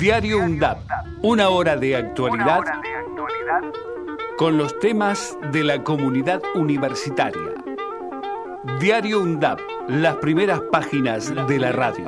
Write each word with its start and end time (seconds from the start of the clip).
Diario 0.00 0.38
UNDAP, 0.38 0.78
una 1.20 1.50
hora 1.50 1.76
de 1.76 1.94
actualidad 1.94 2.62
con 4.38 4.56
los 4.56 4.78
temas 4.78 5.36
de 5.52 5.62
la 5.62 5.84
comunidad 5.84 6.40
universitaria. 6.54 7.52
Diario 8.80 9.20
UNDAP, 9.20 9.60
las 9.88 10.16
primeras 10.16 10.60
páginas 10.72 11.30
de 11.46 11.58
la 11.58 11.72
radio. 11.72 12.06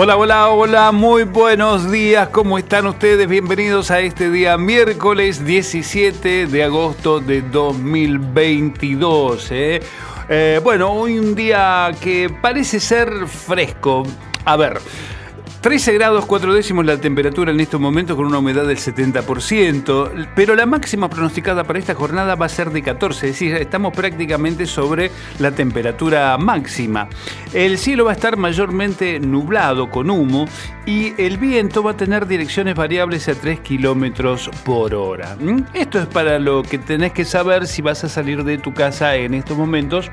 Hola, 0.00 0.16
hola, 0.16 0.50
hola, 0.50 0.92
muy 0.92 1.24
buenos 1.24 1.90
días, 1.90 2.28
¿cómo 2.28 2.56
están 2.56 2.86
ustedes? 2.86 3.28
Bienvenidos 3.28 3.90
a 3.90 3.98
este 3.98 4.30
día 4.30 4.56
miércoles 4.56 5.44
17 5.44 6.46
de 6.46 6.62
agosto 6.62 7.18
de 7.18 7.42
2022. 7.42 9.48
¿eh? 9.50 9.80
Eh, 10.28 10.60
bueno, 10.62 10.92
hoy 10.92 11.18
un 11.18 11.34
día 11.34 11.90
que 12.00 12.30
parece 12.30 12.78
ser 12.78 13.26
fresco. 13.26 14.04
A 14.44 14.56
ver, 14.56 14.78
13 15.60 15.94
grados 15.94 16.24
4 16.26 16.54
décimos 16.54 16.86
la 16.86 16.98
temperatura 16.98 17.50
en 17.50 17.58
estos 17.58 17.80
momentos 17.80 18.16
con 18.16 18.26
una 18.26 18.38
humedad 18.38 18.64
del 18.64 18.78
70%, 18.78 20.28
pero 20.36 20.54
la 20.54 20.66
máxima 20.66 21.10
pronosticada 21.10 21.64
para 21.64 21.80
esta 21.80 21.96
jornada 21.96 22.36
va 22.36 22.46
a 22.46 22.48
ser 22.48 22.70
de 22.70 22.80
14, 22.80 23.26
es 23.26 23.32
decir, 23.32 23.56
estamos 23.56 23.92
prácticamente 23.92 24.66
sobre 24.66 25.10
la 25.40 25.50
temperatura 25.50 26.38
máxima. 26.38 27.08
El 27.52 27.76
cielo 27.76 28.04
va 28.04 28.12
a 28.12 28.14
estar 28.14 28.36
mayormente 28.36 29.18
nublado 29.18 29.90
con 29.90 30.10
humo 30.10 30.46
y 30.86 31.20
el 31.20 31.38
viento 31.38 31.82
va 31.82 31.90
a 31.90 31.96
tener 31.96 32.28
direcciones 32.28 32.76
variables 32.76 33.28
a 33.28 33.34
3 33.34 33.58
kilómetros 33.58 34.48
por 34.64 34.94
hora. 34.94 35.36
¿Mm? 35.40 35.64
Esto 35.74 35.98
es 35.98 36.06
para 36.06 36.38
lo 36.38 36.62
que 36.62 36.78
tenés 36.78 37.12
que 37.12 37.24
saber 37.24 37.66
si 37.66 37.82
vas 37.82 38.04
a 38.04 38.08
salir 38.08 38.44
de 38.44 38.58
tu 38.58 38.74
casa 38.74 39.16
en 39.16 39.34
estos 39.34 39.56
momentos 39.58 40.08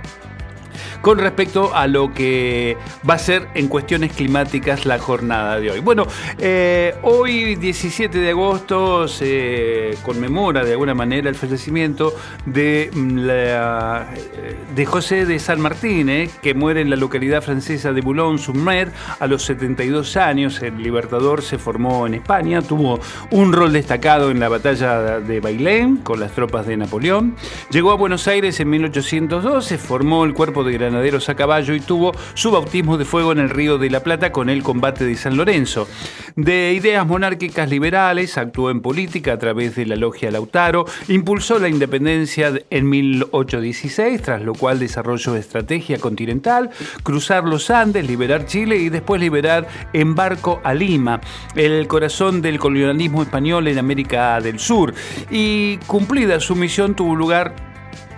con 1.06 1.20
respecto 1.20 1.75
a 1.75 1.86
lo 1.86 2.16
que 2.16 2.78
va 3.08 3.14
a 3.14 3.20
ser 3.20 3.48
en 3.53 3.67
cuestiones 3.67 4.11
climáticas 4.11 4.88
la 4.88 4.98
jornada 4.98 5.59
de 5.59 5.70
hoy. 5.70 5.80
Bueno, 5.80 6.08
eh, 6.39 6.95
hoy 7.03 7.53
17 7.58 8.17
de 8.17 8.31
agosto 8.31 9.08
se 9.08 9.92
conmemora 10.02 10.66
de 10.66 10.72
alguna 10.72 10.95
manera 10.95 11.30
el 11.30 11.36
fallecimiento 11.36 12.12
de, 12.47 12.89
mm, 12.92 14.75
de 14.75 14.86
José 14.88 15.28
de 15.28 15.38
San 15.38 15.62
Martín, 15.62 16.09
eh, 16.09 16.28
que 16.42 16.56
muere 16.56 16.81
en 16.81 16.89
la 16.89 16.95
localidad 16.95 17.44
francesa 17.44 17.94
de 17.94 18.02
Boulogne-sur-Mer 18.02 18.92
a 19.19 19.28
los 19.28 19.44
72 19.44 20.17
años. 20.17 20.59
El 20.64 20.81
Libertador 20.81 21.44
se 21.44 21.59
formó 21.59 22.08
en 22.08 22.16
España, 22.16 22.64
tuvo 22.64 23.00
un 23.30 23.53
rol 23.53 23.73
destacado 23.73 24.31
en 24.31 24.40
la 24.40 24.50
batalla 24.50 25.19
de 25.19 25.40
Bailén 25.40 25.97
con 25.97 26.19
las 26.19 26.31
tropas 26.31 26.66
de 26.66 26.78
Napoleón. 26.78 27.36
Llegó 27.69 27.92
a 27.92 27.95
Buenos 27.95 28.28
Aires 28.28 28.59
en 28.59 28.72
1812, 28.72 29.78
formó 29.78 30.25
el 30.25 30.34
cuerpo 30.34 30.64
de 30.64 30.73
Granada 30.73 30.95
a 30.96 31.36
caballo 31.36 31.74
y 31.74 31.80
tuvo 31.80 32.14
su 32.34 32.52
bautismo 32.52 32.98
de 32.98 33.06
fuego 33.06 33.32
en 33.32 33.40
el 33.40 33.50
Río 33.50 33.78
de 33.78 33.90
la 33.90 34.02
Plata 34.02 34.32
con 34.32 34.50
el 34.50 34.64
combate 34.64 35.06
de 35.06 35.16
San 35.16 35.38
Lorenzo. 35.38 35.88
De 36.36 36.74
ideas 36.74 37.06
monárquicas 37.06 37.70
liberales, 37.70 38.38
actuó 38.38 38.70
en 38.70 38.82
política 38.82 39.34
a 39.34 39.38
través 39.38 39.76
de 39.76 39.86
la 39.86 39.96
logia 39.96 40.32
Lautaro, 40.32 40.86
impulsó 41.08 41.60
la 41.60 41.70
independencia 41.70 42.52
en 42.70 42.90
1816, 42.90 44.22
tras 44.22 44.42
lo 44.42 44.54
cual 44.54 44.80
desarrolló 44.80 45.36
estrategia 45.36 46.00
continental, 46.00 46.70
cruzar 47.04 47.44
los 47.44 47.70
Andes, 47.70 48.08
liberar 48.08 48.46
Chile 48.46 48.78
y 48.78 48.90
después 48.90 49.22
liberar 49.22 49.68
en 49.94 50.16
barco 50.16 50.59
a 50.64 50.74
Lima, 50.74 51.22
el 51.56 51.88
corazón 51.88 52.42
del 52.42 52.59
colonialismo 52.59 53.22
español 53.22 53.68
en 53.68 53.78
América 53.78 54.40
del 54.42 54.59
Sur. 54.59 54.94
Y 55.30 55.78
cumplida 55.88 56.40
su 56.40 56.56
misión 56.56 56.96
tuvo 56.96 57.16
lugar 57.16 57.75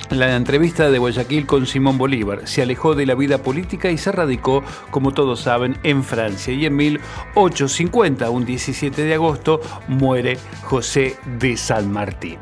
la 0.10 0.36
entrevista 0.36 0.90
de 0.90 1.00
Guayaquil 1.00 1.46
con 1.46 1.66
Simón 1.66 1.98
Bolívar. 1.98 2.48
Se 2.48 2.62
alejó 2.62 2.96
de 2.96 3.06
la 3.06 3.16
vida 3.16 3.40
política 3.40 3.92
y 3.92 3.98
se 3.98 4.12
radicó, 4.12 4.64
como 4.92 5.14
todos 5.14 5.42
saben, 5.42 5.78
en 5.84 6.04
Francia. 6.04 6.54
Y 6.54 6.66
en 6.66 6.76
1850, 6.76 8.30
un 8.30 8.46
17 8.46 9.04
de 9.04 9.14
agosto, 9.14 9.62
muere 9.88 10.38
José 10.64 11.18
de 11.40 11.58
San 11.58 11.92
Martín. 11.92 12.38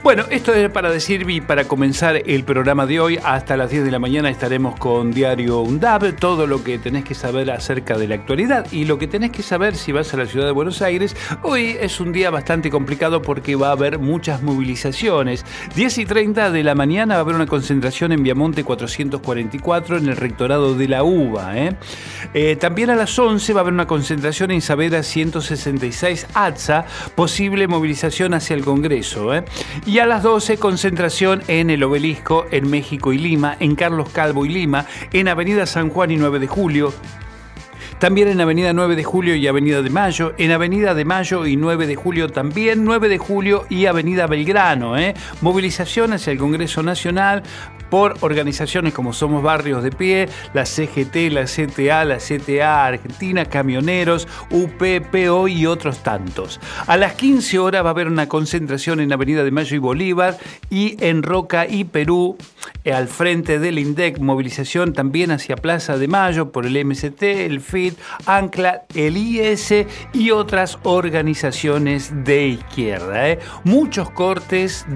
Bueno, 0.00 0.24
esto 0.30 0.54
es 0.54 0.70
para 0.70 0.92
decir 0.92 1.28
y 1.28 1.40
para 1.40 1.64
comenzar 1.64 2.22
el 2.24 2.44
programa 2.44 2.86
de 2.86 3.00
hoy. 3.00 3.18
Hasta 3.22 3.56
las 3.56 3.70
10 3.70 3.84
de 3.84 3.90
la 3.90 3.98
mañana 3.98 4.30
estaremos 4.30 4.78
con 4.78 5.10
Diario 5.10 5.58
UNDAB, 5.60 6.14
todo 6.14 6.46
lo 6.46 6.62
que 6.62 6.78
tenés 6.78 7.04
que 7.04 7.16
saber 7.16 7.50
acerca 7.50 7.98
de 7.98 8.06
la 8.06 8.14
actualidad 8.14 8.70
y 8.70 8.84
lo 8.84 8.96
que 8.96 9.08
tenés 9.08 9.32
que 9.32 9.42
saber 9.42 9.74
si 9.74 9.90
vas 9.90 10.14
a 10.14 10.16
la 10.16 10.26
ciudad 10.26 10.46
de 10.46 10.52
Buenos 10.52 10.82
Aires. 10.82 11.16
Hoy 11.42 11.76
es 11.80 11.98
un 11.98 12.12
día 12.12 12.30
bastante 12.30 12.70
complicado 12.70 13.22
porque 13.22 13.56
va 13.56 13.68
a 13.68 13.72
haber 13.72 13.98
muchas 13.98 14.40
movilizaciones. 14.40 15.44
10 15.74 15.98
y 15.98 16.06
30 16.06 16.52
de 16.52 16.62
la 16.62 16.76
mañana 16.76 17.14
va 17.14 17.18
a 17.18 17.22
haber 17.22 17.34
una 17.34 17.46
concentración 17.46 18.12
en 18.12 18.22
Viamonte 18.22 18.62
444 18.62 19.98
en 19.98 20.08
el 20.08 20.16
rectorado 20.16 20.76
de 20.76 20.88
la 20.88 21.02
UBA. 21.02 21.58
¿eh? 21.58 21.76
Eh, 22.34 22.56
también 22.56 22.90
a 22.90 22.94
las 22.94 23.18
11 23.18 23.52
va 23.52 23.60
a 23.60 23.62
haber 23.62 23.74
una 23.74 23.88
concentración 23.88 24.52
en 24.52 24.62
Saavedra 24.62 25.02
166 25.02 26.28
ATSA, 26.34 26.86
posible 27.16 27.66
movilización 27.66 28.32
hacia 28.32 28.54
el 28.54 28.64
Congreso. 28.64 29.34
¿eh? 29.34 29.44
Y 29.88 30.00
a 30.00 30.06
las 30.06 30.22
12, 30.22 30.58
concentración 30.58 31.42
en 31.48 31.70
el 31.70 31.82
obelisco 31.82 32.44
en 32.50 32.68
México 32.68 33.14
y 33.14 33.16
Lima, 33.16 33.56
en 33.58 33.74
Carlos 33.74 34.10
Calvo 34.10 34.44
y 34.44 34.50
Lima, 34.50 34.84
en 35.14 35.28
Avenida 35.28 35.64
San 35.64 35.88
Juan 35.88 36.10
y 36.10 36.16
9 36.18 36.40
de 36.40 36.46
Julio, 36.46 36.92
también 37.98 38.28
en 38.28 38.40
Avenida 38.40 38.72
9 38.72 38.96
de 38.96 39.04
Julio 39.04 39.34
y 39.34 39.46
Avenida 39.46 39.82
de 39.82 39.90
Mayo. 39.90 40.32
En 40.38 40.52
Avenida 40.52 40.94
de 40.94 41.04
Mayo 41.04 41.46
y 41.46 41.56
9 41.56 41.86
de 41.86 41.96
Julio 41.96 42.28
también. 42.28 42.84
9 42.84 43.08
de 43.08 43.18
Julio 43.18 43.66
y 43.68 43.86
Avenida 43.86 44.26
Belgrano. 44.26 44.96
¿eh? 44.98 45.14
Hacia 45.42 46.32
el 46.32 46.38
Congreso 46.38 46.82
Nacional 46.82 47.42
por 47.90 48.16
organizaciones 48.20 48.92
como 48.92 49.12
Somos 49.12 49.42
Barrios 49.42 49.82
de 49.82 49.90
Pie, 49.90 50.28
la 50.52 50.66
CGT, 50.66 51.30
la 51.30 51.44
CTA, 51.44 52.04
la 52.04 52.18
CTA 52.18 52.86
Argentina, 52.86 53.44
Camioneros, 53.44 54.28
UPPO 54.50 55.48
y 55.48 55.66
otros 55.66 56.02
tantos. 56.02 56.60
A 56.86 56.96
las 56.96 57.14
15 57.14 57.58
horas 57.58 57.84
va 57.84 57.88
a 57.88 57.92
haber 57.92 58.08
una 58.08 58.28
concentración 58.28 59.00
en 59.00 59.12
Avenida 59.12 59.44
de 59.44 59.50
Mayo 59.50 59.76
y 59.76 59.78
Bolívar 59.78 60.38
y 60.70 60.96
en 61.04 61.22
Roca 61.22 61.66
y 61.66 61.84
Perú, 61.84 62.36
eh, 62.84 62.92
al 62.92 63.08
frente 63.08 63.58
del 63.58 63.78
INDEC, 63.78 64.18
movilización 64.18 64.92
también 64.92 65.30
hacia 65.30 65.56
Plaza 65.56 65.98
de 65.98 66.08
Mayo 66.08 66.52
por 66.52 66.66
el 66.66 66.84
MST, 66.84 67.22
el 67.22 67.60
FIT, 67.90 67.98
ANCLA, 68.26 68.84
el 68.94 69.16
IS 69.16 69.74
y 70.12 70.30
otras 70.30 70.78
organizaciones 70.82 72.24
de 72.24 72.48
izquierda. 72.48 73.30
¿eh? 73.30 73.38
Muchos 73.64 74.10
cortes 74.10 74.86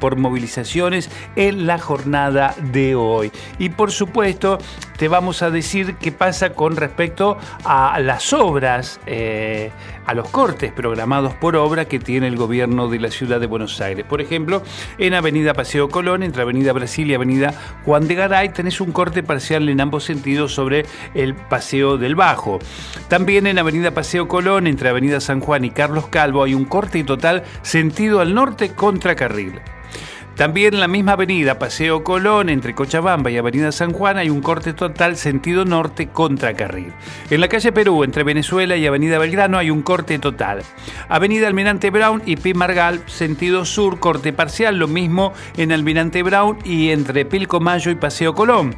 por 0.00 0.16
movilizaciones 0.16 1.10
en 1.36 1.66
la 1.66 1.78
jornada 1.78 2.54
de 2.72 2.94
hoy. 2.94 3.32
Y 3.58 3.70
por 3.70 3.92
supuesto, 3.92 4.58
te 4.96 5.08
vamos 5.08 5.42
a 5.42 5.50
decir 5.50 5.96
qué 5.96 6.12
pasa 6.12 6.50
con 6.50 6.76
respecto 6.76 7.38
a 7.64 7.98
las 8.00 8.32
obras, 8.32 9.00
eh, 9.06 9.70
a 10.06 10.14
los 10.14 10.28
cortes 10.30 10.72
programados 10.72 11.34
por 11.34 11.56
obra 11.56 11.86
que 11.86 11.98
tiene 11.98 12.28
el 12.28 12.36
gobierno 12.36 12.88
de 12.88 13.00
la 13.00 13.10
ciudad 13.10 13.40
de 13.40 13.46
Buenos 13.46 13.80
Aires. 13.80 14.06
Por 14.08 14.20
ejemplo, 14.20 14.62
en 14.98 15.14
Avenida 15.14 15.54
Paseo 15.54 15.88
Colón, 15.88 16.22
entre 16.22 16.42
Avenida 16.42 16.72
Brasil 16.72 17.10
y 17.10 17.14
Avenida 17.14 17.54
Juan 17.84 18.08
de 18.08 18.14
Garay, 18.14 18.50
tenés 18.50 18.80
un 18.80 18.92
corte 18.92 19.22
parcial 19.22 19.68
en 19.68 19.80
ambos 19.80 20.04
sentidos 20.04 20.54
sobre 20.54 20.86
el 21.14 21.34
Paseo 21.34 21.98
del 21.98 22.14
Bajo. 22.14 22.58
También 23.08 23.46
en 23.46 23.58
Avenida 23.58 23.90
Paseo 23.90 24.28
Colón, 24.28 24.66
entre 24.66 24.88
Avenida 24.88 25.20
San 25.20 25.40
Juan 25.40 25.64
y 25.64 25.70
Carlos 25.70 26.08
Calvo, 26.08 26.44
hay 26.44 26.54
un 26.54 26.64
corte 26.64 27.02
total 27.04 27.44
sentido 27.62 28.20
al 28.20 28.34
norte 28.34 28.74
contra 28.74 29.14
carril. 29.14 29.60
También 30.36 30.74
en 30.74 30.80
la 30.80 30.88
misma 30.88 31.12
avenida 31.12 31.58
Paseo 31.58 32.04
Colón, 32.04 32.50
entre 32.50 32.74
Cochabamba 32.74 33.30
y 33.30 33.38
Avenida 33.38 33.72
San 33.72 33.94
Juan, 33.94 34.18
hay 34.18 34.28
un 34.28 34.42
corte 34.42 34.74
total 34.74 35.16
sentido 35.16 35.64
norte 35.64 36.08
contra 36.08 36.52
carril. 36.52 36.92
En 37.30 37.40
la 37.40 37.48
calle 37.48 37.72
Perú, 37.72 38.04
entre 38.04 38.22
Venezuela 38.22 38.76
y 38.76 38.86
Avenida 38.86 39.18
Belgrano, 39.18 39.56
hay 39.56 39.70
un 39.70 39.80
corte 39.80 40.18
total. 40.18 40.62
Avenida 41.08 41.48
Almirante 41.48 41.88
Brown 41.88 42.22
y 42.26 42.36
Pimargal, 42.36 43.00
sentido 43.06 43.64
sur, 43.64 43.98
corte 43.98 44.34
parcial, 44.34 44.78
lo 44.78 44.88
mismo 44.88 45.32
en 45.56 45.72
Almirante 45.72 46.22
Brown 46.22 46.58
y 46.64 46.90
entre 46.90 47.24
Pilcomayo 47.24 47.90
y 47.90 47.94
Paseo 47.94 48.34
Colón. 48.34 48.76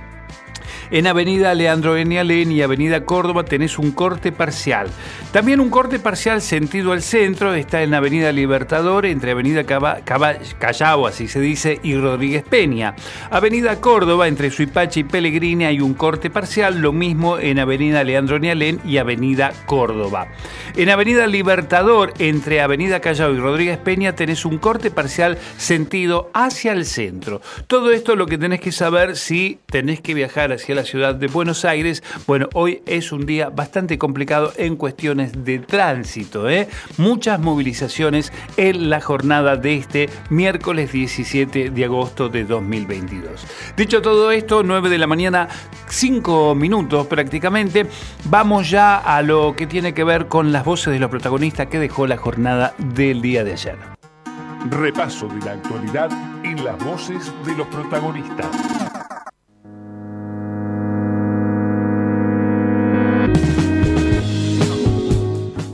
En 0.90 1.06
Avenida 1.06 1.55
Leandro 1.55 1.96
Enialén 1.96 2.50
y 2.50 2.62
Avenida 2.62 3.05
Córdoba 3.05 3.44
tenés 3.44 3.79
un 3.79 3.90
corte 3.90 4.32
parcial. 4.32 4.88
También 5.32 5.61
un 5.61 5.69
corte 5.69 5.99
parcial 5.99 6.40
sentido 6.40 6.93
al 6.93 7.02
centro 7.02 7.52
está 7.52 7.82
en 7.82 7.93
Avenida 7.93 8.32
Libertador 8.32 9.05
entre 9.05 9.32
Avenida 9.32 9.64
Callao, 9.64 11.06
así 11.06 11.29
se 11.29 11.40
dice, 11.40 11.79
y 11.82 11.94
Rodríguez 11.96 12.43
Peña. 12.43 12.94
Avenida 13.31 13.81
Córdoba 13.81 14.29
entre 14.29 14.50
Suipache 14.50 15.00
y 15.00 15.05
Pellegrini 15.05 15.67
hay 15.67 15.81
un 15.81 15.93
corte 15.93 16.31
parcial, 16.31 16.79
lo 16.79 16.93
mismo 16.93 17.38
en 17.38 17.58
Avenida 17.58 18.02
Leandro 18.05 18.38
Nialén 18.38 18.81
y 18.85 18.96
Avenida 18.96 19.52
Córdoba. 19.67 20.29
En 20.75 20.88
Avenida 20.88 21.26
Libertador 21.26 22.14
entre 22.19 22.62
Avenida 22.62 23.00
Callao 23.00 23.35
y 23.35 23.38
Rodríguez 23.38 23.76
Peña 23.76 24.14
tenés 24.14 24.46
un 24.46 24.56
corte 24.58 24.90
parcial 24.90 25.37
sentido 25.58 26.31
hacia 26.32 26.73
el 26.73 26.87
centro. 26.87 27.43
Todo 27.67 27.90
esto 27.90 28.17
lo 28.17 28.26
que 28.26 28.38
tenés 28.38 28.61
que 28.61 28.73
saber 28.73 29.17
si 29.17 29.58
tenés 29.67 30.00
que 30.00 30.14
viajar 30.14 30.52
hacia 30.52 30.77
la 30.78 30.84
ciudad 30.84 31.16
de 31.16 31.26
Buenos 31.26 31.64
Aires. 31.64 32.04
Bueno, 32.25 32.48
hoy 32.54 32.82
es 32.86 33.10
un 33.10 33.26
día 33.26 33.50
bastante 33.50 33.98
complicado 33.98 34.52
en 34.56 34.76
cuestiones 34.76 35.44
de 35.44 35.58
tránsito. 35.58 36.48
¿eh? 36.48 36.69
Muchas 36.98 37.40
movilizaciones 37.40 38.32
en 38.56 38.88
la 38.88 39.00
jornada 39.00 39.56
de 39.56 39.75
este 39.75 40.08
miércoles 40.30 40.92
17 40.92 41.70
de 41.70 41.84
agosto 41.84 42.28
de 42.28 42.44
2022. 42.44 43.44
Dicho 43.76 44.00
todo 44.00 44.30
esto, 44.30 44.62
9 44.62 44.88
de 44.88 44.98
la 44.98 45.08
mañana, 45.08 45.48
5 45.88 46.54
minutos 46.54 47.08
prácticamente, 47.08 47.86
vamos 48.26 48.70
ya 48.70 48.98
a 48.98 49.20
lo 49.22 49.56
que 49.56 49.66
tiene 49.66 49.94
que 49.94 50.04
ver 50.04 50.28
con 50.28 50.52
las 50.52 50.64
voces 50.64 50.92
de 50.92 51.00
los 51.00 51.10
protagonistas 51.10 51.66
que 51.66 51.80
dejó 51.80 52.06
la 52.06 52.19
jornada 52.19 52.75
del 52.78 53.20
día 53.20 53.42
de 53.42 53.52
ayer. 53.54 53.78
Repaso 54.70 55.26
de 55.26 55.44
la 55.44 55.52
actualidad 55.52 56.10
en 56.44 56.64
las 56.64 56.78
voces 56.84 57.32
de 57.44 57.56
los 57.56 57.66
protagonistas. 57.66 58.88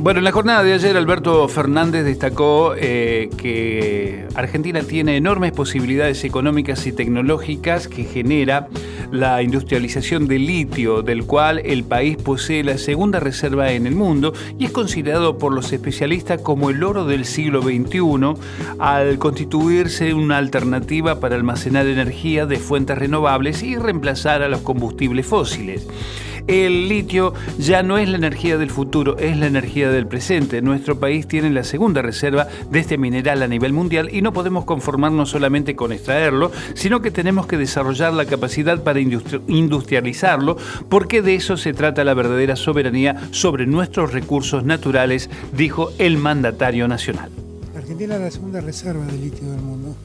Bueno, 0.05 0.19
en 0.19 0.25
la 0.25 0.33
jornada 0.33 0.63
de 0.63 0.75
ayer 0.75 0.99
Alberto 0.99 1.49
Fernández 1.49 2.05
destacó 2.05 2.75
eh, 2.77 3.31
que 3.39 4.29
Argentina 4.35 4.83
tiene 4.83 5.17
enormes 5.17 5.53
posibilidades 5.53 6.25
económicas 6.25 6.87
y 6.87 6.93
tecnológicas 6.93 7.89
que 7.89 8.05
genera 8.05 8.69
la 9.11 9.43
industrialización 9.43 10.29
del 10.29 10.45
litio, 10.45 11.01
del 11.01 11.25
cual 11.25 11.63
el 11.65 11.85
país 11.85 12.19
posee 12.19 12.63
la 12.63 12.77
segunda 12.77 13.19
reserva 13.19 13.73
en 13.73 13.87
el 13.87 13.95
mundo 13.95 14.35
y 14.59 14.67
es 14.67 14.73
considerado 14.73 15.39
por 15.39 15.55
los 15.55 15.73
especialistas 15.73 16.39
como 16.43 16.69
el 16.69 16.85
oro 16.85 17.07
del 17.07 17.25
siglo 17.25 17.63
XXI 17.63 18.35
al 18.79 19.19
constituirse 19.19 20.13
una 20.13 20.37
alternativa 20.37 21.19
para 21.19 21.37
almacenar 21.37 21.87
energía 21.87 22.45
de 22.45 22.59
fuentes 22.59 22.99
renovables 22.99 23.63
y 23.63 23.79
reemplazar 23.79 24.43
a 24.43 24.51
los 24.51 24.61
combustibles 24.61 25.25
fósiles. 25.25 25.87
El 26.47 26.89
litio 26.89 27.33
ya 27.59 27.83
no 27.83 27.97
es 27.97 28.09
la 28.09 28.17
energía 28.17 28.59
del 28.59 28.71
futuro, 28.71 29.17
es 29.17 29.37
la 29.39 29.47
energía 29.47 29.91
del 29.91 30.07
presente. 30.07 30.61
Nuestro 30.61 31.01
país 31.01 31.27
tiene 31.27 31.51
la 31.51 31.65
segunda 31.65 32.03
reserva 32.03 32.49
de 32.71 32.81
este 32.81 32.99
mineral 32.99 33.43
a 33.43 33.49
nivel 33.49 33.73
mundial 33.73 34.11
y 34.13 34.21
no 34.21 34.33
podemos 34.35 34.67
conformarnos 34.67 35.31
solamente 35.31 35.75
con 35.75 35.93
extraerlo, 35.93 36.53
sino 36.75 37.01
que 37.01 37.11
tenemos 37.11 37.47
que 37.47 37.57
desarrollar 37.57 38.13
la 38.13 38.27
capacidad 38.27 38.83
para 38.83 39.01
industrializarlo, 39.01 40.59
porque 40.91 41.23
de 41.23 41.35
eso 41.35 41.57
se 41.57 41.73
trata 41.73 42.05
la 42.05 42.13
verdadera 42.13 42.57
soberanía 42.57 43.29
sobre 43.31 43.67
nuestros 43.67 44.13
recursos 44.13 44.65
naturales, 44.65 45.31
dijo 45.57 45.93
el 45.99 46.19
mandatario 46.19 46.89
nacional. 46.89 47.31
Argentina 47.75 48.17
es 48.17 48.21
la 48.21 48.31
segunda 48.31 48.61
reserva 48.61 49.07
de 49.07 49.17
litio 49.17 49.51
del 49.51 49.61
mundo 49.61 49.97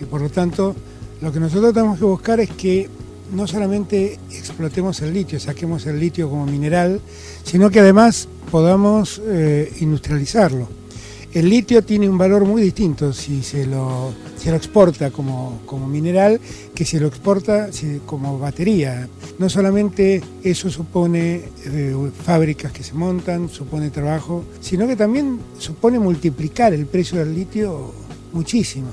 y 0.00 0.04
por 0.04 0.20
lo 0.20 0.28
tanto 0.28 0.76
lo 1.20 1.32
que 1.32 1.40
nosotros 1.40 1.74
tenemos 1.74 1.98
que 1.98 2.04
buscar 2.04 2.40
es 2.40 2.50
que 2.50 2.88
no 3.32 3.46
solamente 3.46 4.18
explotemos 4.30 5.00
el 5.02 5.12
litio, 5.12 5.38
saquemos 5.40 5.86
el 5.86 5.98
litio 5.98 6.28
como 6.28 6.46
mineral, 6.46 7.00
sino 7.44 7.70
que 7.70 7.80
además 7.80 8.28
podamos 8.50 9.20
eh, 9.24 9.72
industrializarlo. 9.80 10.68
El 11.32 11.48
litio 11.48 11.84
tiene 11.84 12.08
un 12.08 12.18
valor 12.18 12.44
muy 12.44 12.60
distinto 12.60 13.12
si 13.12 13.44
se 13.44 13.64
lo, 13.64 14.12
se 14.36 14.50
lo 14.50 14.56
exporta 14.56 15.12
como, 15.12 15.60
como, 15.64 15.86
mineral 15.86 16.40
que 16.74 16.84
si 16.84 16.98
lo 16.98 17.06
exporta 17.06 17.70
como 18.04 18.36
batería. 18.40 19.08
No 19.38 19.48
solamente 19.48 20.20
eso 20.42 20.68
supone 20.70 21.42
eh, 21.66 21.94
fábricas 22.24 22.72
que 22.72 22.82
se 22.82 22.94
montan, 22.94 23.48
supone 23.48 23.90
trabajo, 23.90 24.44
sino 24.60 24.88
que 24.88 24.96
también 24.96 25.38
supone 25.56 26.00
multiplicar 26.00 26.74
el 26.74 26.86
precio 26.86 27.20
del 27.20 27.32
litio 27.32 27.94
muchísimo. 28.32 28.88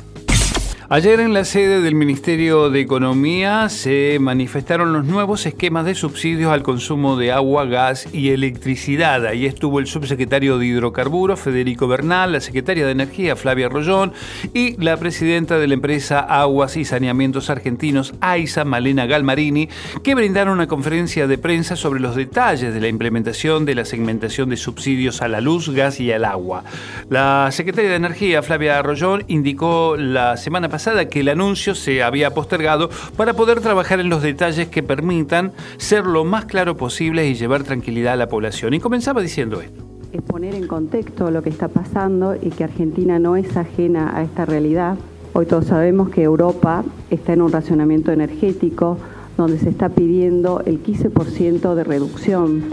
Ayer 0.89 1.19
en 1.19 1.34
la 1.34 1.44
sede 1.44 1.81
del 1.81 1.95
Ministerio 1.95 2.69
de 2.69 2.80
Economía 2.80 3.68
se 3.68 4.19
manifestaron 4.22 4.94
los 4.94 5.04
nuevos 5.04 5.45
esquemas 5.45 5.84
de 5.84 5.95
subsidios 5.95 6.50
al 6.50 6.63
consumo 6.63 7.18
de 7.18 7.34
agua, 7.34 7.66
gas 7.66 8.07
y 8.13 8.30
electricidad. 8.30 9.25
Ahí 9.25 9.45
estuvo 9.45 9.80
el 9.80 9.88
subsecretario 9.88 10.57
de 10.57 10.66
Hidrocarburos, 10.68 11.42
Federico 11.42 11.89
Bernal, 11.89 12.31
la 12.31 12.39
secretaria 12.39 12.86
de 12.86 12.94
Energía, 12.94 13.36
Flavia 13.36 13.68
Rollón, 13.68 14.13
y 14.54 14.81
la 14.81 14.95
presidenta 14.95 15.60
de 15.60 15.68
la 15.68 15.74
empresa 15.74 16.22
Aguas 16.22 16.78
y 16.78 16.86
Saneamientos 16.86 17.50
Argentinos, 17.50 18.13
AISA, 18.22 18.63
Malena 18.63 19.07
Galmarini, 19.07 19.68
que 20.06 20.16
brindaron 20.16 20.54
una 20.54 20.68
conferencia 20.68 21.28
de 21.28 21.38
prensa 21.38 21.75
sobre 21.75 22.00
los 22.00 22.16
detalles 22.16 22.74
de 22.74 22.80
la 22.80 22.88
implementación 22.88 23.66
de 23.66 23.75
la 23.75 23.83
segmentación 23.83 24.50
de 24.50 24.56
subsidios 24.56 25.22
a 25.22 25.28
la 25.28 25.42
luz, 25.42 25.68
gas 25.68 26.00
y 26.00 26.13
al 26.13 26.24
agua. 26.24 26.63
La 27.10 27.50
secretaria 27.51 27.90
de 27.90 27.98
Energía, 27.98 28.42
Flavia 28.42 28.81
Rollón, 28.81 29.25
indicó 29.28 29.98
la 29.98 30.38
semana 30.38 30.69
pasada 30.69 30.77
que 31.10 31.22
el 31.22 31.30
anuncio 31.30 31.76
se 31.76 32.04
había 32.04 32.34
postergado 32.34 32.90
para 33.16 33.34
poder 33.34 33.62
trabajar 33.62 34.00
en 34.00 34.10
los 34.10 34.22
detalles 34.22 34.68
que 34.68 34.84
permitan 34.84 35.52
ser 35.78 36.06
lo 36.06 36.24
más 36.24 36.46
claro 36.46 36.78
posible 36.78 37.28
y 37.28 37.36
llevar 37.36 37.64
tranquilidad 37.64 38.14
a 38.14 38.16
la 38.16 38.30
población. 38.30 38.74
Y 38.74 38.80
comenzaba 38.80 39.22
diciendo 39.22 39.62
esto. 39.62 39.84
Es 40.14 40.22
poner 40.22 40.56
en 40.56 40.68
contexto 40.68 41.32
lo 41.32 41.42
que 41.42 41.50
está 41.50 41.68
pasando 41.68 42.36
y 42.42 42.52
que 42.52 42.64
Argentina 42.64 43.20
no 43.20 43.36
es 43.36 43.58
ajena 43.58 44.16
a 44.16 44.24
esta 44.24 44.46
realidad. 44.46 44.98
Hoy 45.34 45.46
todos 45.46 45.66
sabemos 45.66 46.10
que 46.10 46.24
Europa 46.24 46.84
está 47.10 47.34
en 47.34 47.42
un 47.42 47.52
racionamiento 47.52 48.12
energético 48.12 48.98
donde 49.36 49.60
se 49.60 49.70
está 49.70 49.90
pidiendo 49.90 50.62
el 50.66 50.82
15% 50.84 51.76
de 51.76 51.84
reducción 51.84 52.64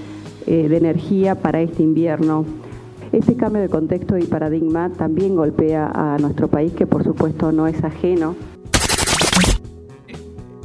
eh, 0.46 0.68
de 0.68 0.76
energía 0.76 1.34
para 1.34 1.60
este 1.60 1.82
invierno 1.82 2.44
este 3.18 3.36
cambio 3.36 3.62
de 3.62 3.68
contexto 3.68 4.18
y 4.18 4.24
paradigma 4.24 4.90
también 4.90 5.36
golpea 5.36 5.90
a 5.94 6.18
nuestro 6.18 6.48
país, 6.48 6.72
que 6.72 6.86
por 6.86 7.04
supuesto 7.04 7.52
no 7.52 7.66
es 7.66 7.82
ajeno. 7.84 8.34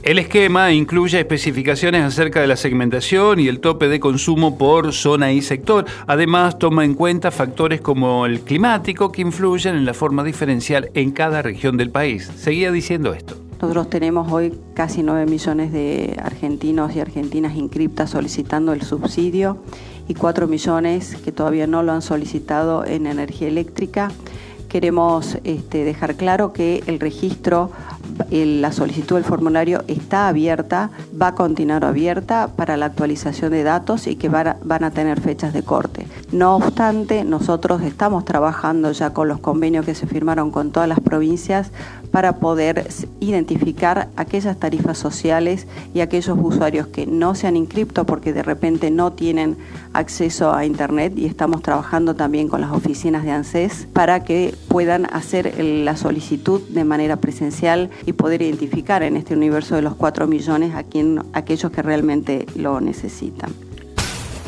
El 0.02 0.18
esquema 0.18 0.72
incluye 0.72 1.20
especificaciones 1.20 2.04
acerca 2.04 2.42
de 2.42 2.48
la 2.48 2.56
segmentación 2.56 3.40
y 3.40 3.48
el 3.48 3.60
tope 3.60 3.90
de 3.90 4.00
consumo 4.00 4.58
por 4.58 4.94
zona 4.94 5.34
y 5.34 5.42
sector. 5.42 5.86
Además, 6.08 6.58
toma 6.58 6.86
en 6.86 6.96
cuenta 6.96 7.32
factores 7.32 7.82
como 7.82 8.26
el 8.26 8.40
climático 8.40 9.12
que 9.12 9.22
influyen 9.22 9.76
en 9.76 9.86
la 9.86 9.94
forma 9.94 10.24
diferencial 10.24 10.90
en 10.94 11.12
cada 11.12 11.42
región 11.42 11.78
del 11.78 11.92
país. 11.92 12.32
Seguía 12.38 12.72
diciendo 12.72 13.14
esto. 13.14 13.36
Nosotros 13.62 13.90
tenemos 13.90 14.32
hoy 14.32 14.58
casi 14.74 15.04
9 15.04 15.26
millones 15.26 15.74
de 15.74 16.18
argentinos 16.24 16.96
y 16.96 17.02
argentinas 17.02 17.56
inscriptas 17.56 18.10
solicitando 18.10 18.72
el 18.72 18.82
subsidio 18.84 19.58
y 20.10 20.16
4 20.16 20.48
millones 20.48 21.16
que 21.24 21.32
todavía 21.32 21.68
no 21.68 21.84
lo 21.84 21.94
han 21.94 22.02
solicitado 22.02 22.84
en 22.84 23.06
energía 23.06 23.48
eléctrica. 23.48 24.12
Queremos 24.68 25.38
este, 25.44 25.84
dejar 25.84 26.16
claro 26.16 26.52
que 26.52 26.84
el 26.88 27.00
registro, 27.00 27.72
la 28.30 28.72
solicitud 28.72 29.16
del 29.16 29.24
formulario 29.24 29.84
está 29.88 30.28
abierta, 30.28 30.90
va 31.20 31.28
a 31.28 31.36
continuar 31.36 31.86
abierta 31.86 32.50
para 32.56 32.76
la 32.76 32.88
actualización 32.88 33.52
de 33.52 33.64
datos 33.64 34.08
y 34.08 34.16
que 34.16 34.30
van 34.30 34.84
a 34.84 34.92
tener 34.92 35.22
fechas 35.22 35.54
de 35.54 35.64
corte. 35.64 36.06
No 36.32 36.56
obstante, 36.56 37.24
nosotros 37.24 37.82
estamos 37.82 38.26
trabajando 38.26 38.92
ya 38.92 39.12
con 39.12 39.28
los 39.28 39.40
convenios 39.40 39.86
que 39.86 39.96
se 39.96 40.06
firmaron 40.06 40.52
con 40.52 40.72
todas 40.72 40.90
las 40.90 41.00
provincias 41.00 41.72
para 42.12 42.38
poder 42.38 42.88
identificar 43.20 44.10
aquellas 44.16 44.58
tarifas 44.58 44.98
sociales 44.98 45.68
y 45.94 46.02
aquellos 46.02 46.38
usuarios 46.42 46.88
que 46.88 47.06
no 47.06 47.36
se 47.36 47.48
han 47.48 47.56
inscrito 47.56 48.06
porque 48.06 48.34
de 48.34 48.44
repente 48.44 48.92
no 48.92 49.14
tienen 49.14 49.58
acceso 49.94 50.54
a 50.54 50.66
Internet 50.66 51.14
y 51.18 51.26
estamos 51.26 51.62
trabajando 51.62 52.16
también 52.16 52.48
con 52.48 52.62
las 52.62 52.72
oficinas 52.72 53.24
de 53.24 53.32
ANSES 53.32 53.88
para 53.94 54.24
que 54.24 54.56
puedan 54.68 55.06
hacer 55.06 55.64
la 55.64 55.96
solicitud 55.98 56.62
de 56.70 56.84
manera 56.84 57.18
presencial 57.18 57.90
y 58.06 58.14
poder 58.14 58.42
identificar 58.42 59.04
en 59.04 59.16
este 59.16 59.36
universo 59.36 59.76
de 59.76 59.82
los 59.82 59.96
4 59.96 60.28
millones 60.28 60.76
a, 60.76 60.84
quien, 60.84 61.22
aquellos 61.34 61.72
que 61.72 61.82
realmente 61.82 62.46
lo 62.56 62.82
necesitan. 62.82 63.69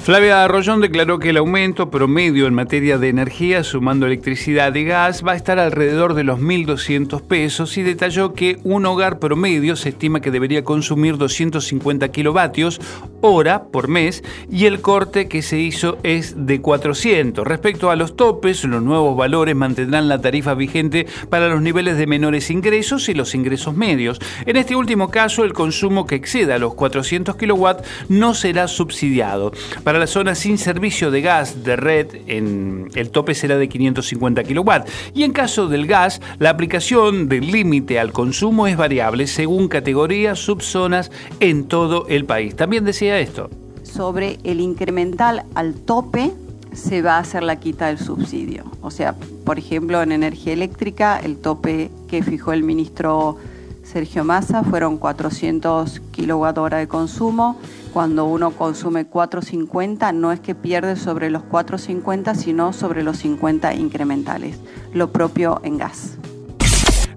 Flavia 0.04 0.44
Arroyón 0.44 0.82
declaró 0.82 1.20
que 1.20 1.30
el 1.30 1.38
aumento 1.38 1.92
promedio 1.92 2.48
en 2.48 2.56
materia 2.56 2.98
de 2.98 3.10
energía, 3.10 3.64
sumando 3.64 4.08
electricidad 4.08 4.74
y 4.74 4.84
gas, 4.84 5.24
va 5.24 5.34
a 5.34 5.36
estar 5.36 5.60
alrededor 5.60 6.16
de 6.16 6.24
los 6.24 6.40
1.200 6.40 7.22
pesos 7.22 7.78
y 7.78 7.84
detalló 7.84 8.34
que 8.34 8.58
un 8.64 8.88
hogar 8.88 9.20
promedio 9.20 9.76
se 9.76 9.90
estima 9.90 10.20
que 10.20 10.32
debería 10.32 10.64
consumir 10.64 11.18
250 11.18 12.08
kilovatios 12.10 12.82
hora 13.22 13.66
por 13.66 13.90
mes 13.90 14.24
y 14.50 14.66
el 14.66 14.82
corte 14.82 15.28
que 15.28 15.44
se 15.44 15.60
hizo 15.60 16.00
es 16.02 16.48
de 16.48 16.62
400. 16.62 17.46
Respecto 17.46 17.92
a 17.92 17.96
los 17.96 18.16
topes, 18.16 18.64
los 18.64 18.82
nuevos 18.82 19.16
valores 19.16 19.56
mantendrán 19.56 20.10
la 20.10 20.20
tarifa 20.20 20.56
vigente 20.56 21.06
para 21.30 21.48
los 21.48 21.62
niveles 21.62 21.96
de 21.98 22.08
menores 22.08 22.50
ingresos 22.50 23.08
y 23.08 23.14
los 23.14 23.36
ingresos 23.36 23.76
medios. 23.76 24.20
En 24.48 24.58
este 24.58 24.76
último 24.76 25.12
caso, 25.12 25.44
el 25.44 25.54
consumo 25.54 26.08
que 26.08 26.16
exceda 26.16 26.58
los 26.58 26.74
400 26.74 27.36
kilowatts 27.36 27.88
no 28.10 28.34
será 28.34 28.68
subsidiado. 28.68 29.52
Para 29.84 30.00
las 30.02 30.10
zonas 30.10 30.40
sin 30.40 30.58
servicio 30.58 31.12
de 31.12 31.22
gas 31.22 31.64
de 31.64 31.76
red, 31.76 32.08
en 32.26 32.90
el 32.96 33.12
tope 33.12 33.36
será 33.36 33.58
de 33.58 33.70
550 33.70 34.44
kilowatts. 34.44 34.92
Y 35.14 35.22
en 35.22 35.32
caso 35.32 35.68
del 35.68 35.86
gas, 35.86 36.22
la 36.40 36.50
aplicación 36.50 37.30
del 37.30 37.52
límite 37.52 38.00
al 38.00 38.12
consumo 38.12 38.66
es 38.66 38.76
variable 38.76 39.28
según 39.28 39.68
categorías, 39.68 40.40
subzonas 40.40 41.12
en 41.40 41.66
todo 41.68 42.08
el 42.08 42.26
país. 42.26 42.56
También 42.56 42.84
decía 42.84 43.20
esto. 43.20 43.52
Sobre 43.84 44.40
el 44.44 44.60
incremental 44.60 45.44
al 45.54 45.76
tope 45.76 46.32
se 46.74 47.04
va 47.04 47.18
a 47.18 47.20
hacer 47.20 47.44
la 47.44 47.60
quita 47.60 47.86
del 47.88 48.00
subsidio. 48.00 48.64
O 48.82 48.90
sea, 48.90 49.14
por 49.46 49.60
ejemplo, 49.60 50.02
en 50.02 50.12
energía 50.12 50.54
eléctrica, 50.54 51.20
el 51.20 51.38
tope 51.38 51.92
que 52.10 52.24
fijó 52.24 52.54
el 52.54 52.64
ministro 52.64 53.38
Sergio 53.84 54.24
Massa 54.24 54.64
fueron 54.64 54.98
400 54.98 56.02
kilowatt 56.12 56.58
de 56.58 56.88
consumo. 56.88 57.58
Cuando 57.94 58.26
uno 58.26 58.52
consume 58.52 59.06
450, 59.06 60.14
no 60.14 60.32
es 60.32 60.40
que 60.40 60.56
pierde 60.56 60.96
sobre 60.96 61.30
los 61.30 61.44
450, 61.44 62.36
sino 62.36 62.72
sobre 62.72 63.04
los 63.04 63.18
50 63.18 63.74
incrementales. 63.74 64.60
Lo 64.94 65.12
propio 65.12 65.60
en 65.64 65.78
gas. 65.78 66.18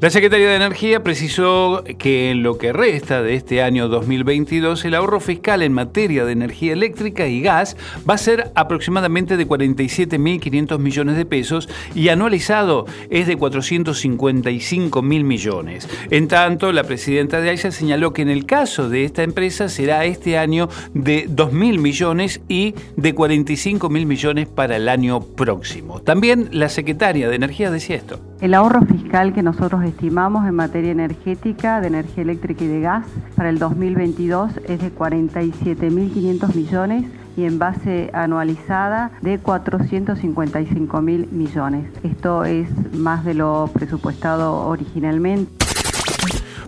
La 0.04 0.10
Secretaría 0.10 0.50
de 0.50 0.56
Energía 0.56 1.02
precisó 1.02 1.82
que 1.96 2.30
en 2.30 2.42
lo 2.42 2.58
que 2.58 2.74
resta 2.74 3.22
de 3.22 3.36
este 3.36 3.62
año 3.62 3.88
2022 3.88 4.84
el 4.84 4.96
ahorro 4.96 5.18
fiscal 5.18 5.62
en 5.62 5.72
materia 5.72 6.26
de 6.26 6.32
energía 6.32 6.74
eléctrica 6.74 7.26
y 7.26 7.40
gas 7.40 7.74
va 8.06 8.12
a 8.12 8.18
ser 8.18 8.52
aproximadamente 8.54 9.38
de 9.38 9.48
47.500 9.48 10.78
millones 10.78 11.16
de 11.16 11.24
pesos 11.24 11.70
y 11.94 12.10
anualizado 12.10 12.84
es 13.08 13.26
de 13.26 13.38
455 13.38 15.00
mil 15.00 15.24
millones. 15.24 15.88
En 16.10 16.28
tanto, 16.28 16.70
la 16.72 16.84
presidenta 16.84 17.40
de 17.40 17.48
AISA 17.48 17.70
señaló 17.70 18.12
que 18.12 18.20
en 18.20 18.28
el 18.28 18.44
caso 18.44 18.90
de 18.90 19.06
esta 19.06 19.22
empresa 19.22 19.70
será 19.70 20.04
este 20.04 20.36
año 20.36 20.68
de 20.92 21.26
2.000 21.30 21.78
millones 21.78 22.42
y 22.46 22.74
de 22.96 23.14
45 23.14 23.88
mil 23.88 24.04
millones 24.04 24.48
para 24.48 24.76
el 24.76 24.90
año 24.90 25.20
próximo. 25.20 26.00
También 26.00 26.50
la 26.52 26.68
secretaria 26.68 27.30
de 27.30 27.36
Energía 27.36 27.70
decía 27.70 27.96
esto. 27.96 28.20
El 28.42 28.52
ahorro 28.52 28.82
fiscal 28.82 29.32
que 29.32 29.42
nosotros 29.42 29.82
estimamos 29.94 30.44
en 30.46 30.56
materia 30.56 30.90
energética, 30.90 31.80
de 31.80 31.86
energía 31.86 32.24
eléctrica 32.24 32.64
y 32.64 32.66
de 32.66 32.80
gas 32.80 33.06
para 33.36 33.48
el 33.48 33.60
2022 33.60 34.60
es 34.66 34.80
de 34.80 34.92
47.500 34.92 36.54
millones 36.54 37.04
y 37.36 37.44
en 37.44 37.60
base 37.60 38.10
anualizada 38.12 39.12
de 39.22 39.38
455 39.38 41.00
mil 41.00 41.28
millones. 41.30 41.86
Esto 42.02 42.44
es 42.44 42.68
más 42.92 43.24
de 43.24 43.34
lo 43.34 43.70
presupuestado 43.72 44.66
originalmente. 44.66 45.63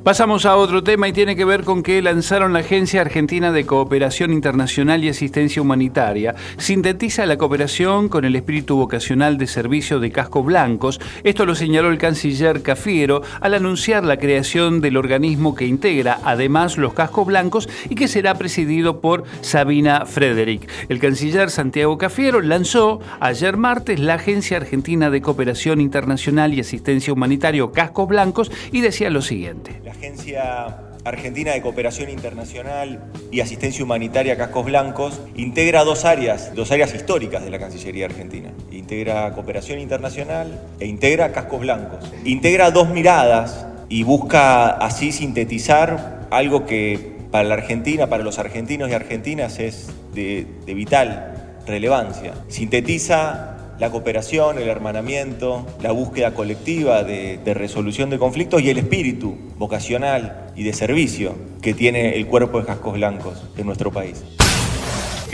Pasamos 0.06 0.46
a 0.46 0.54
otro 0.54 0.84
tema 0.84 1.08
y 1.08 1.12
tiene 1.12 1.34
que 1.34 1.44
ver 1.44 1.64
con 1.64 1.82
que 1.82 2.00
lanzaron 2.00 2.52
la 2.52 2.60
Agencia 2.60 3.00
Argentina 3.00 3.50
de 3.50 3.66
Cooperación 3.66 4.32
Internacional 4.32 5.02
y 5.02 5.08
Asistencia 5.08 5.60
Humanitaria. 5.60 6.36
Sintetiza 6.58 7.26
la 7.26 7.36
cooperación 7.36 8.08
con 8.08 8.24
el 8.24 8.36
espíritu 8.36 8.76
vocacional 8.76 9.36
de 9.36 9.48
servicio 9.48 9.98
de 9.98 10.12
cascos 10.12 10.46
blancos. 10.46 11.00
Esto 11.24 11.44
lo 11.44 11.56
señaló 11.56 11.90
el 11.90 11.98
canciller 11.98 12.62
Cafiero 12.62 13.22
al 13.40 13.54
anunciar 13.54 14.04
la 14.04 14.16
creación 14.16 14.80
del 14.80 14.96
organismo 14.96 15.56
que 15.56 15.66
integra 15.66 16.20
además 16.22 16.78
los 16.78 16.94
cascos 16.94 17.26
blancos 17.26 17.68
y 17.90 17.96
que 17.96 18.06
será 18.06 18.36
presidido 18.36 19.00
por 19.00 19.24
Sabina 19.40 20.06
Frederick. 20.06 20.70
El 20.88 21.00
canciller 21.00 21.50
Santiago 21.50 21.98
Cafiero 21.98 22.42
lanzó 22.42 23.00
ayer 23.18 23.56
martes 23.56 23.98
la 23.98 24.14
Agencia 24.14 24.58
Argentina 24.58 25.10
de 25.10 25.20
Cooperación 25.20 25.80
Internacional 25.80 26.54
y 26.54 26.60
Asistencia 26.60 27.12
Humanitaria 27.12 27.64
Cascos 27.74 28.06
Blancos 28.06 28.52
y 28.70 28.82
decía 28.82 29.10
lo 29.10 29.20
siguiente. 29.20 29.95
Agencia 29.96 30.76
Argentina 31.04 31.52
de 31.52 31.62
Cooperación 31.62 32.10
Internacional 32.10 33.00
y 33.30 33.40
Asistencia 33.40 33.84
Humanitaria 33.84 34.36
Cascos 34.36 34.66
Blancos 34.66 35.20
integra 35.36 35.84
dos 35.84 36.04
áreas, 36.04 36.54
dos 36.54 36.70
áreas 36.72 36.94
históricas 36.94 37.44
de 37.44 37.50
la 37.50 37.58
Cancillería 37.58 38.06
Argentina. 38.06 38.50
Integra 38.70 39.32
cooperación 39.32 39.78
internacional 39.78 40.60
e 40.80 40.86
integra 40.86 41.32
cascos 41.32 41.60
blancos. 41.60 42.12
Integra 42.24 42.70
dos 42.70 42.88
miradas 42.88 43.66
y 43.88 44.02
busca 44.02 44.68
así 44.68 45.12
sintetizar 45.12 46.26
algo 46.30 46.66
que 46.66 47.16
para 47.30 47.44
la 47.44 47.54
Argentina, 47.54 48.08
para 48.08 48.24
los 48.24 48.38
argentinos 48.38 48.90
y 48.90 48.94
argentinas 48.94 49.58
es 49.60 49.88
de, 50.12 50.46
de 50.66 50.74
vital 50.74 51.60
relevancia. 51.66 52.34
Sintetiza 52.48 53.55
la 53.78 53.90
cooperación, 53.90 54.58
el 54.58 54.68
hermanamiento, 54.68 55.66
la 55.82 55.92
búsqueda 55.92 56.34
colectiva 56.34 57.02
de, 57.04 57.40
resolución 57.54 58.10
de 58.10 58.18
conflictos 58.18 58.62
y 58.62 58.70
el 58.70 58.78
espíritu 58.78 59.36
vocacional 59.56 60.52
y 60.56 60.64
de 60.64 60.72
servicio 60.72 61.34
que 61.62 61.74
tiene 61.74 62.16
el 62.16 62.26
cuerpo 62.26 62.60
de 62.60 62.66
cascos 62.66 62.94
blancos 62.94 63.54
de 63.56 63.64
nuestro 63.64 63.90
país. 63.90 64.24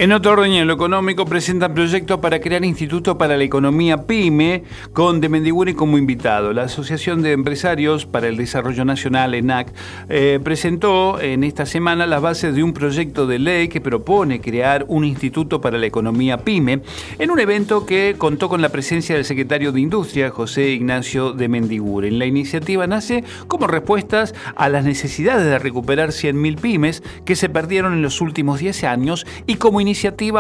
En 0.03 0.11
otro 0.11 0.33
orden, 0.33 0.51
en 0.55 0.67
lo 0.67 0.75
económico, 0.75 1.27
presentan 1.27 1.75
proyectos 1.75 2.19
para 2.19 2.41
crear 2.41 2.65
Instituto 2.65 3.17
para 3.17 3.37
la 3.37 3.45
Economía 3.45 3.99
PYME 3.99 4.65
con 4.93 5.21
De 5.21 5.29
Mendiguri 5.29 5.75
como 5.75 5.97
invitado. 5.97 6.53
La 6.53 6.65
Asociación 6.65 7.23
de 7.23 7.31
Empresarios 7.31 8.05
para 8.05 8.27
el 8.27 8.37
Desarrollo 8.37 8.85
Nacional, 8.85 9.33
ENAC, 9.33 9.73
eh, 10.09 10.41
presentó 10.43 11.21
en 11.21 11.45
esta 11.45 11.67
semana 11.67 12.05
las 12.09 12.21
bases 12.21 12.53
de 12.57 12.65
un 12.65 12.73
proyecto 12.73 13.29
de 13.29 13.39
ley 13.39 13.69
que 13.69 13.81
propone 13.81 14.41
crear 14.41 14.85
un 14.89 15.05
Instituto 15.05 15.61
para 15.61 15.79
la 15.79 15.87
Economía 15.87 16.39
PYME 16.39 16.83
en 17.21 17.31
un 17.31 17.39
evento 17.39 17.87
que 17.87 18.17
contó 18.19 18.49
con 18.49 18.61
la 18.61 18.71
presencia 18.71 19.15
del 19.15 19.25
secretario 19.25 19.71
de 19.71 19.83
Industria, 19.83 20.31
José 20.31 20.71
Ignacio 20.71 21.33
de 21.33 21.47
Mendiguren. 21.47 22.19
La 22.19 22.27
iniciativa 22.27 22.89
nace 22.89 23.23
como 23.47 23.69
respuestas 23.69 24.35
a 24.57 24.69
las 24.69 24.85
necesidades 24.85 25.45
de 25.45 25.61
recuperar 25.61 26.09
100.000 26.09 26.59
pymes 26.59 27.05
que 27.25 27.37
se 27.37 27.49
perdieron 27.49 27.93
en 27.93 28.03
los 28.03 28.21
últimos 28.21 28.59
10 28.59 28.83
años 28.83 29.25
y 29.47 29.55
como 29.55 29.81
iniciativa 29.81 29.92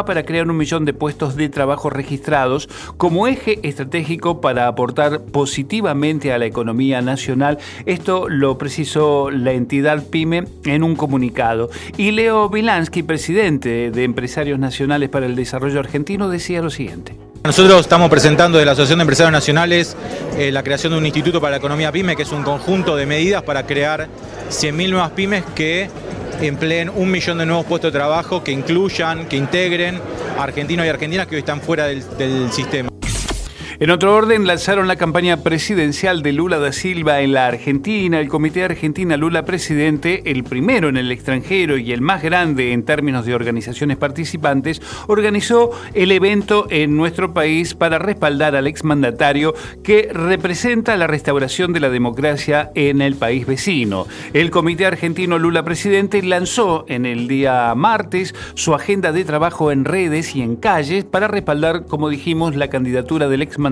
para 0.04 0.24
crear 0.24 0.48
un 0.48 0.56
millón 0.56 0.84
de 0.84 0.94
puestos 0.94 1.36
de 1.36 1.48
trabajo 1.48 1.90
registrados 1.90 2.68
como 2.96 3.26
eje 3.26 3.58
estratégico 3.62 4.40
para 4.40 4.66
aportar 4.66 5.20
positivamente 5.20 6.32
a 6.32 6.38
la 6.38 6.46
economía 6.46 7.02
nacional. 7.02 7.58
Esto 7.84 8.28
lo 8.28 8.56
precisó 8.56 9.30
la 9.30 9.52
entidad 9.52 10.04
PYME 10.04 10.44
en 10.64 10.82
un 10.82 10.96
comunicado. 10.96 11.70
Y 11.96 12.12
Leo 12.12 12.48
Vilansky, 12.48 13.02
presidente 13.02 13.90
de 13.90 14.04
Empresarios 14.04 14.58
Nacionales 14.58 15.10
para 15.10 15.26
el 15.26 15.36
Desarrollo 15.36 15.80
Argentino, 15.80 16.28
decía 16.28 16.62
lo 16.62 16.70
siguiente. 16.70 17.14
Nosotros 17.44 17.80
estamos 17.80 18.08
presentando 18.08 18.56
de 18.58 18.64
la 18.64 18.72
Asociación 18.72 19.00
de 19.00 19.02
Empresarios 19.02 19.32
Nacionales 19.32 19.96
eh, 20.38 20.52
la 20.52 20.62
creación 20.62 20.92
de 20.92 20.98
un 20.98 21.06
Instituto 21.06 21.40
para 21.40 21.52
la 21.52 21.56
Economía 21.58 21.92
PYME, 21.92 22.16
que 22.16 22.22
es 22.22 22.32
un 22.32 22.42
conjunto 22.42 22.96
de 22.96 23.04
medidas 23.04 23.42
para 23.42 23.66
crear 23.66 24.08
100.000 24.48 24.90
nuevas 24.90 25.10
pymes 25.10 25.44
que 25.54 25.90
empleen 26.40 26.90
un 26.90 27.10
millón 27.10 27.38
de 27.38 27.46
nuevos 27.46 27.66
puestos 27.66 27.92
de 27.92 27.98
trabajo 27.98 28.42
que 28.42 28.52
incluyan, 28.52 29.26
que 29.26 29.36
integren 29.36 30.00
argentinos 30.38 30.86
y 30.86 30.88
argentinas 30.88 31.26
que 31.26 31.36
hoy 31.36 31.40
están 31.40 31.60
fuera 31.60 31.86
del, 31.86 32.04
del 32.16 32.50
sistema. 32.52 32.91
En 33.82 33.90
otro 33.90 34.14
orden, 34.14 34.46
lanzaron 34.46 34.86
la 34.86 34.94
campaña 34.94 35.38
presidencial 35.38 36.22
de 36.22 36.32
Lula 36.32 36.60
da 36.60 36.70
Silva 36.70 37.20
en 37.20 37.32
la 37.32 37.48
Argentina. 37.48 38.20
El 38.20 38.28
Comité 38.28 38.62
Argentina 38.62 39.16
Lula 39.16 39.44
Presidente, 39.44 40.22
el 40.30 40.44
primero 40.44 40.88
en 40.88 40.96
el 40.96 41.10
extranjero 41.10 41.76
y 41.76 41.90
el 41.90 42.00
más 42.00 42.22
grande 42.22 42.74
en 42.74 42.84
términos 42.84 43.26
de 43.26 43.34
organizaciones 43.34 43.96
participantes, 43.96 44.80
organizó 45.08 45.72
el 45.94 46.12
evento 46.12 46.68
en 46.70 46.96
nuestro 46.96 47.34
país 47.34 47.74
para 47.74 47.98
respaldar 47.98 48.54
al 48.54 48.68
exmandatario 48.68 49.52
que 49.82 50.10
representa 50.12 50.96
la 50.96 51.08
restauración 51.08 51.72
de 51.72 51.80
la 51.80 51.90
democracia 51.90 52.70
en 52.76 53.02
el 53.02 53.16
país 53.16 53.46
vecino. 53.46 54.06
El 54.32 54.52
Comité 54.52 54.86
Argentino 54.86 55.40
Lula 55.40 55.64
Presidente 55.64 56.22
lanzó 56.22 56.84
en 56.86 57.04
el 57.04 57.26
día 57.26 57.74
martes 57.74 58.32
su 58.54 58.76
agenda 58.76 59.10
de 59.10 59.24
trabajo 59.24 59.72
en 59.72 59.84
redes 59.84 60.36
y 60.36 60.42
en 60.42 60.54
calles 60.54 61.02
para 61.02 61.26
respaldar, 61.26 61.86
como 61.86 62.08
dijimos, 62.08 62.54
la 62.54 62.70
candidatura 62.70 63.26
del 63.26 63.42
exmandatario 63.42 63.71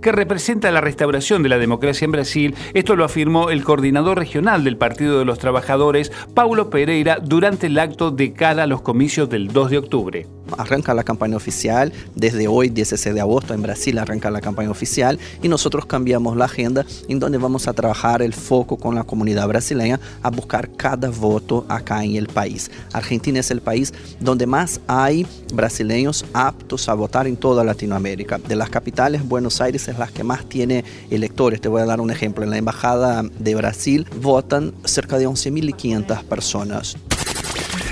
que 0.00 0.12
representa 0.12 0.70
la 0.70 0.80
restauración 0.80 1.42
de 1.42 1.48
la 1.48 1.58
democracia 1.58 2.04
en 2.04 2.12
Brasil. 2.12 2.54
Esto 2.74 2.96
lo 2.96 3.04
afirmó 3.04 3.50
el 3.50 3.64
coordinador 3.64 4.18
regional 4.18 4.64
del 4.64 4.76
Partido 4.76 5.18
de 5.18 5.24
los 5.24 5.38
Trabajadores, 5.38 6.12
Paulo 6.34 6.70
Pereira, 6.70 7.18
durante 7.22 7.66
el 7.66 7.78
acto 7.78 8.10
de 8.10 8.32
cara 8.32 8.64
a 8.64 8.66
los 8.66 8.82
comicios 8.82 9.28
del 9.28 9.48
2 9.48 9.70
de 9.70 9.78
octubre. 9.78 10.26
Arranca 10.58 10.94
la 10.94 11.02
campaña 11.02 11.36
oficial, 11.36 11.92
desde 12.14 12.46
hoy 12.46 12.68
16 12.68 13.14
de 13.14 13.20
agosto 13.20 13.52
en 13.52 13.62
Brasil 13.62 13.98
arranca 13.98 14.30
la 14.30 14.40
campaña 14.40 14.70
oficial 14.70 15.18
y 15.42 15.48
nosotros 15.48 15.86
cambiamos 15.86 16.36
la 16.36 16.44
agenda 16.44 16.86
en 17.08 17.18
donde 17.18 17.38
vamos 17.38 17.66
a 17.66 17.72
trabajar 17.72 18.22
el 18.22 18.32
foco 18.32 18.76
con 18.76 18.94
la 18.94 19.02
comunidad 19.02 19.48
brasileña 19.48 19.98
a 20.22 20.30
buscar 20.30 20.70
cada 20.76 21.10
voto 21.10 21.66
acá 21.68 22.04
en 22.04 22.14
el 22.14 22.28
país. 22.28 22.70
Argentina 22.92 23.40
es 23.40 23.50
el 23.50 23.60
país 23.60 23.92
donde 24.20 24.46
más 24.46 24.80
hay 24.86 25.26
brasileños 25.52 26.24
aptos 26.32 26.88
a 26.88 26.94
votar 26.94 27.26
en 27.26 27.36
toda 27.36 27.64
Latinoamérica. 27.64 28.38
De 28.38 28.56
las 28.56 28.70
capitales, 28.70 29.15
Buenos 29.24 29.60
Aires 29.60 29.88
es 29.88 29.98
la 29.98 30.06
que 30.08 30.24
más 30.24 30.48
tiene 30.48 30.84
electores. 31.10 31.60
Te 31.60 31.68
voy 31.68 31.82
a 31.82 31.86
dar 31.86 32.00
un 32.00 32.10
ejemplo. 32.10 32.44
En 32.44 32.50
la 32.50 32.58
Embajada 32.58 33.22
de 33.22 33.54
Brasil 33.54 34.06
votan 34.20 34.74
cerca 34.84 35.18
de 35.18 35.28
11.500 35.28 36.24
personas. 36.24 36.96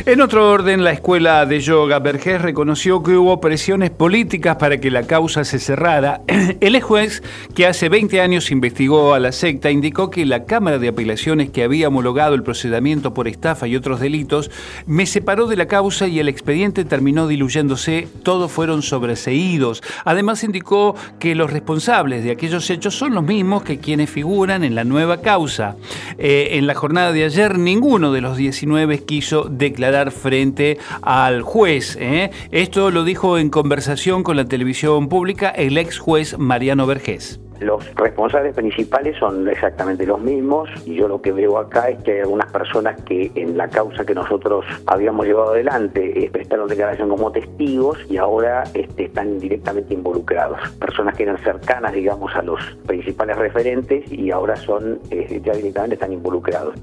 En 0.06 0.20
otro 0.20 0.50
orden, 0.50 0.84
la 0.84 0.90
escuela 0.90 1.46
de 1.46 1.60
yoga 1.60 1.98
Vergés 1.98 2.42
reconoció 2.42 3.02
que 3.02 3.16
hubo 3.16 3.40
presiones 3.40 3.90
políticas 3.90 4.56
para 4.56 4.78
que 4.78 4.90
la 4.90 5.04
causa 5.04 5.44
se 5.44 5.58
cerrara. 5.58 6.20
El 6.60 6.78
juez, 6.82 7.22
que 7.54 7.66
hace 7.66 7.88
20 7.88 8.20
años 8.20 8.50
investigó 8.50 9.14
a 9.14 9.20
la 9.20 9.32
secta, 9.32 9.70
indicó 9.70 10.10
que 10.10 10.26
la 10.26 10.44
Cámara 10.44 10.78
de 10.78 10.88
Apelaciones 10.88 11.50
que 11.50 11.62
había 11.62 11.88
homologado 11.88 12.34
el 12.34 12.42
procedimiento 12.42 13.14
por 13.14 13.28
estafa 13.28 13.66
y 13.66 13.76
otros 13.76 14.00
delitos 14.00 14.50
me 14.84 15.06
separó 15.06 15.46
de 15.46 15.56
la 15.56 15.68
causa 15.68 16.06
y 16.06 16.18
el 16.18 16.28
expediente 16.28 16.84
terminó 16.84 17.26
diluyéndose. 17.26 18.08
Todos 18.24 18.52
fueron 18.52 18.82
sobreseídos. 18.82 19.82
Además, 20.04 20.44
indicó 20.44 20.96
que 21.18 21.34
los 21.34 21.52
responsables 21.52 22.24
de 22.24 22.32
aquellos 22.32 22.68
hechos 22.68 22.94
son 22.94 23.14
los 23.14 23.24
mismos 23.24 23.62
que 23.62 23.78
quienes 23.78 24.10
figuran 24.10 24.64
en 24.64 24.74
la 24.74 24.84
nueva 24.84 25.22
causa. 25.22 25.76
Eh, 26.18 26.48
en 26.52 26.66
la 26.66 26.74
jornada 26.74 27.12
de 27.12 27.24
ayer, 27.24 27.58
ninguno 27.58 28.12
de 28.12 28.20
los 28.20 28.36
19 28.36 29.04
quiso 29.04 29.44
declarar 29.44 29.83
frente 30.10 30.78
al 31.02 31.42
juez. 31.42 31.96
¿eh? 32.00 32.30
Esto 32.50 32.90
lo 32.90 33.04
dijo 33.04 33.38
en 33.38 33.50
conversación 33.50 34.22
con 34.22 34.36
la 34.36 34.44
televisión 34.46 35.08
pública 35.08 35.50
el 35.50 35.76
ex 35.78 35.98
juez 35.98 36.38
Mariano 36.38 36.86
Vergés. 36.86 37.40
Los 37.60 37.94
responsables 37.94 38.54
principales 38.54 39.16
son 39.18 39.48
exactamente 39.48 40.04
los 40.04 40.20
mismos 40.20 40.68
y 40.84 40.96
yo 40.96 41.06
lo 41.06 41.22
que 41.22 41.30
veo 41.30 41.56
acá 41.56 41.88
es 41.88 42.02
que 42.02 42.12
hay 42.12 42.20
algunas 42.20 42.50
personas 42.50 43.00
que 43.02 43.30
en 43.36 43.56
la 43.56 43.68
causa 43.68 44.04
que 44.04 44.14
nosotros 44.14 44.64
habíamos 44.86 45.26
llevado 45.26 45.52
adelante 45.52 46.24
eh, 46.24 46.30
prestaron 46.30 46.68
declaración 46.68 47.08
como 47.08 47.30
testigos 47.30 47.98
y 48.10 48.16
ahora 48.16 48.64
este, 48.74 49.04
están 49.04 49.38
directamente 49.38 49.94
involucrados. 49.94 50.58
Personas 50.80 51.16
que 51.16 51.22
eran 51.22 51.38
cercanas, 51.38 51.92
digamos, 51.92 52.34
a 52.34 52.42
los 52.42 52.60
principales 52.86 53.36
referentes 53.36 54.10
y 54.10 54.30
ahora 54.32 54.56
son, 54.56 54.98
eh, 55.10 55.40
ya 55.44 55.52
directamente 55.52 55.94
están 55.94 56.12
involucrados. 56.12 56.74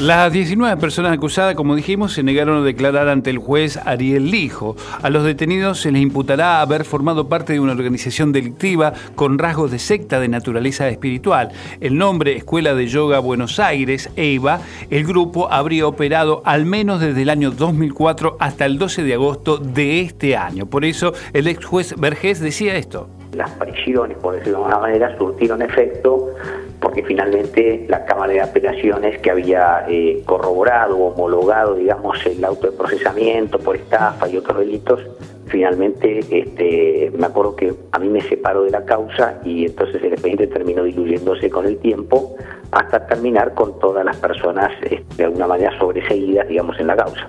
Las 0.00 0.30
19 0.30 0.76
personas 0.76 1.14
acusadas, 1.14 1.54
como 1.54 1.74
dijimos, 1.74 2.12
se 2.12 2.22
negaron 2.22 2.58
a 2.58 2.64
declarar 2.66 3.08
ante 3.08 3.30
el 3.30 3.38
juez 3.38 3.78
Ariel 3.78 4.30
Lijo. 4.30 4.76
A 5.00 5.08
los 5.08 5.24
detenidos 5.24 5.80
se 5.80 5.90
les 5.90 6.02
imputará 6.02 6.60
haber 6.60 6.84
formado 6.84 7.30
parte 7.30 7.54
de 7.54 7.60
una 7.60 7.72
organización 7.72 8.30
delictiva 8.30 8.92
con 9.14 9.38
rasgos 9.38 9.70
de 9.70 9.78
secta 9.78 10.20
de 10.20 10.28
naturaleza 10.28 10.86
espiritual. 10.90 11.50
El 11.80 11.96
nombre 11.96 12.36
Escuela 12.36 12.74
de 12.74 12.88
Yoga 12.88 13.20
Buenos 13.20 13.58
Aires, 13.58 14.10
EIVA, 14.16 14.60
el 14.90 15.06
grupo 15.06 15.50
habría 15.50 15.86
operado 15.86 16.42
al 16.44 16.66
menos 16.66 17.00
desde 17.00 17.22
el 17.22 17.30
año 17.30 17.50
2004 17.50 18.36
hasta 18.38 18.66
el 18.66 18.76
12 18.76 19.02
de 19.02 19.14
agosto 19.14 19.56
de 19.56 20.02
este 20.02 20.36
año. 20.36 20.66
Por 20.66 20.84
eso 20.84 21.14
el 21.32 21.46
ex 21.46 21.64
juez 21.64 21.94
Vergés 21.98 22.40
decía 22.40 22.76
esto. 22.76 23.08
Las 23.32 23.50
prisiones, 23.52 24.18
por 24.18 24.34
decirlo 24.34 24.58
de 24.58 24.64
alguna 24.64 24.78
manera, 24.78 25.16
surtieron 25.16 25.62
efecto 25.62 26.34
porque 26.80 27.02
finalmente 27.02 27.86
la 27.88 28.04
Cámara 28.04 28.32
de 28.32 28.40
Apelaciones 28.40 29.18
que 29.18 29.30
había 29.30 29.84
eh, 29.88 30.22
corroborado, 30.24 30.96
homologado, 30.98 31.74
digamos, 31.74 32.24
el 32.26 32.44
auto 32.44 32.70
de 32.70 32.76
procesamiento 32.76 33.58
por 33.58 33.76
estafa 33.76 34.28
y 34.28 34.36
otros 34.36 34.58
delitos, 34.58 35.00
finalmente 35.46 36.20
este, 36.30 37.12
me 37.16 37.26
acuerdo 37.26 37.56
que 37.56 37.74
a 37.92 37.98
mí 37.98 38.08
me 38.08 38.20
separó 38.20 38.64
de 38.64 38.70
la 38.70 38.84
causa 38.84 39.40
y 39.44 39.66
entonces 39.66 40.02
el 40.02 40.12
expediente 40.12 40.46
terminó 40.48 40.82
diluyéndose 40.82 41.50
con 41.50 41.66
el 41.66 41.78
tiempo 41.78 42.36
hasta 42.72 43.06
terminar 43.06 43.54
con 43.54 43.78
todas 43.78 44.04
las 44.04 44.16
personas 44.16 44.72
este, 44.82 45.04
de 45.16 45.24
alguna 45.24 45.46
manera 45.46 45.78
sobreseídas, 45.78 46.48
digamos, 46.48 46.78
en 46.78 46.88
la 46.88 46.96
causa. 46.96 47.28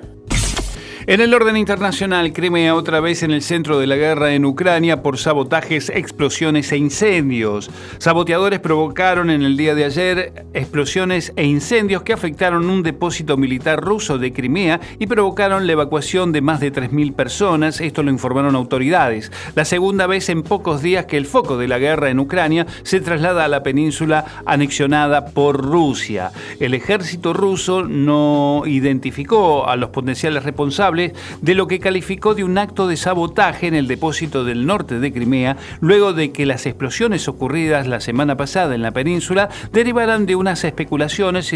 En 1.09 1.21
el 1.21 1.33
orden 1.33 1.55
internacional, 1.55 2.33
Crimea 2.33 2.75
otra 2.75 2.99
vez 2.99 3.23
en 3.23 3.31
el 3.31 3.41
centro 3.41 3.79
de 3.79 3.87
la 3.87 3.95
guerra 3.95 4.33
en 4.33 4.43
Ucrania 4.43 5.01
por 5.01 5.17
sabotajes, 5.17 5.87
explosiones 5.87 6.69
e 6.73 6.77
incendios. 6.77 7.71
Saboteadores 7.97 8.59
provocaron 8.59 9.29
en 9.29 9.41
el 9.41 9.55
día 9.55 9.73
de 9.73 9.85
ayer 9.85 10.45
explosiones 10.53 11.31
e 11.37 11.45
incendios 11.45 12.03
que 12.03 12.11
afectaron 12.11 12.69
un 12.69 12.83
depósito 12.83 13.37
militar 13.37 13.81
ruso 13.81 14.17
de 14.17 14.33
Crimea 14.33 14.81
y 14.99 15.07
provocaron 15.07 15.65
la 15.65 15.71
evacuación 15.71 16.33
de 16.33 16.41
más 16.41 16.59
de 16.59 16.73
3.000 16.73 17.15
personas. 17.15 17.79
Esto 17.79 18.03
lo 18.03 18.11
informaron 18.11 18.57
autoridades. 18.57 19.31
La 19.55 19.63
segunda 19.63 20.07
vez 20.07 20.27
en 20.27 20.43
pocos 20.43 20.81
días 20.81 21.05
que 21.05 21.15
el 21.15 21.25
foco 21.25 21.57
de 21.57 21.69
la 21.69 21.79
guerra 21.79 22.09
en 22.09 22.19
Ucrania 22.19 22.67
se 22.83 22.99
traslada 22.99 23.45
a 23.45 23.47
la 23.47 23.63
península 23.63 24.25
anexionada 24.45 25.27
por 25.27 25.63
Rusia. 25.63 26.31
El 26.59 26.73
ejército 26.73 27.31
ruso 27.31 27.83
no 27.83 28.63
identificó 28.65 29.69
a 29.69 29.77
los 29.77 29.91
potenciales 29.91 30.43
responsables 30.43 30.96
de 30.97 31.55
lo 31.55 31.67
que 31.67 31.79
calificó 31.79 32.35
de 32.35 32.43
un 32.43 32.57
acto 32.57 32.87
de 32.87 32.97
sabotaje 32.97 33.67
en 33.67 33.75
el 33.75 33.87
depósito 33.87 34.43
del 34.43 34.65
norte 34.65 34.99
de 34.99 35.13
Crimea, 35.13 35.57
luego 35.79 36.13
de 36.13 36.31
que 36.31 36.45
las 36.45 36.65
explosiones 36.65 37.27
ocurridas 37.27 37.87
la 37.87 37.99
semana 37.99 38.35
pasada 38.35 38.75
en 38.75 38.81
la 38.81 38.91
península 38.91 39.49
derivaran 39.71 40.25
de 40.25 40.35
unas 40.35 40.63
especulaciones 40.63 41.51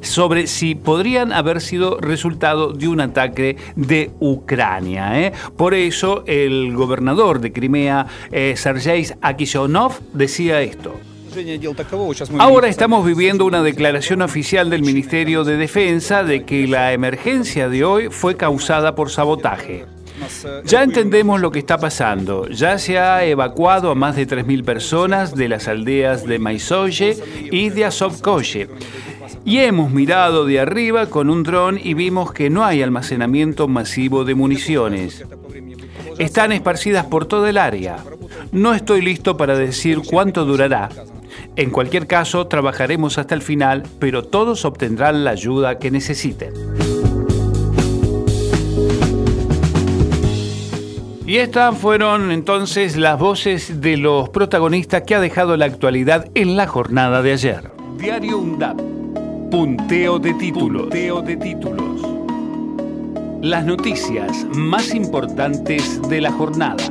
sobre, 0.00 0.46
si 0.46 0.74
podrían 0.74 1.32
haber 1.32 1.60
sido 1.60 1.98
resultado 2.00 2.72
de 2.72 2.88
un 2.88 3.00
ataque 3.00 3.56
de 3.76 4.10
Ucrania. 4.20 5.20
¿eh? 5.20 5.32
Por 5.56 5.74
eso 5.74 6.24
el 6.26 6.74
gobernador 6.74 7.40
de 7.40 7.52
Crimea, 7.52 8.06
eh, 8.30 8.54
Sergei 8.56 9.06
Akisonov, 9.20 10.00
decía 10.12 10.60
esto. 10.60 11.09
Ahora 12.38 12.68
estamos 12.68 13.06
viviendo 13.06 13.44
una 13.44 13.62
declaración 13.62 14.22
oficial 14.22 14.70
del 14.70 14.82
Ministerio 14.82 15.44
de 15.44 15.56
Defensa 15.56 16.24
de 16.24 16.44
que 16.44 16.66
la 16.66 16.92
emergencia 16.92 17.68
de 17.68 17.84
hoy 17.84 18.08
fue 18.10 18.36
causada 18.36 18.94
por 18.94 19.10
sabotaje. 19.10 19.86
Ya 20.64 20.82
entendemos 20.82 21.40
lo 21.40 21.50
que 21.50 21.60
está 21.60 21.78
pasando. 21.78 22.48
Ya 22.48 22.78
se 22.78 22.98
ha 22.98 23.24
evacuado 23.24 23.90
a 23.90 23.94
más 23.94 24.16
de 24.16 24.26
3.000 24.26 24.64
personas 24.64 25.34
de 25.34 25.48
las 25.48 25.68
aldeas 25.68 26.24
de 26.24 26.38
Maisoye 26.38 27.16
y 27.50 27.70
de 27.70 27.84
Azovkoye. 27.84 28.68
Y 29.44 29.58
hemos 29.58 29.90
mirado 29.90 30.44
de 30.44 30.60
arriba 30.60 31.06
con 31.06 31.30
un 31.30 31.42
dron 31.42 31.78
y 31.82 31.94
vimos 31.94 32.32
que 32.32 32.50
no 32.50 32.64
hay 32.64 32.82
almacenamiento 32.82 33.68
masivo 33.68 34.24
de 34.24 34.34
municiones. 34.34 35.24
Están 36.18 36.52
esparcidas 36.52 37.06
por 37.06 37.24
toda 37.24 37.48
el 37.48 37.56
área. 37.56 37.96
No 38.52 38.74
estoy 38.74 39.00
listo 39.00 39.36
para 39.36 39.56
decir 39.56 40.02
cuánto 40.04 40.44
durará, 40.44 40.90
en 41.60 41.68
cualquier 41.68 42.06
caso, 42.06 42.46
trabajaremos 42.46 43.18
hasta 43.18 43.34
el 43.34 43.42
final, 43.42 43.82
pero 43.98 44.24
todos 44.24 44.64
obtendrán 44.64 45.24
la 45.24 45.32
ayuda 45.32 45.78
que 45.78 45.90
necesiten. 45.90 46.54
Y 51.26 51.36
estas 51.36 51.76
fueron 51.76 52.30
entonces 52.30 52.96
las 52.96 53.18
voces 53.18 53.82
de 53.82 53.98
los 53.98 54.30
protagonistas 54.30 55.02
que 55.02 55.14
ha 55.14 55.20
dejado 55.20 55.58
la 55.58 55.66
actualidad 55.66 56.30
en 56.34 56.56
la 56.56 56.66
jornada 56.66 57.20
de 57.20 57.32
ayer. 57.32 57.70
Diario 57.98 58.38
UNDAP. 58.38 58.80
Punteo 59.50 60.18
de 60.18 60.32
títulos. 60.32 60.82
Punteo 60.84 61.20
de 61.20 61.36
títulos. 61.36 62.00
Las 63.42 63.66
noticias 63.66 64.46
más 64.54 64.94
importantes 64.94 66.00
de 66.08 66.22
la 66.22 66.32
jornada. 66.32 66.90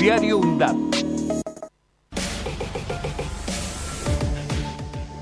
Diario 0.00 0.38
UNDAP. 0.38 0.93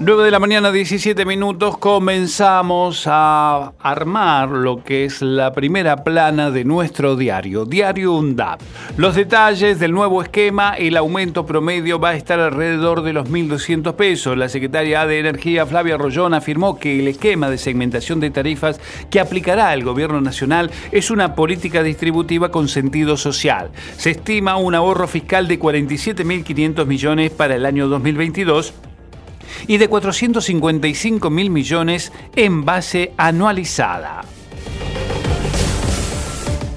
9 0.05 0.25
de 0.25 0.31
la 0.33 0.41
mañana, 0.41 0.73
17 0.73 1.25
minutos, 1.25 1.79
comenzamos 1.79 3.05
a 3.07 3.73
armar 3.79 4.49
lo 4.49 4.83
que 4.83 5.05
es 5.05 5.23
la 5.23 5.53
primera 5.53 6.03
plana 6.03 6.51
de 6.51 6.65
nuestro 6.65 7.15
diario, 7.15 7.67
Diario 7.67 8.15
UNDAP. 8.15 8.61
Los 8.97 9.15
detalles 9.15 9.79
del 9.79 9.93
nuevo 9.93 10.21
esquema, 10.21 10.75
el 10.75 10.97
aumento 10.97 11.47
promedio 11.47 12.01
va 12.01 12.11
a 12.11 12.17
estar 12.17 12.41
alrededor 12.41 13.03
de 13.03 13.13
los 13.13 13.31
1.200 13.31 13.95
pesos. 13.95 14.37
La 14.37 14.49
secretaria 14.49 15.07
de 15.07 15.21
Energía, 15.21 15.67
Flavia 15.67 15.97
Rollón, 15.97 16.35
afirmó 16.35 16.81
que 16.81 16.99
el 16.99 17.07
esquema 17.07 17.49
de 17.49 17.59
segmentación 17.59 18.19
de 18.19 18.31
tarifas 18.31 18.81
que 19.09 19.21
aplicará 19.21 19.73
el 19.73 19.85
gobierno 19.85 20.21
nacional 20.21 20.73
es 20.91 21.13
una 21.13 21.37
política 21.37 21.85
distributiva 21.85 22.51
con 22.51 22.67
sentido 22.67 23.17
social. 23.17 23.71
Se 23.97 24.11
estima 24.11 24.57
un 24.57 24.75
ahorro 24.75 25.07
fiscal 25.07 25.47
de 25.47 25.61
47.500 25.61 26.87
millones 26.87 27.31
para 27.31 27.55
el 27.55 27.65
año 27.65 27.87
2022 27.87 28.75
y 29.67 29.79
de 29.79 29.89
455 29.89 31.31
mil 31.31 31.51
millones 31.51 32.13
en 32.37 32.65
base 32.65 33.13
anualizada. 33.17 34.23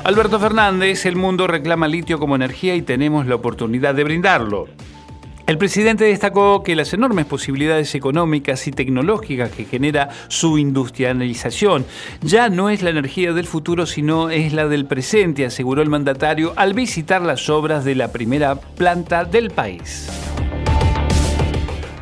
Alberto 0.04 0.40
Fernández, 0.40 1.08
el 1.08 1.16
mundo 1.16 1.48
reclama 1.48 1.88
litio 1.88 2.20
como 2.20 2.36
energía 2.36 2.76
y 2.76 2.84
tenemos 2.84 3.26
la 3.26 3.36
oportunidad 3.36 3.96
de 3.96 4.04
brindarlo. 4.04 4.68
El 5.48 5.60
presidente 5.60 6.06
destacó 6.06 6.64
que 6.64 6.76
las 6.76 6.92
enormes 6.94 7.28
posibilidades 7.28 7.94
económicas 7.94 8.68
y 8.68 8.72
tecnológicas 8.72 9.52
que 9.52 9.66
genera 9.66 10.10
su 10.28 10.58
industrialización 10.58 11.86
ya 12.22 12.50
no 12.50 12.72
es 12.72 12.82
la 12.82 12.90
energía 12.90 13.32
del 13.32 13.46
futuro, 13.46 13.86
sino 13.86 14.32
es 14.32 14.54
la 14.54 14.68
del 14.68 14.88
presente, 14.88 15.46
aseguró 15.46 15.84
el 15.84 15.90
mandatario 15.90 16.54
al 16.56 16.74
visitar 16.74 17.22
las 17.22 17.48
obras 17.50 17.86
de 17.86 17.94
la 17.94 18.12
primera 18.12 18.56
planta 18.56 19.24
del 19.24 19.52
país. 19.52 20.10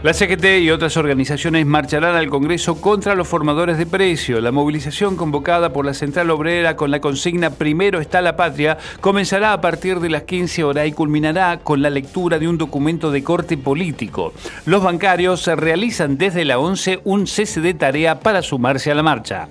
La 0.03 0.13
CGT 0.13 0.59
y 0.59 0.69
otras 0.69 0.97
organizaciones 0.97 1.65
marcharán 1.65 2.17
al 2.17 2.29
Congreso 2.29 2.81
contra 2.81 3.15
los 3.15 3.25
formadores 3.25 3.77
de 3.77 3.85
precio. 3.85 4.41
La 4.41 4.51
movilización 4.51 5.15
convocada 5.15 5.71
por 5.71 5.85
la 5.85 5.93
Central 5.93 6.29
Obrera 6.29 6.75
con 6.75 6.91
la 6.91 6.99
consigna 6.99 7.51
Primero 7.51 8.01
está 8.01 8.19
la 8.19 8.35
patria 8.35 8.77
comenzará 8.99 9.53
a 9.53 9.61
partir 9.61 10.01
de 10.01 10.09
las 10.09 10.23
15 10.23 10.65
horas 10.65 10.87
y 10.87 10.91
culminará 10.91 11.61
con 11.63 11.81
la 11.81 11.89
lectura 11.89 12.37
de 12.37 12.49
un 12.49 12.57
documento 12.57 13.11
de 13.11 13.23
corte 13.23 13.57
político. 13.57 14.33
Los 14.65 14.83
bancarios 14.83 15.47
realizan 15.47 16.17
desde 16.17 16.43
la 16.43 16.59
11 16.59 16.99
un 17.05 17.25
cese 17.25 17.61
de 17.61 17.73
tarea 17.73 18.19
para 18.19 18.41
sumarse 18.41 18.91
a 18.91 18.95
la 18.95 19.03
marcha. 19.03 19.47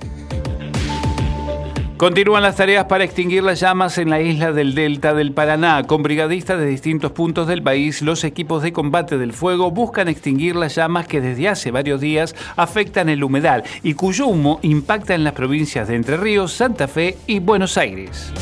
Continúan 2.03 2.43
las 2.43 2.57
tareas 2.57 2.87
para 2.87 3.05
extinguir 3.05 3.45
las 3.45 3.61
llamas 3.61 3.97
en 3.97 4.11
la 4.11 4.21
isla 4.21 4.51
del 4.51 4.75
Delta 4.75 5.15
del 5.15 5.31
Paraná. 5.31 5.85
Con 5.85 6.03
brigadistas 6.03 6.59
de 6.59 6.67
distintos 6.67 7.13
puntos 7.13 7.47
del 7.47 7.63
país, 7.63 8.03
los 8.03 8.25
equipos 8.25 8.65
de 8.65 8.73
combate 8.73 9.19
del 9.19 9.33
fuego 9.33 9.71
buscan 9.71 10.09
extinguir 10.09 10.57
las 10.57 10.75
llamas 10.75 11.07
que 11.07 11.21
desde 11.21 11.49
hace 11.49 11.71
varios 11.71 12.01
días 12.01 12.35
afectan 12.57 13.09
el 13.09 13.23
humedal 13.23 13.63
y 13.85 13.95
cuyo 13.95 14.27
humo 14.27 14.59
impacta 14.63 15.15
en 15.15 15.23
las 15.23 15.35
provincias 15.35 15.87
de 15.87 15.95
Entre 15.95 16.17
Ríos, 16.17 16.53
Santa 16.53 16.89
Fe 16.89 17.19
y 17.29 17.39
Buenos 17.39 17.79
Aires. 17.79 18.33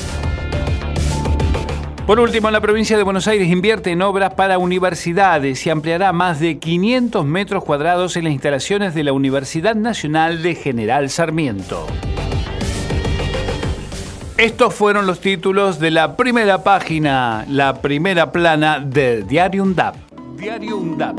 Por 2.07 2.19
último, 2.19 2.51
la 2.51 2.63
provincia 2.63 2.97
de 2.97 3.03
Buenos 3.03 3.29
Aires 3.29 3.47
invierte 3.47 3.91
en 3.91 4.01
obras 4.01 4.33
para 4.33 4.57
universidades 4.57 5.67
y 5.67 5.69
ampliará 5.69 6.15
más 6.15 6.41
de 6.41 6.59
500 6.59 7.27
metros 7.27 7.63
cuadrados 7.63 8.17
en 8.17 8.25
las 8.25 8.33
instalaciones 8.33 8.95
de 8.95 9.05
la 9.05 9.13
Universidad 9.13 9.75
Nacional 9.75 10.43
de 10.43 10.55
General 10.55 11.11
Sarmiento. 11.11 11.87
Estos 14.41 14.75
fueron 14.75 15.07
los 15.07 15.21
títulos 15.21 15.79
de 15.79 15.91
la 15.91 16.17
primera 16.17 16.65
página, 16.65 17.45
la 17.47 17.83
primera 17.83 18.33
plana 18.33 18.81
del 18.81 19.27
Diario 19.27 19.63
UNDAP. 19.65 19.97
Diario 20.39 20.79
UNDAP. 20.79 21.19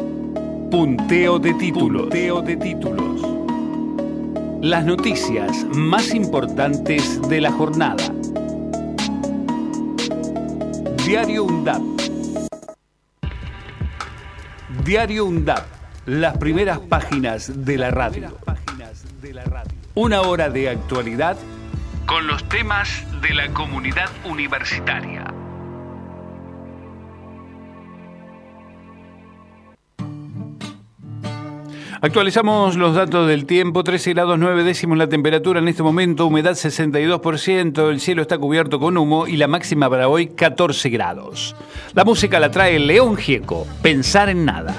Punteo 0.71 1.37
de 1.37 1.53
títulos. 1.53 2.01
Punteo 2.01 2.41
de 2.41 2.57
títulos. 2.57 3.21
Las 4.61 4.83
noticias 4.85 5.65
más 5.65 6.15
importantes 6.15 7.21
de 7.29 7.41
la 7.41 7.51
jornada. 7.51 8.11
Diario 11.05 11.43
UNDAP. 11.43 11.81
Diario 14.83 15.25
UNDAP. 15.25 15.63
Las 16.07 16.39
primeras 16.39 16.79
páginas 16.79 17.65
de 17.65 17.77
la 17.77 17.91
radio. 17.91 18.29
Una 19.93 20.21
hora 20.21 20.49
de 20.49 20.69
actualidad 20.69 21.37
con 22.11 22.27
los 22.27 22.43
temas 22.49 23.05
de 23.21 23.33
la 23.33 23.53
comunidad 23.53 24.09
universitaria. 24.25 25.33
Actualizamos 32.01 32.75
los 32.75 32.95
datos 32.95 33.29
del 33.29 33.45
tiempo, 33.45 33.85
13 33.85 34.11
grados 34.11 34.37
9 34.37 34.65
décimos 34.65 34.97
la 34.97 35.07
temperatura 35.07 35.61
en 35.61 35.69
este 35.69 35.83
momento, 35.83 36.25
humedad 36.25 36.51
62%, 36.51 37.89
el 37.89 38.01
cielo 38.01 38.21
está 38.23 38.37
cubierto 38.37 38.77
con 38.77 38.97
humo 38.97 39.25
y 39.25 39.37
la 39.37 39.47
máxima 39.47 39.89
para 39.89 40.09
hoy 40.09 40.27
14 40.27 40.89
grados. 40.89 41.55
La 41.93 42.03
música 42.03 42.41
la 42.41 42.51
trae 42.51 42.77
León 42.77 43.15
Gieco, 43.15 43.65
Pensar 43.81 44.27
en 44.27 44.43
Nada. 44.43 44.75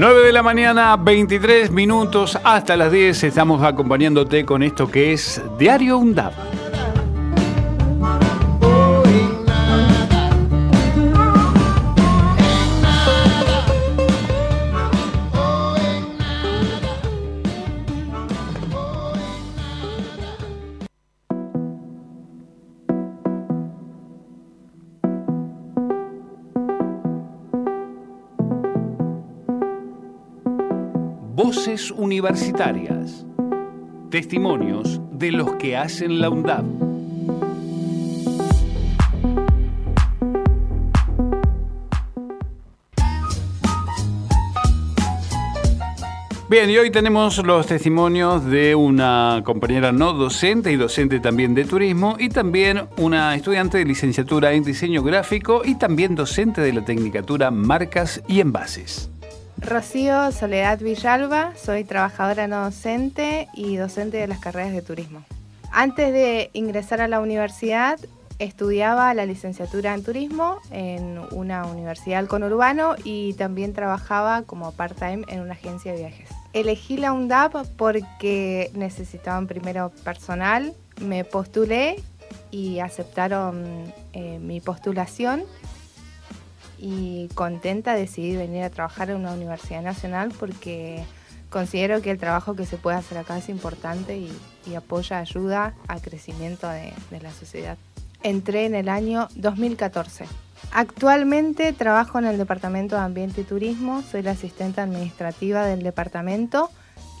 9 0.00 0.24
de 0.24 0.32
la 0.32 0.42
mañana, 0.42 0.96
23 0.96 1.70
minutos 1.70 2.38
hasta 2.42 2.74
las 2.74 2.90
10. 2.90 3.22
Estamos 3.22 3.62
acompañándote 3.62 4.46
con 4.46 4.62
esto 4.62 4.90
que 4.90 5.12
es 5.12 5.42
Diario 5.58 5.98
UNDAP. 5.98 6.59
Universitarias. 31.90 33.24
Testimonios 34.10 35.00
de 35.12 35.32
los 35.32 35.56
que 35.56 35.76
hacen 35.76 36.20
la 36.20 36.30
UNDAP. 36.30 36.64
Bien, 46.50 46.68
y 46.68 46.76
hoy 46.78 46.90
tenemos 46.90 47.38
los 47.46 47.68
testimonios 47.68 48.44
de 48.44 48.74
una 48.74 49.40
compañera 49.44 49.92
no 49.92 50.12
docente 50.14 50.72
y 50.72 50.76
docente 50.76 51.20
también 51.20 51.54
de 51.54 51.64
turismo 51.64 52.16
y 52.18 52.28
también 52.28 52.88
una 52.96 53.36
estudiante 53.36 53.78
de 53.78 53.84
licenciatura 53.84 54.52
en 54.52 54.64
diseño 54.64 55.04
gráfico 55.04 55.62
y 55.64 55.76
también 55.76 56.16
docente 56.16 56.60
de 56.60 56.72
la 56.72 56.84
Tecnicatura 56.84 57.52
Marcas 57.52 58.20
y 58.26 58.40
Envases. 58.40 59.10
Rocío 59.60 60.32
Soledad 60.32 60.80
Villalba, 60.80 61.52
soy 61.54 61.84
trabajadora 61.84 62.46
no 62.46 62.64
docente 62.64 63.46
y 63.52 63.76
docente 63.76 64.16
de 64.16 64.26
las 64.26 64.38
carreras 64.38 64.72
de 64.72 64.80
turismo. 64.80 65.22
Antes 65.70 66.12
de 66.12 66.50
ingresar 66.54 67.02
a 67.02 67.08
la 67.08 67.20
universidad, 67.20 68.00
estudiaba 68.38 69.12
la 69.12 69.26
licenciatura 69.26 69.94
en 69.94 70.02
turismo 70.02 70.58
en 70.70 71.20
una 71.32 71.66
universidad 71.66 72.26
conurbano 72.26 72.96
y 73.04 73.34
también 73.34 73.74
trabajaba 73.74 74.42
como 74.42 74.72
part-time 74.72 75.24
en 75.28 75.40
una 75.40 75.52
agencia 75.52 75.92
de 75.92 75.98
viajes. 75.98 76.28
Elegí 76.54 76.96
la 76.96 77.12
UNDAP 77.12 77.54
porque 77.76 78.70
necesitaban 78.74 79.46
primero 79.46 79.90
personal, 80.04 80.72
me 81.02 81.24
postulé 81.24 82.02
y 82.50 82.78
aceptaron 82.78 83.92
eh, 84.14 84.38
mi 84.40 84.60
postulación 84.60 85.44
y 86.80 87.28
contenta 87.34 87.94
decidí 87.94 88.36
venir 88.36 88.62
a 88.62 88.70
trabajar 88.70 89.10
en 89.10 89.16
una 89.16 89.32
universidad 89.32 89.82
nacional 89.82 90.32
porque 90.38 91.04
considero 91.50 92.00
que 92.00 92.10
el 92.10 92.18
trabajo 92.18 92.54
que 92.54 92.64
se 92.64 92.78
puede 92.78 92.96
hacer 92.96 93.18
acá 93.18 93.36
es 93.36 93.50
importante 93.50 94.16
y, 94.16 94.74
apoya, 94.74 95.18
ayuda 95.18 95.74
al 95.88 96.00
crecimiento 96.00 96.68
de, 96.68 96.92
la 97.20 97.32
sociedad. 97.32 97.76
Entré 98.22 98.66
en 98.66 98.74
el 98.74 98.88
año 98.88 99.28
2014. 99.34 100.26
Actualmente 100.72 101.72
trabajo 101.72 102.18
en 102.18 102.26
el 102.26 102.38
Departamento 102.38 102.96
de 102.96 103.02
Ambiente 103.02 103.42
y 103.42 103.44
Turismo, 103.44 104.02
soy 104.02 104.22
la 104.22 104.32
asistente 104.32 104.80
administrativa 104.80 105.66
del 105.66 105.82
departamento 105.82 106.70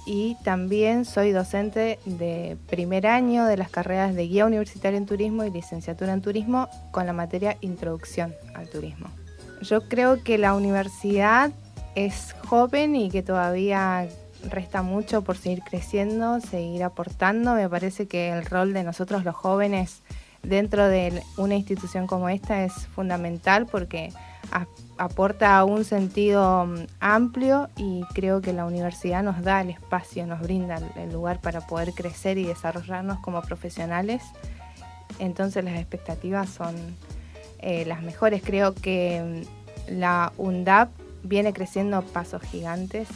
y 0.06 0.36
también 0.44 1.04
soy 1.04 1.32
docente 1.32 1.98
de 2.04 2.56
primer 2.68 3.06
año 3.06 3.44
de 3.46 3.56
las 3.56 3.70
carreras 3.70 4.14
de 4.14 4.26
guía 4.26 4.46
universitaria 4.46 4.96
en 4.96 5.06
turismo 5.06 5.44
y 5.44 5.50
licenciatura 5.50 6.12
en 6.12 6.22
turismo 6.22 6.68
con 6.90 7.06
la 7.06 7.12
materia 7.12 7.56
Introducción 7.60 8.34
al 8.54 8.68
Turismo. 8.68 9.08
Yo 9.62 9.88
creo 9.88 10.22
que 10.22 10.38
la 10.38 10.54
universidad 10.54 11.50
es 11.94 12.34
joven 12.46 12.96
y 12.96 13.10
que 13.10 13.22
todavía 13.22 14.08
resta 14.48 14.82
mucho 14.82 15.22
por 15.22 15.36
seguir 15.36 15.62
creciendo, 15.62 16.40
seguir 16.40 16.82
aportando. 16.82 17.54
Me 17.54 17.68
parece 17.68 18.08
que 18.08 18.30
el 18.30 18.44
rol 18.46 18.72
de 18.72 18.84
nosotros 18.84 19.24
los 19.24 19.34
jóvenes 19.34 20.02
dentro 20.42 20.88
de 20.88 21.22
una 21.36 21.54
institución 21.54 22.06
como 22.06 22.28
esta 22.28 22.64
es 22.64 22.72
fundamental 22.94 23.66
porque 23.66 24.12
aporta 24.98 25.62
un 25.64 25.84
sentido 25.84 26.66
mm, 26.66 26.86
amplio 27.00 27.68
y 27.76 28.02
creo 28.14 28.40
que 28.40 28.52
la 28.52 28.64
universidad 28.64 29.22
nos 29.22 29.42
da 29.42 29.60
el 29.60 29.70
espacio, 29.70 30.26
nos 30.26 30.40
brinda 30.40 30.80
el 30.96 31.12
lugar 31.12 31.40
para 31.40 31.66
poder 31.66 31.92
crecer 31.92 32.38
y 32.38 32.44
desarrollarnos 32.44 33.20
como 33.20 33.42
profesionales. 33.42 34.22
Entonces 35.18 35.64
las 35.64 35.76
expectativas 35.76 36.48
son 36.50 36.74
eh, 37.60 37.84
las 37.86 38.02
mejores. 38.02 38.42
Creo 38.44 38.74
que 38.74 39.44
mm, 39.88 39.98
la 39.98 40.32
UNDAP 40.38 40.90
viene 41.22 41.52
creciendo 41.52 42.02
pasos 42.02 42.42
gigantes 42.42 43.08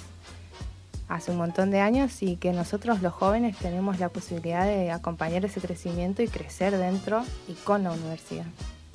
hace 1.08 1.30
un 1.30 1.36
montón 1.36 1.70
de 1.70 1.80
años 1.80 2.22
y 2.22 2.36
que 2.36 2.52
nosotros 2.52 3.02
los 3.02 3.12
jóvenes 3.12 3.56
tenemos 3.58 4.00
la 4.00 4.08
posibilidad 4.08 4.64
de 4.64 4.90
acompañar 4.90 5.44
ese 5.44 5.60
crecimiento 5.60 6.22
y 6.22 6.28
crecer 6.28 6.76
dentro 6.76 7.22
y 7.48 7.52
con 7.52 7.84
la 7.84 7.92
universidad. 7.92 8.46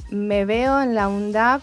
Me 0.10 0.46
veo 0.46 0.82
en 0.82 0.96
la 0.96 1.08
UNDAP 1.08 1.62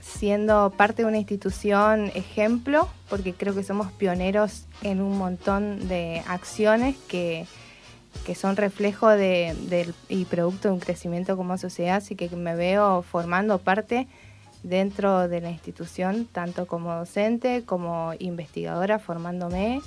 siendo 0.00 0.70
parte 0.76 1.02
de 1.02 1.08
una 1.08 1.18
institución 1.18 2.10
ejemplo, 2.14 2.88
porque 3.08 3.34
creo 3.34 3.54
que 3.54 3.62
somos 3.62 3.92
pioneros 3.92 4.64
en 4.82 5.00
un 5.00 5.16
montón 5.16 5.88
de 5.88 6.22
acciones 6.26 6.96
que 7.08 7.46
que 8.24 8.34
son 8.34 8.56
reflejo 8.56 9.08
de, 9.08 9.92
y 10.08 10.24
producto 10.26 10.68
de 10.68 10.74
un 10.74 10.80
crecimiento 10.80 11.36
como 11.36 11.58
sociedad, 11.58 11.96
así 11.96 12.14
que 12.14 12.28
me 12.36 12.54
veo 12.54 13.02
formando 13.02 13.58
parte 13.58 14.06
dentro 14.62 15.28
de 15.28 15.40
la 15.40 15.50
institución, 15.50 16.26
tanto 16.30 16.66
como 16.66 16.94
docente, 16.94 17.64
como 17.64 18.12
investigadora, 18.18 18.98
formándome 18.98 19.80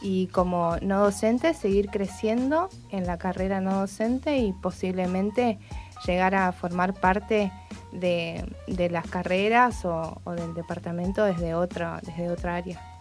y 0.00 0.28
como 0.28 0.76
no 0.80 1.00
docente, 1.00 1.54
seguir 1.54 1.88
creciendo 1.88 2.68
en 2.90 3.06
la 3.06 3.18
carrera 3.18 3.60
no 3.60 3.80
docente 3.80 4.38
y 4.38 4.52
posiblemente 4.52 5.58
llegar 6.06 6.34
a 6.34 6.52
formar 6.52 6.94
parte 6.94 7.52
de, 7.92 8.44
las 8.90 9.06
carreras 9.06 9.84
o, 9.84 10.20
o, 10.24 10.32
del 10.32 10.54
departamento 10.54 11.24
desde 11.24 11.54
otra, 11.54 12.00
desde 12.02 12.30
otra 12.30 12.56
área. 12.56 12.95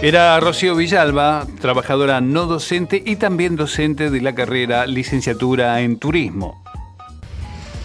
Era 0.00 0.38
Rocío 0.40 0.76
Villalba, 0.76 1.46
trabajadora 1.58 2.20
no 2.20 2.44
docente 2.44 3.02
y 3.04 3.16
también 3.16 3.56
docente 3.56 4.10
de 4.10 4.20
la 4.20 4.34
carrera 4.34 4.86
licenciatura 4.86 5.80
en 5.80 5.98
turismo. 5.98 6.62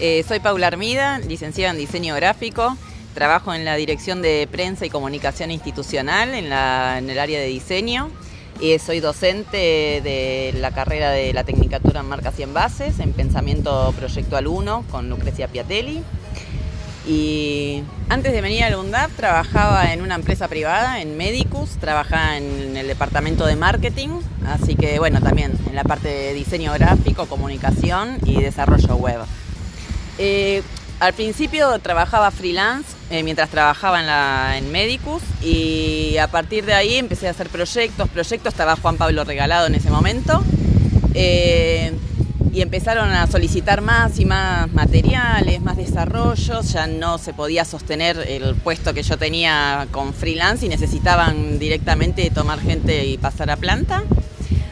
Eh, 0.02 0.26
soy 0.28 0.42
Paula 0.42 0.68
Armida, 0.68 1.20
licenciada 1.20 1.72
en 1.72 1.78
diseño 1.78 2.14
gráfico. 2.16 2.76
Trabajo 3.14 3.54
en 3.54 3.64
la 3.64 3.76
dirección 3.76 4.22
de 4.22 4.48
prensa 4.52 4.86
y 4.86 4.90
comunicación 4.90 5.52
institucional 5.52 6.34
en, 6.34 6.48
el 6.48 7.20
área 7.20 7.40
de 7.40 7.48
diseño. 7.48 8.10
y 8.60 8.78
soy 8.78 9.00
docente 9.00 10.02
de 10.04 10.54
la 10.58 10.72
carrera 10.72 11.12
de 11.12 11.32
la 11.32 11.46
Tecnicatura 11.46 12.02
en 12.02 12.10
Marcas 12.10 12.38
y 12.40 12.44
Envases 12.44 13.00
en 13.00 13.14
Pensamiento 13.14 13.94
Proyectual 13.98 14.48
1 14.48 14.86
con 14.92 15.10
Lucrecia 15.10 15.48
Piatelli. 15.48 16.04
Y 17.08 17.84
antes 18.10 18.32
de 18.32 18.42
venir 18.42 18.64
a 18.64 18.70
la 18.70 18.78
UNDAP 18.78 19.12
trabajaba 19.12 19.92
en 19.92 20.02
una 20.02 20.16
empresa 20.16 20.48
privada, 20.48 21.02
en 21.02 21.18
Medicus, 21.18 21.72
trabajaba 21.80 22.38
en 22.38 22.78
el 22.78 22.88
departamento 22.88 23.46
de 23.46 23.56
marketing, 23.56 24.10
así 24.46 24.76
que 24.76 25.00
bueno, 25.00 25.20
también 25.20 25.54
en 25.68 25.76
la 25.76 25.84
parte 25.84 26.08
de 26.08 26.34
diseño 26.34 26.72
gráfico, 26.74 27.26
comunicación 27.26 28.18
y 28.26 28.42
desarrollo 28.42 28.96
web. 28.96 29.22
Eh, 30.20 30.62
al 31.00 31.14
principio 31.14 31.80
trabajaba 31.80 32.30
freelance 32.30 32.90
eh, 33.10 33.24
mientras 33.24 33.50
trabajaba 33.50 34.56
en 34.56 34.72
Medicus 34.72 35.24
y 35.42 36.18
a 36.18 36.28
partir 36.28 36.64
de 36.66 36.76
ahí 36.76 36.98
empecé 36.98 37.28
a 37.28 37.32
hacer 37.32 37.50
proyectos. 37.50 38.08
Proyectos 38.10 38.54
estaba 38.54 38.76
Juan 38.76 38.98
Pablo 38.98 39.24
regalado 39.24 39.66
en 39.66 39.74
ese 39.74 39.90
momento. 39.90 40.44
Eh, 41.16 41.92
y 42.54 42.62
empezaron 42.62 43.10
a 43.10 43.28
solicitar 43.28 43.82
más 43.82 44.20
y 44.20 44.26
más 44.26 44.72
materiales, 44.74 45.62
más 45.62 45.78
desarrollos, 45.78 46.74
ya 46.74 46.88
no 46.88 47.18
se 47.18 47.34
podía 47.34 47.64
sostener 47.66 48.18
el 48.28 48.56
puesto 48.56 48.94
que 48.94 49.04
yo 49.04 49.18
tenía 49.18 49.88
con 49.92 50.14
freelance 50.14 50.66
y 50.66 50.70
necesitaban 50.70 51.60
directamente 51.60 52.30
tomar 52.30 52.60
gente 52.60 53.06
y 53.06 53.18
pasar 53.18 53.50
a 53.52 53.56
planta. 53.56 54.04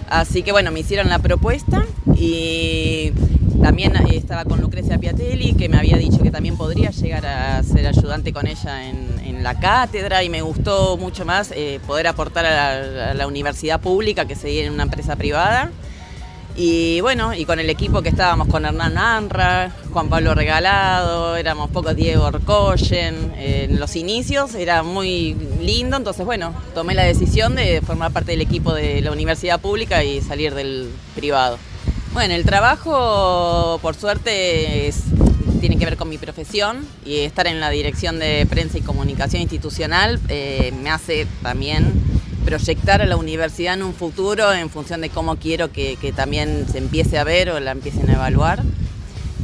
Así 0.09 0.43
que 0.43 0.51
bueno, 0.51 0.71
me 0.71 0.79
hicieron 0.79 1.07
la 1.07 1.19
propuesta 1.19 1.85
y 2.15 3.13
también 3.61 3.93
estaba 4.11 4.45
con 4.45 4.61
Lucrecia 4.61 4.97
Piatelli, 4.97 5.53
que 5.53 5.69
me 5.69 5.77
había 5.77 5.97
dicho 5.97 6.19
que 6.21 6.31
también 6.31 6.57
podría 6.57 6.91
llegar 6.91 7.25
a 7.25 7.61
ser 7.63 7.85
ayudante 7.87 8.33
con 8.33 8.47
ella 8.47 8.89
en, 8.89 9.09
la 9.39 9.57
cátedra 9.57 10.21
y 10.21 10.27
me 10.27 10.41
gustó 10.41 10.97
mucho 10.97 11.23
más 11.23 11.53
eh, 11.55 11.79
poder 11.87 12.07
aportar 12.07 12.45
a 12.45 13.13
la, 13.13 13.25
universidad 13.25 13.79
pública 13.79 14.25
que 14.25 14.35
seguir 14.35 14.65
en 14.65 14.73
una 14.73 14.83
empresa 14.83 15.15
privada. 15.15 15.71
Y 16.55 16.99
bueno, 17.01 17.33
y 17.33 17.45
con 17.45 17.59
el 17.59 17.69
equipo 17.69 18.01
que 18.01 18.09
estábamos 18.09 18.47
con 18.47 18.65
Hernán 18.65 18.97
Anra, 18.97 19.71
Juan 19.93 20.09
Pablo 20.09 20.35
Regalado, 20.35 21.38
éramos 21.38 21.69
pocos 21.69 21.95
Diego 21.95 22.25
Orcoyen, 22.25 23.33
en 23.38 23.79
los 23.79 23.95
inicios 23.95 24.55
era 24.55 24.83
muy 24.83 25.35
lindo, 25.62 25.95
entonces 25.95 26.25
bueno, 26.25 26.53
tomé 26.73 26.95
la 26.95 27.03
decisión 27.03 27.55
de 27.55 27.81
formar 27.81 28.12
parte 28.12 28.31
del 28.31 28.41
equipo 28.41 28.73
de 28.73 29.01
la 29.01 29.12
universidad 29.12 29.62
pública 29.62 30.03
y 30.03 30.21
salir 30.21 30.53
del 30.53 30.89
privado. 31.15 31.57
Bueno, 32.13 32.33
el 32.33 32.43
trabajo 32.43 33.79
por 33.81 33.95
suerte 33.95 34.91
tiene 35.59 35.77
que 35.77 35.85
ver 35.85 35.97
con 35.97 36.09
mi 36.09 36.17
profesión 36.17 36.88
y 37.05 37.19
estar 37.19 37.47
en 37.47 37.59
la 37.59 37.69
dirección 37.69 38.17
de 38.17 38.47
prensa 38.49 38.77
y 38.77 38.81
comunicación 38.81 39.41
institucional 39.41 40.19
eh, 40.29 40.73
me 40.81 40.89
hace 40.89 41.27
también 41.43 41.93
proyectar 42.45 43.02
a 43.02 43.06
la 43.06 43.17
universidad 43.17 43.73
en 43.73 43.84
un 43.84 43.93
futuro 43.93 44.52
en 44.54 44.69
función 44.69 45.02
de 45.02 45.10
cómo 45.10 45.36
quiero 45.38 45.71
que, 45.71 45.97
también 46.15 46.65
se 46.71 46.78
empiece 46.78 47.17
a 47.17 47.23
ver 47.23 47.49
o 47.49 47.60
la 47.60 47.71
empiecen 47.71 48.10
a 48.10 48.13
evaluar. 48.13 48.63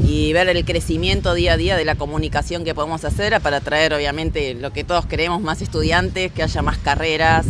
Y 0.03 0.33
ver 0.33 0.49
el 0.49 0.65
crecimiento 0.65 1.33
día 1.33 1.53
a 1.53 1.57
día 1.57 1.77
de 1.77 1.85
la 1.85 1.95
comunicación 1.95 2.63
que 2.63 2.75
podemos 2.75 3.05
hacer 3.05 3.39
para 3.41 3.61
traer 3.61 3.93
obviamente 3.93 4.53
lo 4.53 4.73
que 4.73 4.83
todos 4.83 5.05
queremos, 5.05 5.41
más 5.41 5.61
estudiantes, 5.61 6.31
que 6.31 6.43
haya 6.43 6.61
más 6.61 6.77
carreras, 6.77 7.45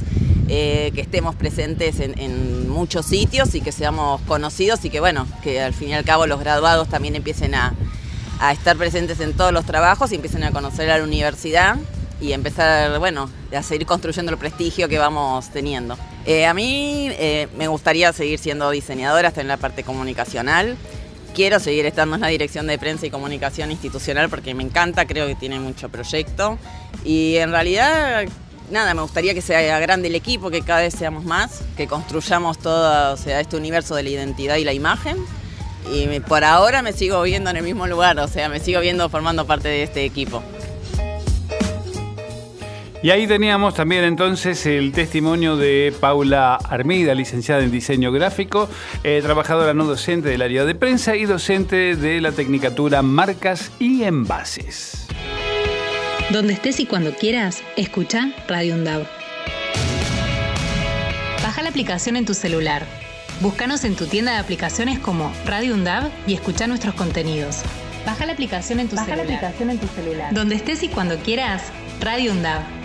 eh, 0.47 0.91
que 0.93 1.01
estemos 1.01 1.35
presentes 1.35 1.99
en, 1.99 2.17
en, 2.19 2.69
muchos 2.69 3.07
sitios 3.07 3.55
y 3.55 3.61
que 3.61 3.71
seamos 3.71 4.21
conocidos 4.21 4.85
y 4.85 4.89
que 4.91 4.99
bueno, 4.99 5.27
que 5.43 5.59
al 5.59 5.73
fin 5.73 5.89
y 5.89 5.93
al 5.95 6.05
cabo 6.05 6.27
los 6.27 6.39
graduados 6.39 6.87
también 6.87 7.15
empiecen 7.15 7.55
a, 7.55 7.73
a 8.39 8.51
estar 8.51 8.77
presentes 8.77 9.19
en 9.21 9.33
todos 9.33 9.51
los 9.51 9.65
trabajos 9.65 10.11
y 10.11 10.15
empiecen 10.15 10.43
a 10.43 10.51
conocer 10.51 10.89
a 10.91 10.97
la 10.97 11.03
universidad 11.03 11.77
y 12.21 12.31
empezar, 12.33 12.97
bueno, 12.99 13.29
a 13.55 13.63
seguir 13.63 13.85
construyendo 13.85 14.31
el 14.31 14.37
prestigio 14.37 14.87
que 14.87 14.97
vamos 14.97 15.49
teniendo. 15.49 15.97
Eh, 16.25 16.45
a 16.45 16.53
mí 16.53 17.09
eh, 17.11 17.47
me 17.57 17.67
gustaría 17.67 18.11
seguir 18.13 18.39
siendo 18.39 18.69
diseñadora 18.71 19.29
hasta 19.29 19.41
en 19.41 19.47
la 19.47 19.57
parte 19.57 19.83
comunicacional. 19.83 20.77
Quiero 21.33 21.59
seguir 21.59 21.85
estando 21.85 22.15
en 22.15 22.21
la 22.21 22.29
dirección 22.29 22.65
de 22.67 22.77
prensa 22.77 23.05
y 23.05 23.09
comunicación 23.09 23.69
institucional 23.69 24.29
porque 24.29 24.53
me 24.53 24.63
encanta, 24.63 25.05
creo 25.05 25.27
que 25.27 25.35
tiene 25.35 25.59
mucho 25.59 25.89
proyecto. 25.89 26.57
Y 27.03 27.35
en 27.35 27.51
realidad, 27.51 28.25
nada, 28.71 28.93
me 28.93 29.01
gustaría 29.01 29.33
que 29.33 29.41
sea 29.41 29.79
grande 29.79 30.07
el 30.07 30.15
equipo, 30.15 30.49
que 30.49 30.61
cada 30.61 30.79
vez 30.81 30.93
seamos 30.93 31.25
más, 31.25 31.61
que 31.75 31.87
construyamos 31.87 32.57
todo 32.57 33.13
o 33.13 33.17
sea, 33.17 33.41
este 33.41 33.57
universo 33.57 33.95
de 33.95 34.03
la 34.03 34.09
identidad 34.09 34.55
y 34.55 34.63
la 34.63 34.71
imagen. 34.71 35.17
Y 35.91 36.19
por 36.21 36.43
ahora 36.43 36.81
me 36.81 36.93
sigo 36.93 37.21
viendo 37.21 37.49
en 37.49 37.57
el 37.57 37.63
mismo 37.63 37.85
lugar, 37.85 38.17
o 38.19 38.27
sea, 38.27 38.49
me 38.49 38.59
sigo 38.59 38.79
viendo 38.79 39.07
formando 39.09 39.45
parte 39.45 39.67
de 39.67 39.83
este 39.83 40.05
equipo. 40.05 40.41
Y 43.05 43.11
ahí 43.11 43.27
teníamos 43.27 43.75
también 43.75 44.03
entonces 44.03 44.65
el 44.65 44.91
testimonio 44.91 45.57
de 45.57 45.93
Paula 45.99 46.55
Armida, 46.55 47.13
licenciada 47.13 47.61
en 47.61 47.69
diseño 47.69 48.11
gráfico, 48.11 48.67
eh, 49.03 49.19
trabajadora 49.21 49.75
no 49.75 49.85
docente 49.85 50.29
del 50.29 50.41
área 50.41 50.65
de 50.65 50.73
prensa 50.73 51.15
y 51.15 51.25
docente 51.25 51.95
de 51.95 52.19
la 52.19 52.31
Tecnicatura 52.31 53.03
Marcas 53.03 53.71
y 53.77 54.05
Envases. 54.05 55.05
Donde 56.31 56.53
estés 56.53 56.79
y 56.79 56.87
cuando 56.87 57.13
quieras, 57.13 57.61
escucha 57.77 58.31
Radio 58.47 58.73
Undab. 58.73 59.05
Baja 61.43 61.61
la 61.61 61.69
aplicación 61.69 62.15
en 62.15 62.25
tu 62.25 62.33
celular. 62.33 62.87
Búscanos 63.39 63.83
en 63.83 63.95
tu 63.95 64.07
tienda 64.07 64.31
de 64.31 64.39
aplicaciones 64.39 64.97
como 64.97 65.31
Radio 65.45 65.75
Undab 65.75 66.09
y 66.25 66.33
escucha 66.33 66.65
nuestros 66.65 66.95
contenidos. 66.95 67.61
Baja 68.03 68.25
la 68.25 68.33
aplicación 68.33 68.79
en 68.79 68.87
tu, 68.87 68.95
Baja 68.95 69.11
celular. 69.11 69.27
La 69.27 69.35
aplicación 69.35 69.69
en 69.69 69.77
tu 69.77 69.87
celular. 69.89 70.33
Donde 70.33 70.55
estés 70.55 70.81
y 70.81 70.87
cuando 70.87 71.17
quieras, 71.17 71.61
Radio 72.01 72.31
Undab. 72.31 72.84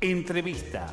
Entrevista. 0.00 0.86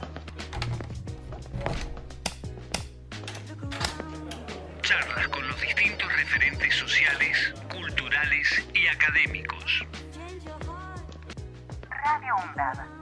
Charlas 4.81 5.27
con 5.27 5.47
los 5.47 5.61
distintos 5.61 6.11
referentes 6.17 6.73
sociales, 6.73 7.53
culturales 7.71 8.67
y 8.73 8.87
académicos. 8.87 9.85
Radio 11.91 12.35
UNDAD. 12.49 12.95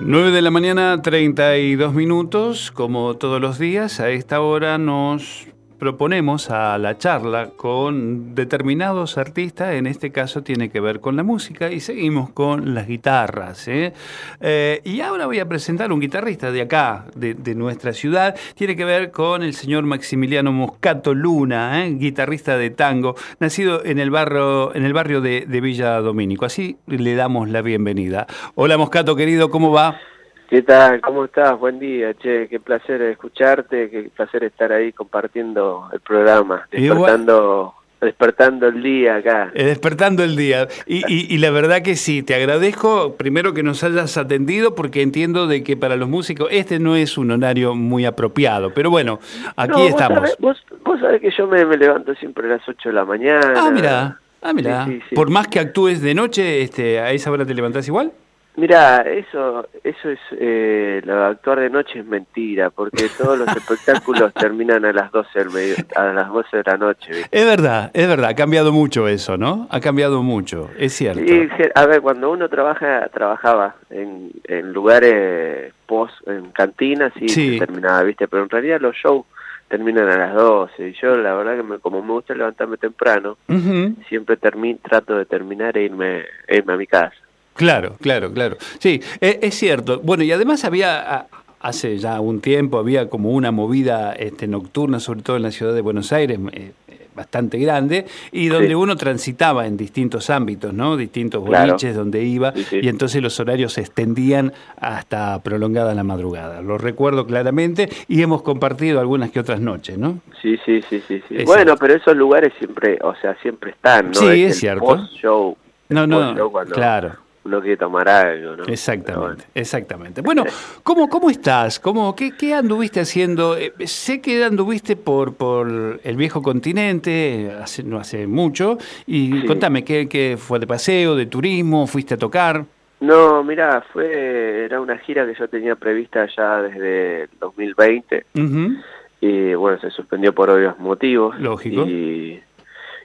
Nueve 0.00 0.30
de 0.30 0.42
la 0.42 0.52
mañana, 0.52 1.02
32 1.02 1.92
minutos, 1.92 2.70
como 2.70 3.16
todos 3.16 3.40
los 3.40 3.58
días, 3.58 3.98
a 3.98 4.10
esta 4.10 4.40
hora 4.40 4.78
nos 4.78 5.47
proponemos 5.78 6.50
a 6.50 6.76
la 6.78 6.98
charla 6.98 7.50
con 7.56 8.34
determinados 8.34 9.16
artistas, 9.16 9.74
en 9.74 9.86
este 9.86 10.10
caso 10.10 10.42
tiene 10.42 10.70
que 10.70 10.80
ver 10.80 11.00
con 11.00 11.16
la 11.16 11.22
música, 11.22 11.70
y 11.70 11.80
seguimos 11.80 12.30
con 12.30 12.74
las 12.74 12.86
guitarras. 12.86 13.68
¿eh? 13.68 13.92
Eh, 14.40 14.80
y 14.84 15.00
ahora 15.00 15.26
voy 15.26 15.38
a 15.38 15.48
presentar 15.48 15.92
un 15.92 16.00
guitarrista 16.00 16.50
de 16.50 16.62
acá, 16.62 17.06
de, 17.14 17.54
nuestra 17.54 17.92
ciudad, 17.92 18.36
tiene 18.54 18.76
que 18.76 18.84
ver 18.84 19.10
con 19.10 19.42
el 19.42 19.54
señor 19.54 19.84
Maximiliano 19.84 20.52
Moscato 20.52 21.14
Luna, 21.14 21.84
¿eh? 21.84 21.94
guitarrista 21.94 22.56
de 22.56 22.70
tango, 22.70 23.14
nacido 23.40 23.84
en 23.84 23.98
el 23.98 24.10
barrio, 24.10 24.74
en 24.74 24.84
el 24.84 24.92
barrio 24.92 25.20
de, 25.20 25.46
de 25.46 25.60
Villa 25.60 26.00
Domínico. 26.00 26.44
Así 26.44 26.76
le 26.86 27.14
damos 27.14 27.48
la 27.48 27.62
bienvenida. 27.62 28.26
Hola 28.54 28.76
Moscato, 28.76 29.16
querido, 29.16 29.50
¿cómo 29.50 29.72
va? 29.72 29.98
¿Qué 30.48 30.62
tal? 30.62 31.02
¿Cómo 31.02 31.26
estás? 31.26 31.58
Buen 31.58 31.78
día, 31.78 32.14
che. 32.14 32.48
Qué 32.48 32.58
placer 32.58 33.02
escucharte, 33.02 33.90
qué 33.90 34.10
placer 34.16 34.44
estar 34.44 34.72
ahí 34.72 34.92
compartiendo 34.94 35.90
el 35.92 36.00
programa, 36.00 36.66
despertando, 36.72 37.74
despertando 38.00 38.66
el 38.68 38.82
día 38.82 39.16
acá. 39.16 39.50
Eh, 39.52 39.64
despertando 39.64 40.24
el 40.24 40.36
día. 40.36 40.66
Y, 40.86 41.02
y, 41.06 41.34
y, 41.34 41.36
la 41.36 41.50
verdad 41.50 41.82
que 41.82 41.96
sí, 41.96 42.22
te 42.22 42.34
agradezco 42.34 43.16
primero 43.18 43.52
que 43.52 43.62
nos 43.62 43.84
hayas 43.84 44.16
atendido 44.16 44.74
porque 44.74 45.02
entiendo 45.02 45.48
de 45.48 45.62
que 45.62 45.76
para 45.76 45.96
los 45.96 46.08
músicos 46.08 46.48
este 46.50 46.78
no 46.78 46.96
es 46.96 47.18
un 47.18 47.30
horario 47.30 47.74
muy 47.74 48.06
apropiado. 48.06 48.72
Pero 48.72 48.88
bueno, 48.88 49.18
aquí 49.54 49.72
no, 49.72 49.86
estamos. 49.86 50.34
Vos 50.38 50.56
sabés, 50.56 50.70
vos, 50.70 50.82
vos 50.82 51.00
sabés 51.00 51.20
que 51.20 51.30
yo 51.30 51.46
me, 51.46 51.62
me, 51.66 51.76
levanto 51.76 52.14
siempre 52.14 52.46
a 52.46 52.56
las 52.56 52.66
8 52.66 52.88
de 52.88 52.94
la 52.94 53.04
mañana. 53.04 53.52
Ah, 53.54 53.70
mira. 53.70 54.18
Ah, 54.40 54.54
mira. 54.54 54.86
Sí, 54.86 54.92
sí, 54.92 55.02
sí. 55.10 55.14
Por 55.14 55.28
más 55.28 55.46
que 55.48 55.60
actúes 55.60 56.00
de 56.00 56.14
noche, 56.14 56.62
este, 56.62 57.00
¿a 57.00 57.10
esa 57.10 57.30
hora 57.30 57.44
te 57.44 57.52
levantás 57.52 57.86
igual? 57.86 58.12
Mira, 58.58 59.02
eso, 59.02 59.68
eso 59.84 60.10
es, 60.10 60.18
eh, 60.32 61.00
lo 61.04 61.14
de 61.14 61.24
actuar 61.26 61.60
de 61.60 61.70
noche 61.70 62.00
es 62.00 62.04
mentira, 62.04 62.70
porque 62.70 63.08
todos 63.16 63.38
los 63.38 63.46
espectáculos 63.56 64.34
terminan 64.34 64.84
a 64.84 64.92
las 64.92 65.12
12 65.12 65.38
del 65.38 65.50
medio, 65.50 65.76
a 65.94 66.06
las 66.06 66.28
12 66.28 66.56
de 66.56 66.62
la 66.66 66.76
noche. 66.76 67.14
¿viste? 67.14 67.38
Es 67.38 67.46
verdad, 67.46 67.92
es 67.94 68.08
verdad, 68.08 68.30
ha 68.30 68.34
cambiado 68.34 68.72
mucho 68.72 69.06
eso, 69.06 69.36
¿no? 69.36 69.68
Ha 69.70 69.78
cambiado 69.78 70.24
mucho, 70.24 70.68
es 70.76 70.92
cierto. 70.92 71.20
Sí, 71.24 71.48
a 71.72 71.86
ver, 71.86 72.00
cuando 72.00 72.32
uno 72.32 72.48
trabaja, 72.48 73.06
trabajaba 73.14 73.76
en, 73.90 74.32
en 74.44 74.72
lugares 74.72 75.72
post, 75.86 76.14
en 76.26 76.50
cantinas, 76.50 77.12
sí, 77.16 77.28
Sí. 77.28 77.58
terminaba, 77.60 78.02
¿viste? 78.02 78.26
Pero 78.26 78.42
en 78.42 78.50
realidad 78.50 78.80
los 78.80 78.96
shows 78.96 79.24
terminan 79.68 80.08
a 80.08 80.16
las 80.18 80.34
12 80.34 80.88
y 80.88 80.92
yo 80.94 81.14
la 81.16 81.34
verdad 81.34 81.56
que 81.58 81.62
me, 81.62 81.78
como 81.78 82.02
me 82.02 82.10
gusta 82.12 82.34
levantarme 82.34 82.76
temprano, 82.76 83.36
Ujú. 83.48 83.94
siempre 84.08 84.36
termi 84.36 84.74
trato 84.76 85.16
de 85.16 85.26
terminar 85.26 85.76
e 85.78 85.84
irme, 85.84 86.24
e 86.48 86.56
irme 86.56 86.72
a 86.72 86.76
mi 86.76 86.86
casa. 86.88 87.14
Claro, 87.58 87.96
claro, 88.00 88.32
claro. 88.32 88.56
Sí, 88.78 89.02
eh, 89.20 89.40
es 89.42 89.54
cierto. 89.56 90.00
Bueno, 90.00 90.22
y 90.22 90.30
además 90.30 90.64
había, 90.64 91.26
hace 91.60 91.98
ya 91.98 92.20
un 92.20 92.40
tiempo, 92.40 92.78
había 92.78 93.10
como 93.10 93.30
una 93.32 93.50
movida 93.50 94.12
este, 94.12 94.46
nocturna, 94.46 95.00
sobre 95.00 95.22
todo 95.22 95.36
en 95.36 95.42
la 95.42 95.50
ciudad 95.50 95.74
de 95.74 95.80
Buenos 95.80 96.12
Aires, 96.12 96.38
eh, 96.52 96.70
bastante 97.16 97.58
grande, 97.58 98.06
y 98.30 98.46
donde 98.46 98.68
Sí. 98.68 98.74
uno 98.76 98.94
transitaba 98.96 99.66
en 99.66 99.76
distintos 99.76 100.30
ámbitos, 100.30 100.72
¿no? 100.72 100.96
Distintos 100.96 101.44
Claro. 101.44 101.66
boliches 101.72 101.96
donde 101.96 102.22
iba, 102.22 102.52
Sí, 102.52 102.62
sí. 102.62 102.78
y 102.80 102.86
entonces 102.88 103.20
los 103.20 103.40
horarios 103.40 103.72
se 103.72 103.80
extendían 103.80 104.52
hasta 104.80 105.42
prolongada 105.42 105.96
la 105.96 106.04
madrugada. 106.04 106.62
Lo 106.62 106.78
recuerdo 106.78 107.26
claramente, 107.26 107.88
y 108.06 108.22
hemos 108.22 108.42
compartido 108.42 109.00
algunas 109.00 109.32
que 109.32 109.40
otras 109.40 109.58
noches, 109.60 109.98
¿no? 109.98 110.20
Sí, 110.40 110.60
sí, 110.64 110.80
sí, 110.88 111.02
sí. 111.08 111.20
Bueno, 111.44 111.74
pero 111.76 111.94
esos 111.96 112.16
lugares 112.16 112.52
siempre, 112.56 113.00
o 113.02 113.16
sea, 113.16 113.34
siempre 113.42 113.72
están, 113.72 114.12
¿no? 114.12 114.14
Sí, 114.14 114.44
es 114.44 114.56
cierto. 114.60 114.84
Post-show. 114.84 115.56
No, 115.88 116.06
no, 116.06 116.50
cuando 116.52 116.72
claro. 116.72 117.16
Uno 117.48 117.62
quiere 117.62 117.78
tomar 117.78 118.06
algo, 118.10 118.56
¿no? 118.56 118.64
Exactamente, 118.64 119.44
exactamente. 119.54 120.20
Bueno, 120.20 120.44
¿cómo, 120.82 121.08
cómo 121.08 121.30
estás? 121.30 121.80
¿Cómo, 121.80 122.14
qué, 122.14 122.36
¿Qué 122.36 122.52
anduviste 122.52 123.00
haciendo? 123.00 123.56
Eh, 123.56 123.72
sé 123.86 124.20
que 124.20 124.44
anduviste 124.44 124.96
por, 124.96 125.32
por 125.34 125.98
el 126.04 126.16
viejo 126.16 126.42
continente 126.42 127.50
hace, 127.58 127.82
no 127.84 127.98
hace 127.98 128.26
mucho. 128.26 128.76
Y 129.06 129.40
Sí. 129.40 129.46
contame, 129.46 129.82
¿qué, 129.82 130.08
¿qué 130.10 130.36
fue 130.38 130.58
de 130.58 130.66
paseo, 130.66 131.16
de 131.16 131.24
turismo? 131.24 131.86
¿Fuiste 131.86 132.14
a 132.14 132.16
tocar? 132.18 132.66
No, 133.00 133.42
mira, 133.42 133.82
fue 133.94 134.64
era 134.66 134.78
una 134.82 134.98
gira 134.98 135.24
que 135.24 135.32
yo 135.38 135.48
tenía 135.48 135.74
prevista 135.74 136.26
ya 136.36 136.60
desde 136.60 137.22
el 137.22 137.28
2020 137.40 138.26
Ujú. 138.34 138.74
y 139.22 139.54
bueno, 139.54 139.80
se 139.80 139.90
suspendió 139.90 140.34
por 140.34 140.50
obvios 140.50 140.78
motivos. 140.78 141.38
Lógico. 141.40 141.86
Y, 141.86 142.42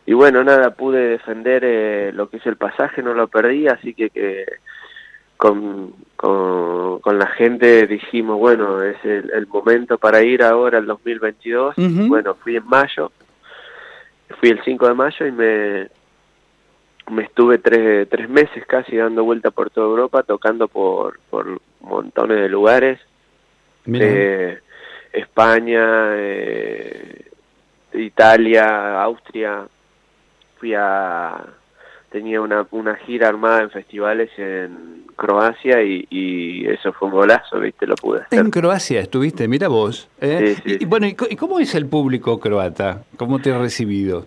y 0.06 0.14
bueno, 0.14 0.44
nada, 0.44 0.72
pude 0.72 1.10
defender 1.10 1.64
eh, 1.66 2.12
lo 2.14 2.30
que 2.30 2.38
es 2.38 2.46
el 2.46 2.58
pasaje, 2.58 3.02
no 3.02 3.14
lo 3.14 3.28
perdí, 3.28 3.68
así 3.68 3.94
que, 3.94 4.10
que 4.10 4.46
con, 5.38 5.94
con, 6.16 7.00
con 7.00 7.18
la 7.18 7.28
gente 7.28 7.88
dijimos, 7.88 8.38
bueno, 8.38 8.82
es 8.82 8.98
el, 9.04 9.32
el 9.32 9.48
momento 9.48 9.98
para 9.98 10.22
ir 10.24 10.44
ahora 10.44 10.78
al 10.78 10.86
2022. 10.86 11.78
Ujú. 11.78 12.08
Bueno, 12.08 12.36
fui 12.36 12.58
en 12.58 12.68
mayo, 12.68 13.12
fui 14.40 14.50
el 14.50 14.62
5 14.64 14.88
de 14.88 14.94
mayo 14.94 15.26
y 15.26 15.32
me, 15.32 15.88
me 17.12 17.24
estuve 17.24 17.58
tres, 17.58 18.08
tres 18.10 18.30
meses 18.30 18.66
casi 18.66 18.98
dando 18.98 19.24
vuelta 19.24 19.52
por 19.52 19.70
toda 19.70 19.88
Europa, 19.88 20.24
tocando 20.24 20.68
por, 20.68 21.20
por 21.30 21.62
montones 21.82 22.38
de 22.40 22.50
lugares. 22.50 23.00
Eh, 23.86 24.60
España, 25.12 26.16
eh, 26.16 27.26
Italia, 27.94 29.02
Austria. 29.02 29.68
Fui 30.64 30.74
a... 30.76 31.44
Tenía 32.10 32.40
una, 32.40 32.66
una 32.72 32.96
gira 32.96 33.28
armada 33.28 33.64
en 33.64 33.70
festivales 33.70 34.30
en 34.38 35.04
Croacia 35.18 35.84
y, 35.84 36.08
y 36.10 36.66
eso 36.68 36.94
fue 36.94 37.10
un 37.10 37.16
golazo, 37.16 37.60
¿viste? 37.60 37.86
Lo 37.86 37.96
pude 37.96 38.22
hacer. 38.22 38.40
En 38.40 38.50
Croacia 38.50 39.02
estuviste, 39.02 39.46
mira 39.50 39.68
vos. 39.68 40.08
¿eh? 40.22 40.56
Sí, 40.56 40.62
sí, 40.64 40.78
y, 40.80 40.84
y 40.84 40.86
bueno, 40.86 41.06
¿y, 41.08 41.16
cómo 41.16 41.60
es 41.60 41.76
el 41.76 41.88
público 41.88 42.40
croata? 42.40 43.04
¿Cómo 43.18 43.40
te 43.40 43.52
ha 43.52 43.58
recibido? 43.60 44.26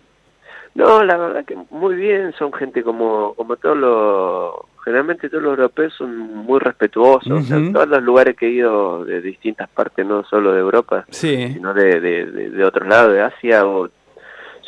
No, 0.75 1.03
la 1.05 1.17
verdad 1.17 1.47
que 1.47 1.57
muy 1.71 1.95
bien, 1.95 2.35
son 2.39 2.53
gente 2.53 2.83
como, 2.83 3.33
como 3.35 3.57
todos 3.57 3.79
los, 3.79 4.55
generalmente 4.85 5.31
todos 5.31 5.45
los 5.45 5.57
europeos 5.57 5.95
son 5.97 6.19
muy 6.45 6.59
respetuosos, 6.59 7.33
o 7.33 7.41
sea, 7.45 7.57
Ujú. 7.57 7.67
en 7.69 7.73
todos 7.73 7.89
los 7.89 8.03
lugares 8.03 8.37
que 8.37 8.47
he 8.49 8.51
ido 8.51 9.07
de 9.07 9.23
distintas 9.23 9.71
partes, 9.71 10.05
no 10.05 10.23
solo 10.25 10.53
de 10.53 10.61
Europa, 10.61 11.07
Sí. 11.09 11.51
sino 11.55 11.73
de, 11.73 11.99
de, 11.99 12.27
de, 12.27 12.51
de 12.51 12.65
otros 12.65 12.87
lados, 12.87 13.15
de 13.15 13.23
Asia, 13.23 13.65
o, 13.65 13.89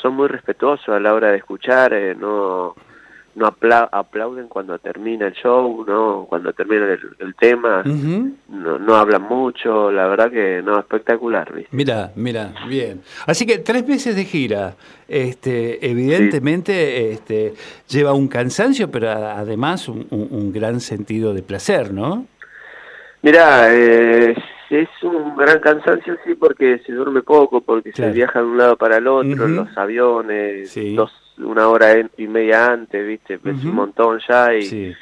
son 0.01 0.15
muy 0.15 0.29
respetuosos 0.29 0.89
a 0.89 1.01
la 1.01 1.13
hora 1.15 1.31
de 1.31 1.37
escuchar, 1.39 1.93
eh, 1.95 2.15
no 2.15 2.75
no 3.35 3.47
apla- 3.47 3.89
aplauden 3.93 4.49
cuando 4.49 4.77
termina 4.81 5.29
el 5.29 5.33
show, 5.35 5.85
no 5.87 6.27
cuando 6.29 6.53
termina 6.53 6.87
el, 6.87 6.99
el 7.21 7.35
tema, 7.37 7.85
no, 8.49 8.79
no 8.81 8.97
hablan 8.97 9.23
mucho, 9.23 9.93
la 9.93 10.09
verdad 10.09 10.29
que 10.29 10.61
no, 10.65 10.77
espectacular, 10.81 11.53
¿viste? 11.55 11.69
Mira, 11.71 12.11
mira, 12.17 12.53
bien. 12.69 13.01
Así 13.29 13.47
que 13.47 13.59
tres 13.59 13.87
meses 13.87 14.17
de 14.17 14.25
gira, 14.25 14.75
este, 15.07 15.89
evidentemente, 15.89 17.13
este, 17.13 17.55
lleva 17.89 18.13
un 18.13 18.27
cansancio, 18.27 18.91
pero 18.91 19.09
además 19.13 19.87
un, 19.89 20.07
un- 20.11 20.29
un 20.33 20.53
gran 20.53 20.81
sentido 20.81 21.33
de 21.33 21.43
placer, 21.43 21.93
¿no? 21.93 22.27
Mira, 23.23 23.69
eh, 23.73 24.35
es 24.71 24.89
un 25.03 25.37
gran 25.37 25.61
cansancio, 25.61 26.17
sí, 26.25 26.35
porque 26.35 26.79
se 26.87 26.93
duerme 26.93 27.23
poco, 27.23 27.61
porque 27.61 27.93
Claro. 27.93 28.13
se 28.13 28.17
viaja 28.17 28.39
de 28.41 28.45
un 28.47 28.59
lado 28.59 28.77
para 28.77 28.99
el 28.99 29.07
otro, 29.07 29.49
los 29.49 29.77
aviones, 29.79 30.71
Sí. 30.71 30.95
dos, 30.95 31.13
una 31.39 31.69
hora 31.69 31.95
y 32.17 32.27
media 32.27 32.67
antes, 32.73 33.07
¿viste? 33.07 33.35
Es 33.45 33.65
un 33.65 33.75
montón 33.75 34.19
ya 34.29 34.55
y... 34.55 34.63
Sí. 34.63 34.95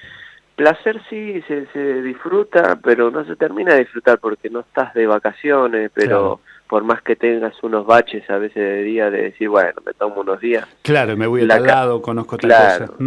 Placer 0.55 1.03
sí, 1.11 1.43
se, 1.47 1.67
se 1.67 2.01
disfruta, 2.03 2.79
pero 2.83 3.11
no 3.11 3.25
se 3.27 3.37
termina 3.37 3.75
de 3.75 3.81
disfrutar 3.81 4.19
porque 4.19 4.49
no 4.49 4.61
estás 4.61 4.95
de 4.95 5.07
vacaciones, 5.07 5.91
pero 5.93 6.07
Claro. 6.09 6.41
por 6.67 6.83
más 6.83 7.03
que 7.03 7.15
tengas 7.15 7.63
unos 7.63 7.85
baches 7.85 8.29
a 8.31 8.39
veces 8.39 8.63
de 8.63 8.83
día 8.83 9.11
de 9.11 9.21
decir, 9.25 9.51
bueno, 9.51 9.75
me 9.85 9.93
tomo 9.93 10.23
unos 10.23 10.41
días, 10.41 10.67
Claro, 10.81 11.15
me 11.15 11.27
voy 11.27 11.43
a 11.43 11.45
La 11.45 11.61
lado, 11.61 12.01
conozco 12.01 12.39
tal 12.39 12.49
Claro. 12.49 12.87
cosa. 12.87 13.03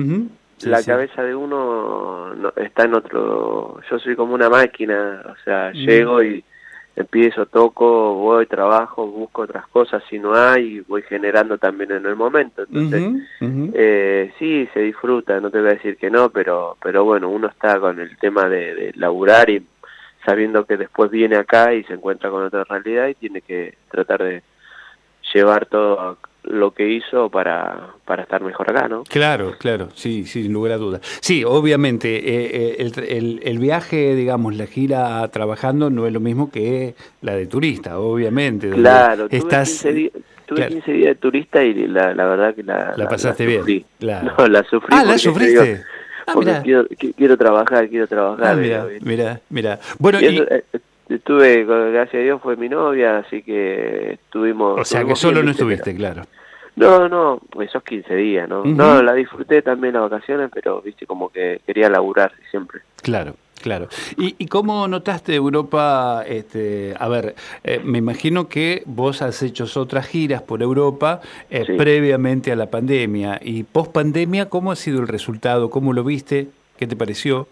Sí, 0.57 0.70
la 0.70 0.78
sí. 0.80 0.86
cabeza 0.91 1.24
de 1.24 1.34
uno 1.34 2.36
no- 2.36 2.53
está 2.55 2.84
en 2.84 2.93
otro... 2.93 3.80
Yo 3.89 3.97
soy 3.97 4.16
como 4.16 4.36
una 4.36 4.49
máquina, 4.49 5.24
o 5.26 5.43
sea, 5.43 5.72
llego 5.72 6.22
y 6.22 6.43
empiezo, 7.01 7.45
toco, 7.45 8.13
voy, 8.15 8.45
trabajo, 8.45 9.07
busco 9.07 9.43
otras 9.43 9.67
cosas 9.67 10.03
si 10.09 10.19
no 10.19 10.35
hay, 10.35 10.77
y 10.77 10.79
voy 10.81 11.01
generando 11.03 11.57
también 11.57 11.91
en 11.91 12.05
el 12.05 12.15
momento. 12.15 12.63
Entonces, 12.63 13.27
eh, 13.73 14.33
sí, 14.37 14.67
se 14.73 14.81
disfruta, 14.81 15.39
no 15.39 15.49
te 15.49 15.59
voy 15.59 15.69
a 15.69 15.73
decir 15.73 15.97
que 15.97 16.09
no, 16.09 16.29
pero, 16.29 16.77
pero 16.81 17.05
bueno, 17.05 17.29
uno 17.29 17.47
está 17.47 17.79
con 17.79 17.99
el 17.99 18.17
tema 18.17 18.49
de, 18.49 18.75
de 18.75 18.93
laburar 18.95 19.49
y 19.49 19.65
sabiendo 20.25 20.65
que 20.65 20.77
después 20.77 21.09
viene 21.09 21.37
acá 21.37 21.73
y 21.73 21.83
se 21.85 21.93
encuentra 21.93 22.29
con 22.29 22.43
otra 22.43 22.63
realidad 22.65 23.07
y 23.07 23.15
tiene 23.15 23.41
que 23.41 23.75
tratar 23.89 24.23
de 24.23 24.43
llevar 25.33 25.65
todo 25.65 26.17
lo 26.43 26.71
que 26.73 26.87
hizo 26.89 27.29
para, 27.29 27.89
para 28.05 28.23
estar 28.23 28.41
mejor 28.41 28.71
acá, 28.71 28.87
¿no? 28.87 29.03
Claro, 29.03 29.55
claro, 29.59 29.89
sí, 29.93 30.25
sí, 30.25 30.43
sin 30.43 30.53
lugar 30.53 30.73
a 30.73 30.77
dudas. 30.77 31.01
Sí, 31.21 31.43
obviamente, 31.43 32.15
eh, 32.17 32.49
eh, 32.53 32.75
el, 32.79 33.03
el- 33.03 33.39
el 33.43 33.59
viaje, 33.59 34.15
digamos, 34.15 34.55
la 34.55 34.65
gira 34.65 35.27
trabajando 35.29 35.89
no 35.89 36.07
es 36.07 36.13
lo 36.13 36.19
mismo 36.19 36.49
que 36.49 36.95
la 37.21 37.35
de 37.35 37.45
turista, 37.47 37.99
obviamente. 37.99 38.69
Claro, 38.69 39.27
tuve, 39.27 39.37
estás, 39.37 39.69
15, 39.69 39.93
días, 39.93 40.13
tuve 40.45 40.55
claro. 40.57 40.71
15 40.71 40.91
días 40.93 41.07
de 41.09 41.15
turista 41.15 41.63
y 41.63 41.73
la, 41.87 42.13
la 42.15 42.25
verdad 42.25 42.55
que 42.55 42.63
la, 42.63 42.93
La 42.95 43.07
pasaste 43.09 43.45
bien, 43.45 43.59
sufrí. 43.59 43.85
claro. 43.99 44.31
No, 44.39 44.47
la 44.47 44.63
sufrí. 44.63 44.95
Ah, 44.97 45.03
¿la 45.03 45.17
sufriste? 45.17 45.65
digo, 45.65 45.83
Ah, 46.27 46.33
porque 46.33 46.59
quiero, 46.63 46.87
qui- 46.89 47.13
quiero 47.15 47.37
trabajar, 47.37 47.89
quiero 47.89 48.05
trabajar. 48.07 48.45
Ah, 48.49 48.55
mira, 48.55 48.85
digo, 48.85 49.05
mira, 49.05 49.41
mira. 49.49 49.79
Bueno, 49.97 50.21
Y 50.21 50.25
eso, 50.25 50.43
eh, 50.51 50.63
estuve, 51.16 51.66
gracias 51.66 52.16
a 52.22 52.24
Dios, 52.24 52.41
fue 52.41 52.55
mi 52.55 52.70
novia, 52.70 53.20
así 53.20 53.41
que 53.41 54.14
estuvimos... 54.14 54.80
o 54.80 54.86
sea 54.86 55.03
que 55.03 55.16
solo 55.16 55.41
no 55.41 55.47
¿viste? 55.47 55.64
estuviste, 55.64 55.95
claro. 55.95 56.24
No, 56.76 57.10
no, 57.10 57.41
esos 57.62 57.84
15 57.84 58.16
días, 58.16 58.47
¿no? 58.47 58.64
No, 58.64 59.01
la 59.03 59.14
disfruté 59.14 59.62
también 59.62 59.95
las 59.95 60.03
vacaciones, 60.10 60.49
pero 60.53 60.82
viste 60.82 61.05
como 61.05 61.30
que 61.30 61.60
quería 61.66 61.89
laburar 61.89 62.32
siempre. 62.51 62.80
Claro, 63.01 63.34
claro. 63.62 63.89
¿Y, 64.18 64.36
y 64.38 64.45
cómo 64.47 64.88
notaste 64.88 65.36
Europa? 65.36 66.24
Este, 66.26 66.93
a 66.97 67.10
ver, 67.10 67.36
eh, 67.66 67.82
me 67.84 67.97
imagino 67.97 68.47
que 68.47 68.84
vos 68.86 69.22
has 69.22 69.41
hecho 69.43 69.66
otras 69.82 70.07
giras 70.07 70.41
por 70.41 70.62
Europa 70.62 71.20
eh, 71.49 71.66
Sí. 71.68 71.74
previamente 71.76 72.49
a 72.53 72.55
la 72.55 72.68
pandemia. 72.68 73.39
Y 73.43 73.64
post 73.64 73.91
pandemia, 73.91 74.47
¿cómo 74.47 74.72
ha 74.72 74.78
sido 74.78 75.01
el 75.01 75.10
resultado? 75.10 75.70
¿Cómo 75.70 75.91
lo 75.91 76.05
viste? 76.05 76.47
¿Qué 76.78 76.88
te 76.88 76.95
pareció? 76.95 77.47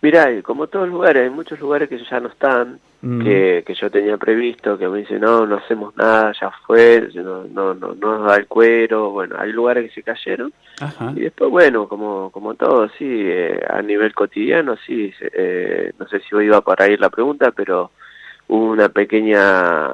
Mirá, 0.00 0.42
como 0.42 0.66
todos 0.68 0.88
lugares, 0.88 1.24
hay 1.24 1.30
muchos 1.30 1.58
lugares 1.60 1.88
que 1.88 1.98
ya 2.04 2.20
no 2.20 2.28
están, 2.28 2.78
Mm. 3.00 3.22
que, 3.22 3.62
que 3.64 3.74
yo 3.74 3.90
tenía 3.92 4.16
previsto, 4.16 4.76
que 4.76 4.88
me 4.88 4.98
dicen, 4.98 5.20
no, 5.20 5.46
no 5.46 5.56
hacemos 5.58 5.96
nada, 5.96 6.32
ya 6.40 6.50
fue, 6.66 7.08
no, 7.14 7.44
no, 7.44 7.72
no, 7.74 7.94
no 7.94 8.18
nos 8.18 8.26
da 8.26 8.36
el 8.36 8.48
cuero, 8.48 9.10
bueno, 9.10 9.36
hay 9.38 9.52
lugares 9.52 9.84
que 9.88 9.94
se 9.94 10.02
cayeron, 10.02 10.52
Ajá. 10.80 11.12
y 11.14 11.20
después, 11.20 11.48
bueno, 11.48 11.86
como, 11.86 12.30
como 12.32 12.54
todo, 12.54 12.88
sí, 12.98 13.04
eh, 13.08 13.60
a 13.70 13.82
nivel 13.82 14.12
cotidiano, 14.14 14.76
sí, 14.84 15.12
eh, 15.20 15.92
no 15.96 16.08
sé 16.08 16.18
si 16.20 16.34
iba 16.34 16.60
para 16.60 16.88
ir 16.88 17.00
la 17.00 17.08
pregunta, 17.08 17.52
pero 17.52 17.92
hubo 18.48 18.64
una 18.72 18.88
pequeña 18.88 19.90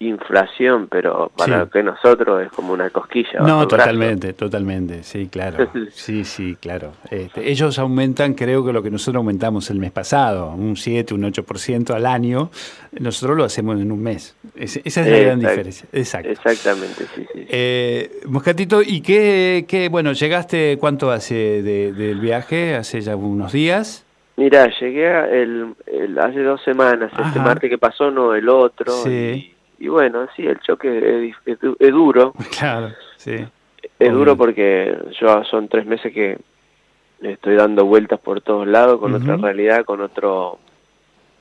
inflación, 0.00 0.88
pero 0.90 1.30
para 1.36 1.64
Sí. 1.64 1.70
que 1.74 1.82
nosotros 1.82 2.42
es 2.42 2.50
como 2.50 2.72
una 2.72 2.88
cosquilla. 2.88 3.40
No, 3.40 3.68
totalmente, 3.68 4.32
totalmente, 4.32 5.02
sí, 5.02 5.28
claro. 5.30 5.68
Sí, 5.92 6.24
sí, 6.24 6.56
claro. 6.58 6.92
Este, 7.10 7.50
ellos 7.50 7.78
aumentan, 7.78 8.32
creo 8.34 8.64
que 8.64 8.72
lo 8.72 8.82
que 8.82 8.90
nosotros 8.90 9.20
aumentamos 9.20 9.68
el 9.70 9.78
mes 9.78 9.90
pasado, 9.92 10.52
un 10.52 10.76
7, 10.76 11.12
un 11.12 11.22
8% 11.24 11.90
al 11.94 12.06
año, 12.06 12.50
nosotros 12.98 13.36
lo 13.36 13.44
hacemos 13.44 13.78
en 13.80 13.92
un 13.92 14.02
mes. 14.02 14.34
Es- 14.56 14.80
esa 14.84 15.02
es 15.02 15.06
la 15.08 15.18
gran 15.18 15.40
diferencia. 15.40 15.86
Exacto. 15.92 16.30
Exactamente, 16.30 17.04
sí, 17.14 17.26
sí. 17.34 17.46
Eh, 17.50 18.20
Moscatito, 18.26 18.80
¿y 18.82 19.02
qué, 19.02 19.66
qué, 19.68 19.90
bueno, 19.90 20.12
llegaste, 20.12 20.78
cuánto 20.80 21.10
hace 21.10 21.62
de- 21.62 21.92
del 21.92 22.20
viaje? 22.20 22.74
¿Hace 22.74 23.02
ya 23.02 23.16
unos 23.16 23.52
días? 23.52 24.06
Mira, 24.38 24.70
llegué 24.80 25.08
a 25.08 25.28
el, 25.28 25.74
el- 25.86 26.18
hace 26.18 26.40
dos 26.42 26.62
semanas, 26.64 27.12
este 27.26 27.38
martes 27.38 27.68
que 27.68 27.76
pasó, 27.76 28.10
no 28.10 28.34
el 28.34 28.48
otro. 28.48 28.90
Sí. 29.04 29.10
Y, 29.10 29.59
y 29.80 29.88
bueno, 29.88 30.28
sí, 30.36 30.46
el 30.46 30.60
choque 30.60 31.28
es, 31.30 31.36
es 31.46 31.58
es 31.78 31.90
duro. 31.92 32.32
Claro, 32.58 32.90
sí. 33.16 33.36
Es 33.98 34.12
duro 34.12 34.36
porque 34.36 34.96
yo 35.20 35.42
son 35.44 35.68
tres 35.68 35.84
meses 35.86 36.12
que 36.12 36.38
estoy 37.22 37.54
dando 37.56 37.84
vueltas 37.84 38.18
por 38.20 38.40
todos 38.40 38.66
lados 38.66 38.98
con 39.00 39.14
otra 39.14 39.36
realidad, 39.36 39.84
con 39.84 40.00
otro 40.00 40.58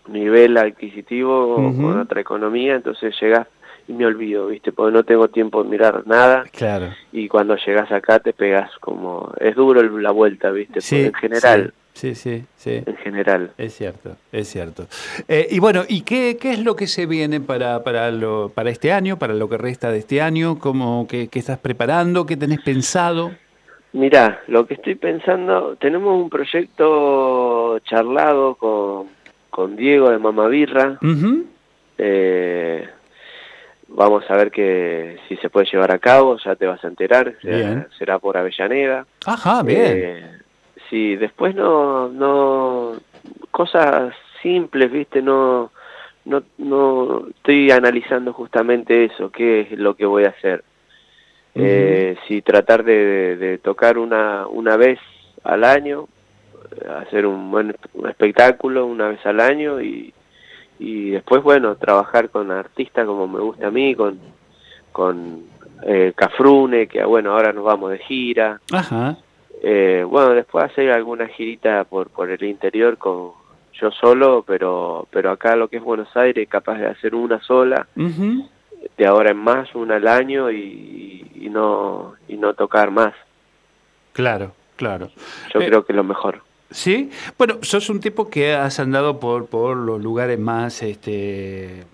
nivel 0.08 0.58
adquisitivo, 0.58 1.56
con 1.56 2.00
otra 2.00 2.20
economía, 2.22 2.76
entonces 2.76 3.14
llegas 3.22 3.48
y 3.88 3.94
me 3.94 4.06
olvido, 4.06 4.48
¿viste? 4.48 4.72
Porque 4.72 4.94
no 4.94 5.04
tengo 5.04 5.28
tiempo 5.30 5.64
de 5.64 5.70
mirar 5.70 6.04
nada 6.06 6.44
Claro. 6.52 6.88
y 7.12 7.28
cuando 7.28 7.56
llegas 7.56 7.92
acá 7.92 8.20
te 8.20 8.34
pegas 8.34 8.72
como... 8.80 9.34
Es 9.40 9.56
duro 9.56 9.82
la 9.82 10.12
vuelta, 10.12 10.52
¿viste? 10.52 10.80
Sí, 10.82 11.06
en 11.06 11.14
general, 11.14 11.74
Sí, 11.74 11.78
sí, 11.94 12.46
sí. 12.56 12.84
en 12.86 12.98
general. 12.98 13.52
Es 13.58 13.76
cierto, 13.76 14.16
es 14.32 14.48
cierto. 14.48 14.88
Eh, 15.28 15.48
y 15.50 15.60
bueno, 15.60 15.84
¿y 15.88 16.02
qué, 16.02 16.38
qué 16.40 16.52
es 16.52 16.64
lo 16.64 16.76
que 16.76 16.88
se 16.88 17.06
viene 17.06 17.42
para, 17.42 17.84
para, 17.84 18.12
lo, 18.12 18.50
para 18.50 18.70
este 18.70 18.94
año, 18.94 19.18
para 19.18 19.34
lo 19.34 19.50
que 19.50 19.58
resta 19.58 19.92
de 19.92 20.00
este 20.00 20.22
año? 20.22 20.60
¿Cómo, 20.60 21.08
qué, 21.10 21.28
qué 21.28 21.40
estás 21.40 21.60
preparando? 21.60 22.26
¿Qué 22.26 22.38
tenés 22.38 22.62
pensado? 22.62 23.32
Mira, 23.92 24.42
lo 24.48 24.68
que 24.68 24.76
estoy 24.76 24.96
pensando, 24.96 25.76
tenemos 25.78 26.16
un 26.22 26.30
proyecto 26.30 27.80
charlado 27.80 28.56
con, 28.56 29.08
con 29.50 29.76
Diego 29.76 30.12
de 30.12 30.20
Mamabirra. 30.20 31.00
Eh, 31.98 32.88
vamos 33.88 34.24
a 34.30 34.36
ver 34.36 34.52
que 34.52 35.18
si 35.28 35.38
se 35.38 35.50
puede 35.50 35.68
llevar 35.72 35.92
a 35.92 35.98
cabo, 35.98 36.38
ya 36.38 36.56
te 36.56 36.68
vas 36.68 36.84
a 36.84 36.88
enterar. 36.88 37.36
Será 37.98 38.20
por 38.20 38.38
Avellaneda. 38.38 39.08
Ajá, 39.26 39.64
bien. 39.64 39.82
Eh, 39.86 40.40
sí, 40.90 41.16
después 41.16 41.56
no, 41.56 42.10
no, 42.10 42.94
cosas 43.52 44.14
simples, 44.42 44.92
viste, 44.92 45.22
no, 45.22 45.72
no, 46.26 46.44
no, 46.58 47.28
estoy 47.30 47.72
analizando 47.72 48.34
justamente 48.34 49.06
eso, 49.06 49.32
qué 49.32 49.62
es 49.62 49.72
lo 49.80 49.96
que 49.96 50.06
voy 50.06 50.26
a 50.26 50.30
hacer. 50.30 50.64
Eh, 51.56 52.16
si 52.28 52.42
tratar 52.42 52.84
de, 52.84 53.36
de- 53.36 53.58
tocar 53.58 53.98
una, 53.98 54.48
una 54.48 54.78
vez 54.78 55.00
al 55.44 55.64
año, 55.64 56.08
hacer 57.02 57.26
un 57.26 57.50
buen 57.52 57.76
un 57.94 58.08
espectáculo 58.08 58.86
una 58.86 59.10
vez 59.10 59.26
al 59.26 59.40
año 59.40 59.82
y, 59.82 60.14
y 60.78 61.10
después, 61.10 61.42
bueno, 61.44 61.76
trabajar 61.76 62.30
con 62.30 62.52
artistas 62.52 63.06
como 63.06 63.28
me 63.28 63.40
gusta 63.40 63.68
a 63.68 63.72
mí, 63.72 63.96
con, 63.96 64.20
con 64.92 65.44
eh, 65.84 66.14
Cafrune, 66.16 66.88
que 66.88 67.04
bueno, 67.04 67.32
ahora 67.34 67.52
nos 67.52 67.64
vamos 67.66 67.92
de 67.92 67.98
gira. 68.00 68.62
Ajá. 68.72 69.18
Eh, 69.62 70.05
bueno, 70.07 70.34
después 70.34 70.66
hacer 70.66 70.91
alguna 70.91 71.28
girita 71.28 71.84
por, 71.84 72.10
por 72.10 72.30
el 72.30 72.43
interior 72.43 72.97
con 72.97 73.32
yo 73.74 73.91
solo, 73.91 74.43
pero, 74.45 75.07
pero 75.10 75.32
acá 75.32 75.55
lo 75.55 75.68
que 75.70 75.78
es 75.78 75.84
Buenos 75.84 76.16
Aires, 76.18 76.47
capaz 76.49 76.78
de 76.80 76.88
hacer 76.88 77.16
una 77.16 77.41
sola, 77.41 77.88
de 77.95 79.05
ahora 79.05 79.32
en 79.32 79.38
más, 79.38 79.74
una 79.74 79.95
al 79.95 80.07
año 80.07 80.51
y, 80.51 81.32
y 81.36 81.49
no, 81.49 82.16
y 82.28 82.36
no 82.36 82.53
tocar 82.53 82.91
más. 82.91 83.14
Claro, 84.14 84.51
claro. 84.76 85.10
Yo 85.53 85.62
Eh, 85.62 85.68
creo 85.68 85.86
que 85.86 85.93
es 85.93 85.95
lo 85.95 86.03
mejor. 86.03 86.41
Sí, 86.72 87.10
bueno, 87.38 87.55
sos 87.62 87.89
un 87.89 87.99
tipo 88.01 88.30
que 88.30 88.53
has 88.53 88.80
andado 88.80 89.20
por, 89.20 89.47
por 89.47 89.78
los 89.78 90.01
lugares 90.03 90.38
más, 90.39 90.84
este, 90.84 91.86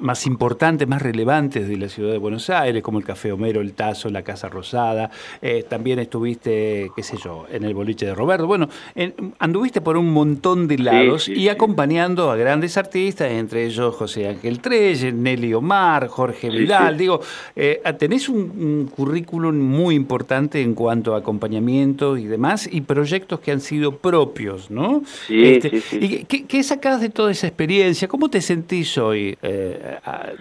más 0.00 0.26
importantes, 0.26 0.86
más 0.88 1.02
relevantes 1.02 1.68
de 1.68 1.76
la 1.76 1.88
ciudad 1.88 2.12
de 2.12 2.18
Buenos 2.18 2.50
Aires, 2.50 2.82
como 2.82 2.98
el 2.98 3.04
Café 3.04 3.32
Homero, 3.32 3.60
el 3.60 3.72
Tazo, 3.74 4.08
la 4.10 4.22
Casa 4.22 4.48
Rosada. 4.48 5.10
Eh, 5.42 5.64
también 5.68 5.98
estuviste, 5.98 6.90
qué 6.94 7.02
sé 7.02 7.16
yo, 7.22 7.46
en 7.50 7.64
el 7.64 7.74
boliche 7.74 8.06
de 8.06 8.14
Roberto. 8.14 8.46
Bueno, 8.46 8.68
en- 8.94 9.34
anduviste 9.38 9.80
por 9.80 9.96
un 9.96 10.12
montón 10.12 10.68
de 10.68 10.78
lados 10.78 11.24
sí, 11.24 11.32
y 11.32 11.34
sí. 11.42 11.48
acompañando 11.48 12.30
a 12.30 12.36
grandes 12.36 12.76
artistas, 12.76 13.30
entre 13.30 13.64
ellos 13.66 13.94
José 13.94 14.28
Ángel 14.28 14.60
Trelle, 14.60 15.12
Nelly 15.12 15.54
Omar, 15.54 16.08
Jorge 16.08 16.50
Vidal. 16.50 16.96
Digo, 16.96 17.20
eh, 17.56 17.80
tenés 17.98 18.28
un, 18.28 18.38
un 18.38 18.90
currículum 18.94 19.56
muy 19.58 19.94
importante 19.94 20.60
en 20.62 20.74
cuanto 20.74 21.14
a 21.14 21.18
acompañamiento 21.18 22.16
y 22.16 22.24
demás, 22.24 22.68
y 22.70 22.80
proyectos 22.82 23.40
que 23.40 23.50
han 23.52 23.60
sido 23.60 23.96
propios, 23.96 24.70
¿no? 24.70 25.02
Este, 25.28 25.80
Sí. 25.80 25.98
¿Y 26.00 26.24
qué, 26.24 26.44
qué 26.44 26.62
sacás 26.62 27.00
de 27.00 27.08
toda 27.08 27.30
esa 27.30 27.46
experiencia? 27.46 28.08
¿Cómo 28.08 28.28
te 28.28 28.40
sentís 28.40 28.96
hoy, 28.98 29.36
eh, 29.42 29.87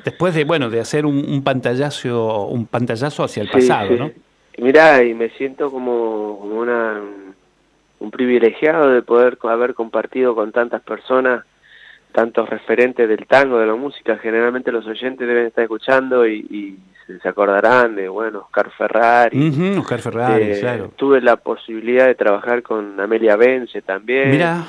después 0.03 0.33
de, 0.35 0.43
bueno, 0.43 0.69
de 0.69 0.79
hacer 0.79 1.05
un, 1.05 1.17
un 1.17 1.43
pantallazo, 1.43 2.47
un 2.47 2.65
pantallazo 2.65 3.23
hacia 3.23 3.41
el 3.43 3.47
Sí, 3.49 3.53
pasado, 3.53 3.89
sí. 3.89 3.95
¿no? 3.99 4.11
Mirá, 4.59 5.03
y 5.03 5.13
me 5.13 5.29
siento 5.29 5.69
como, 5.71 6.39
como 6.39 6.55
una, 6.59 6.99
un 7.99 8.11
privilegiado 8.11 8.89
de 8.89 9.01
poder 9.03 9.37
haber 9.43 9.73
compartido 9.75 10.33
con 10.33 10.51
tantas 10.51 10.81
personas, 10.81 11.43
tantos 12.11 12.49
referentes 12.49 13.07
del 13.07 13.27
tango, 13.27 13.59
de 13.59 13.67
la 13.67 13.75
música. 13.75 14.17
Generalmente 14.17 14.71
los 14.71 14.87
oyentes 14.87 15.27
deben 15.27 15.45
estar 15.45 15.63
escuchando 15.63 16.25
y, 16.27 16.39
y 16.49 16.77
se, 17.21 17.29
acordarán 17.29 17.95
de, 17.95 18.09
bueno, 18.09 18.39
Oscar 18.39 18.71
Ferrari. 18.75 19.75
Oscar 19.77 19.99
Ferrari, 19.99 20.43
Eh, 20.43 20.57
claro. 20.59 20.91
Tuve 20.95 21.21
la 21.21 21.35
posibilidad 21.35 22.07
de 22.07 22.15
trabajar 22.15 22.63
con 22.63 22.99
Amelia 22.99 23.35
Bence 23.35 23.81
también. 23.83 24.31
Mirá, 24.31 24.63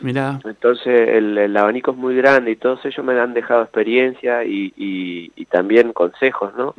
mirá. 0.00 0.40
Entonces 0.44 1.08
el, 1.08 1.36
el 1.38 1.56
abanico 1.56 1.90
es 1.92 1.96
muy 1.96 2.16
grande 2.16 2.50
y 2.50 2.56
todos 2.56 2.84
ellos 2.84 3.04
me 3.04 3.18
han 3.18 3.34
dejado 3.34 3.62
experiencia 3.62 4.44
y, 4.44 4.72
y, 4.76 5.32
y 5.36 5.44
también 5.46 5.92
consejos, 5.92 6.52
¿no? 6.56 6.74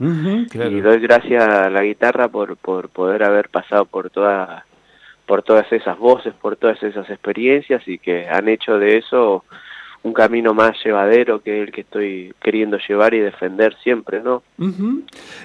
Claro. 0.49 0.71
Y 0.71 0.81
doy 0.81 0.99
gracias 0.99 1.43
a 1.43 1.69
la 1.69 1.83
guitarra 1.83 2.27
por, 2.27 2.57
por 2.57 2.89
poder 2.89 3.23
haber 3.23 3.49
pasado 3.49 3.85
por 3.85 4.09
toda, 4.09 4.65
por 5.25 5.43
todas 5.43 5.71
esas 5.71 5.97
voces, 5.97 6.33
por 6.33 6.55
todas 6.55 6.81
esas 6.83 7.09
experiencias 7.09 7.87
y 7.87 7.97
que 7.97 8.27
han 8.27 8.47
hecho 8.49 8.77
de 8.77 8.97
eso 8.97 9.43
un 10.03 10.13
camino 10.13 10.53
más 10.53 10.73
llevadero 10.83 11.41
que 11.41 11.61
el 11.61 11.71
que 11.71 11.81
estoy 11.81 12.33
queriendo 12.41 12.77
llevar 12.79 13.13
y 13.13 13.19
defender 13.19 13.75
siempre, 13.83 14.19
¿no? 14.21 14.41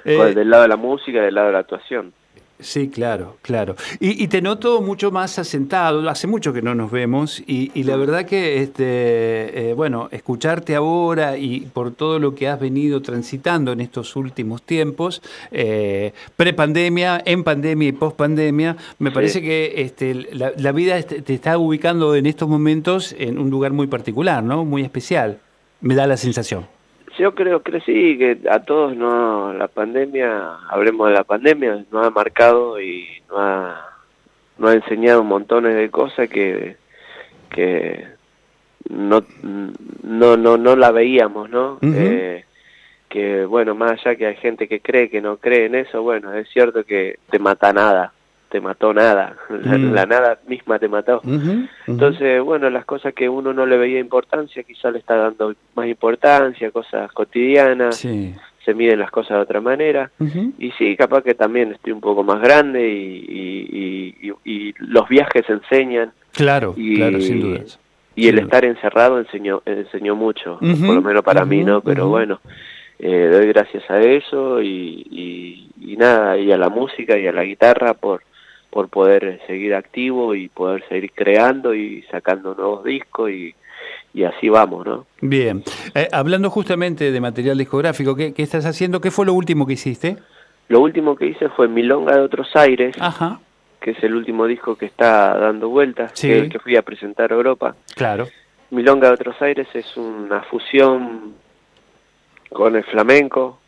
Eh, 0.04 0.34
del 0.34 0.48
lado 0.48 0.62
de 0.62 0.68
la 0.68 0.76
música 0.76 1.18
y 1.18 1.22
del 1.22 1.34
lado 1.34 1.48
de 1.48 1.52
la 1.52 1.58
actuación. 1.58 2.12
Sí, 2.58 2.88
claro, 2.88 3.36
claro. 3.42 3.76
Y, 4.00 4.22
y 4.24 4.28
te 4.28 4.40
noto 4.40 4.80
mucho 4.80 5.10
más 5.10 5.38
asentado, 5.38 6.08
hace 6.08 6.26
mucho 6.26 6.54
que 6.54 6.62
no 6.62 6.74
nos 6.74 6.90
vemos 6.90 7.42
y, 7.46 7.70
y 7.74 7.82
la 7.82 7.96
verdad 7.96 8.24
que, 8.24 8.62
este, 8.62 9.70
eh, 9.70 9.74
bueno, 9.74 10.08
escucharte 10.10 10.74
ahora 10.74 11.36
y 11.36 11.60
por 11.72 11.90
todo 11.92 12.18
lo 12.18 12.34
que 12.34 12.48
has 12.48 12.58
venido 12.58 13.02
transitando 13.02 13.72
en 13.72 13.82
estos 13.82 14.16
últimos 14.16 14.62
tiempos, 14.62 15.20
eh, 15.52 16.14
pre-pandemia, 16.36 17.22
en 17.26 17.44
pandemia 17.44 17.88
y 17.88 17.92
post-pandemia, 17.92 18.76
me 18.98 19.10
Sí. 19.10 19.14
parece 19.14 19.42
que 19.42 19.74
este, 19.82 20.14
la, 20.32 20.52
la 20.56 20.72
vida 20.72 21.02
te 21.02 21.34
está 21.34 21.58
ubicando 21.58 22.14
en 22.16 22.24
estos 22.24 22.48
momentos 22.48 23.14
en 23.18 23.38
un 23.38 23.50
lugar 23.50 23.72
muy 23.72 23.86
particular, 23.86 24.42
¿no? 24.42 24.64
Muy 24.64 24.80
especial, 24.82 25.40
me 25.82 25.94
da 25.94 26.06
la 26.06 26.16
sensación. 26.16 26.66
Yo 27.18 27.34
creo 27.34 27.62
que 27.62 27.80
sí, 27.80 28.18
que 28.18 28.38
a 28.50 28.60
todos 28.60 28.94
no 28.96 29.52
la 29.54 29.68
pandemia, 29.68 30.58
hablemos 30.68 31.08
de 31.08 31.14
la 31.14 31.24
pandemia, 31.24 31.84
nos 31.90 32.06
ha 32.06 32.10
marcado 32.10 32.80
y 32.80 33.06
nos 33.28 33.38
ha, 33.38 33.86
nos 34.58 34.70
ha 34.70 34.74
enseñado 34.74 35.24
montones 35.24 35.76
de 35.76 35.90
cosas 35.90 36.28
que, 36.28 36.76
que 37.48 38.06
no, 38.90 39.24
no, 40.02 40.36
no, 40.36 40.56
no 40.58 40.76
la 40.76 40.90
veíamos, 40.90 41.48
¿no? 41.48 41.78
Eh, 41.82 42.44
que 43.08 43.46
bueno, 43.46 43.74
más 43.74 43.92
allá 43.92 44.16
que 44.16 44.26
hay 44.26 44.36
gente 44.36 44.68
que 44.68 44.80
cree 44.80 45.08
que 45.08 45.22
no 45.22 45.38
cree 45.38 45.66
en 45.66 45.74
eso, 45.76 46.02
bueno, 46.02 46.34
es 46.34 46.48
cierto 46.50 46.84
que 46.84 47.18
te 47.30 47.38
mata 47.38 47.72
nada, 47.72 48.12
te 48.56 48.60
mató 48.62 48.94
nada, 48.94 49.36
la, 49.50 49.76
Mm. 49.76 49.92
la 49.92 50.06
nada 50.06 50.38
misma 50.48 50.78
te 50.78 50.88
mató. 50.88 51.20
Entonces, 51.86 52.40
bueno, 52.42 52.70
las 52.70 52.86
cosas 52.86 53.12
que 53.12 53.28
uno 53.28 53.52
no 53.52 53.66
le 53.66 53.76
veía 53.76 54.00
importancia, 54.00 54.62
quizá 54.62 54.90
le 54.90 54.98
está 54.98 55.14
dando 55.16 55.54
más 55.74 55.86
importancia, 55.88 56.70
cosas 56.70 57.12
cotidianas, 57.12 57.96
Sí. 57.96 58.34
se 58.64 58.72
miden 58.72 58.98
las 58.98 59.10
cosas 59.10 59.36
de 59.36 59.42
otra 59.42 59.60
manera. 59.60 60.10
Y 60.58 60.70
sí, 60.78 60.96
capaz 60.96 61.22
que 61.22 61.34
también 61.34 61.72
estoy 61.72 61.92
un 61.92 62.00
poco 62.00 62.24
más 62.24 62.40
grande 62.40 62.88
y, 62.88 64.14
y, 64.22 64.32
y- 64.44 64.74
los 64.78 65.06
viajes 65.08 65.44
enseñan 65.50 66.12
Claro, 66.32 66.72
Y- 66.76 66.96
claro, 66.96 67.20
sin 67.20 67.40
dudas. 67.42 67.78
y 68.14 68.28
el 68.28 68.38
estar 68.38 68.64
encerrado 68.64 69.18
enseñó, 69.18 69.60
enseñó 69.66 70.16
mucho, 70.16 70.58
por 70.60 70.94
lo 70.94 71.02
menos 71.02 71.22
para 71.22 71.44
mí, 71.44 71.62
¿no? 71.62 71.82
Pero 71.82 72.08
bueno, 72.08 72.40
eh, 72.98 73.28
doy 73.30 73.46
gracias 73.48 73.84
a 73.90 74.00
eso 74.00 74.62
y, 74.62 75.06
y, 75.10 75.92
y 75.92 75.96
nada, 75.98 76.38
y 76.38 76.50
a 76.52 76.56
la 76.58 76.70
música 76.70 77.18
y 77.18 77.26
a 77.26 77.32
la 77.32 77.44
guitarra 77.44 77.92
por 77.94 78.22
por 78.76 78.90
poder 78.90 79.40
seguir 79.46 79.74
activo 79.74 80.34
y 80.34 80.48
poder 80.48 80.84
seguir 80.90 81.10
creando 81.14 81.74
y 81.74 82.02
sacando 82.10 82.54
nuevos 82.54 82.84
discos 82.84 83.30
y, 83.30 83.54
y 84.12 84.24
así 84.24 84.50
vamos, 84.50 84.84
¿no? 84.84 85.06
Bien. 85.22 85.64
Eh, 85.94 86.08
hablando 86.12 86.50
justamente 86.50 87.10
de 87.10 87.18
material 87.22 87.56
discográfico, 87.56 88.14
¿qué, 88.14 88.34
qué 88.34 88.42
estás 88.42 88.66
haciendo? 88.66 89.00
¿Qué 89.00 89.10
fue 89.10 89.24
lo 89.24 89.32
último 89.32 89.66
que 89.66 89.72
hiciste? 89.72 90.18
Lo 90.68 90.80
último 90.80 91.16
que 91.16 91.24
hice 91.24 91.48
fue 91.48 91.68
Milonga 91.68 92.16
de 92.16 92.20
Otros 92.20 92.54
Aires, 92.54 92.94
Ajá, 93.00 93.40
que 93.80 93.92
es 93.92 94.02
el 94.04 94.14
último 94.14 94.44
disco 94.46 94.76
que 94.76 94.84
está 94.84 95.34
dando 95.38 95.70
vueltas, 95.70 96.10
Sí. 96.14 96.28
que, 96.28 96.50
que 96.50 96.58
fui 96.58 96.76
a 96.76 96.82
presentar 96.82 97.32
a 97.32 97.34
Europa. 97.34 97.74
claro. 97.94 98.28
Milonga 98.68 99.08
de 99.08 99.14
Otros 99.14 99.40
Aires 99.40 99.68
es 99.72 99.96
una 99.96 100.42
fusión 100.42 101.32
con 102.52 102.76
el 102.76 102.84
flamenco, 102.84 103.58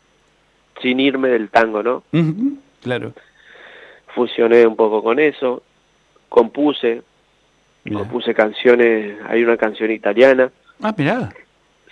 sin 0.83 0.99
irme 0.99 1.29
del 1.29 1.49
tango, 1.49 1.81
¿no? 1.81 2.03
Claro. 2.83 3.13
Fusioné 4.23 4.67
un 4.67 4.75
poco 4.75 5.01
con 5.01 5.17
eso, 5.17 5.63
compuse, 6.27 7.03
Mirá. 7.85 7.99
compuse 7.99 8.33
canciones, 8.33 9.17
hay 9.29 9.41
una 9.45 9.55
canción 9.55 9.89
italiana, 9.91 10.51
Ah, 10.81 10.93
mirá. 10.97 11.29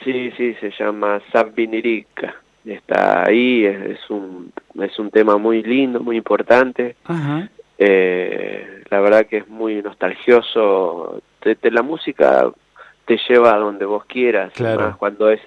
sí, 0.03 0.29
sí, 0.35 0.53
se 0.59 0.71
llama 0.77 1.21
Sabbinirica, 1.31 2.35
está 2.65 3.25
ahí, 3.25 3.63
es, 3.65 3.81
es 3.91 4.09
un, 4.09 4.51
es 4.81 4.99
un 4.99 5.09
tema 5.09 5.37
muy 5.37 5.63
lindo, 5.63 6.01
muy 6.01 6.17
importante, 6.17 6.97
Ajá. 7.05 7.47
eh, 7.77 8.83
la 8.89 8.99
verdad 8.99 9.25
que 9.25 9.37
es 9.37 9.47
muy 9.47 9.81
nostalgioso. 9.81 11.21
Te- 11.39 11.55
te- 11.55 11.71
la 11.71 11.81
música 11.81 12.51
te 13.05 13.17
lleva 13.29 13.53
a 13.55 13.57
donde 13.57 13.85
vos 13.85 14.03
quieras, 14.03 14.51
Claro. 14.51 14.81
más 14.81 14.97
cuando 14.97 15.29
es 15.29 15.39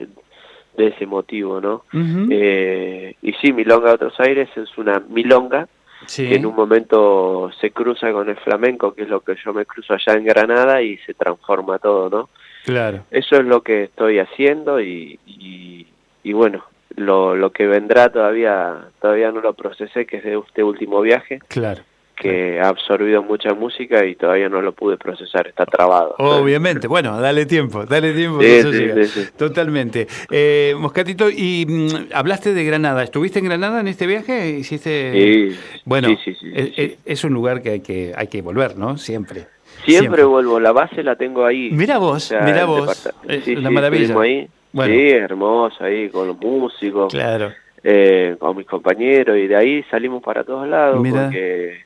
de 0.78 0.86
ese 0.86 1.04
motivo, 1.04 1.60
¿no? 1.60 1.84
Eh, 1.92 3.16
y 3.20 3.32
sí, 3.34 3.52
Milonga 3.52 3.88
de 3.88 3.94
Otros 3.96 4.18
Aires 4.20 4.48
es 4.56 4.78
una 4.78 4.98
milonga 5.10 5.68
Sí. 6.06 6.28
que 6.28 6.36
en 6.36 6.46
un 6.46 6.54
momento 6.54 7.50
se 7.60 7.70
cruza 7.70 8.10
con 8.12 8.28
el 8.28 8.36
flamenco, 8.36 8.94
que 8.94 9.02
es 9.02 9.08
lo 9.08 9.20
que 9.20 9.36
yo 9.44 9.52
me 9.52 9.66
cruzo 9.66 9.94
allá 9.94 10.14
en 10.14 10.24
Granada 10.24 10.82
y 10.82 10.96
se 10.98 11.14
transforma 11.14 11.78
todo, 11.78 12.08
¿no? 12.10 12.28
Claro. 12.64 13.04
Eso 13.10 13.36
es 13.36 13.44
lo 13.44 13.62
que 13.62 13.84
estoy 13.84 14.18
haciendo 14.18 14.80
y, 14.80 15.18
y, 15.26 15.86
y 16.22 16.32
bueno, 16.32 16.64
lo, 16.96 17.34
lo 17.36 17.50
que 17.50 17.66
vendrá 17.66 18.10
todavía 18.10 18.88
todavía 19.00 19.30
no 19.32 19.40
lo 19.40 19.54
procesé, 19.54 20.06
que 20.06 20.18
es 20.18 20.24
de 20.24 20.38
este 20.38 20.62
último 20.62 21.00
viaje, 21.00 21.40
Claro. 21.48 21.82
Que 22.20 22.60
ha 22.60 22.68
absorbido 22.68 23.22
mucha 23.22 23.54
música 23.54 24.04
y 24.04 24.14
todavía 24.14 24.48
no 24.48 24.60
lo 24.60 24.72
pude 24.72 24.96
procesar, 24.98 25.48
está 25.48 25.64
trabado. 25.64 26.14
Obviamente, 26.18 26.86
bueno, 26.86 27.18
dale 27.20 27.46
tiempo, 27.46 27.86
dale 27.86 28.12
tiempo. 28.12 28.40
Sí, 28.40 28.46
que 28.46 28.58
eso 28.58 28.72
sí, 28.72 28.78
llega. 28.78 28.94
sí, 29.04 29.22
sí. 29.24 29.28
Totalmente. 29.36 30.06
Eh, 30.30 30.74
Moscatito, 30.78 31.30
y 31.30 31.64
mm, 31.66 32.12
hablaste 32.14 32.52
de 32.54 32.64
Granada. 32.64 33.02
¿Estuviste 33.02 33.38
en 33.38 33.46
Granada 33.46 33.80
en 33.80 33.88
este 33.88 34.06
viaje? 34.06 34.50
¿Hiciste? 34.50 35.12
Sí, 35.12 35.58
Bueno, 35.84 36.08
sí, 36.08 36.16
sí, 36.24 36.34
sí, 36.40 36.96
es, 37.04 37.24
un 37.24 37.32
lugar 37.32 37.62
que 37.62 37.70
hay 37.70 37.80
que 37.80 38.12
hay 38.14 38.26
que 38.28 38.42
volver, 38.42 38.76
¿no? 38.76 38.98
Siempre. 38.98 39.46
Siempre, 39.86 40.24
vuelvo, 40.24 40.60
la 40.60 40.72
base 40.72 41.02
la 41.02 41.16
tengo 41.16 41.46
ahí. 41.46 41.70
Mira 41.72 41.96
vos, 41.98 42.16
O 42.16 42.20
sea, 42.20 42.42
mira 42.42 42.66
vos. 42.66 43.10
una 43.24 43.40
sí, 43.40 43.56
maravilla. 43.56 44.20
ahí. 44.20 44.46
Bueno. 44.72 44.94
Sí, 44.94 45.08
hermoso 45.10 45.82
ahí, 45.84 46.10
con 46.10 46.28
los 46.28 46.38
músicos. 46.38 47.12
Claro. 47.12 47.50
eh, 47.82 48.36
con 48.38 48.56
mis 48.58 48.66
compañeros 48.66 49.38
y 49.38 49.46
de 49.46 49.56
ahí 49.56 49.82
salimos 49.90 50.22
para 50.22 50.44
todos 50.44 50.68
lados 50.68 51.00
Mira. 51.00 51.24
porque 51.24 51.80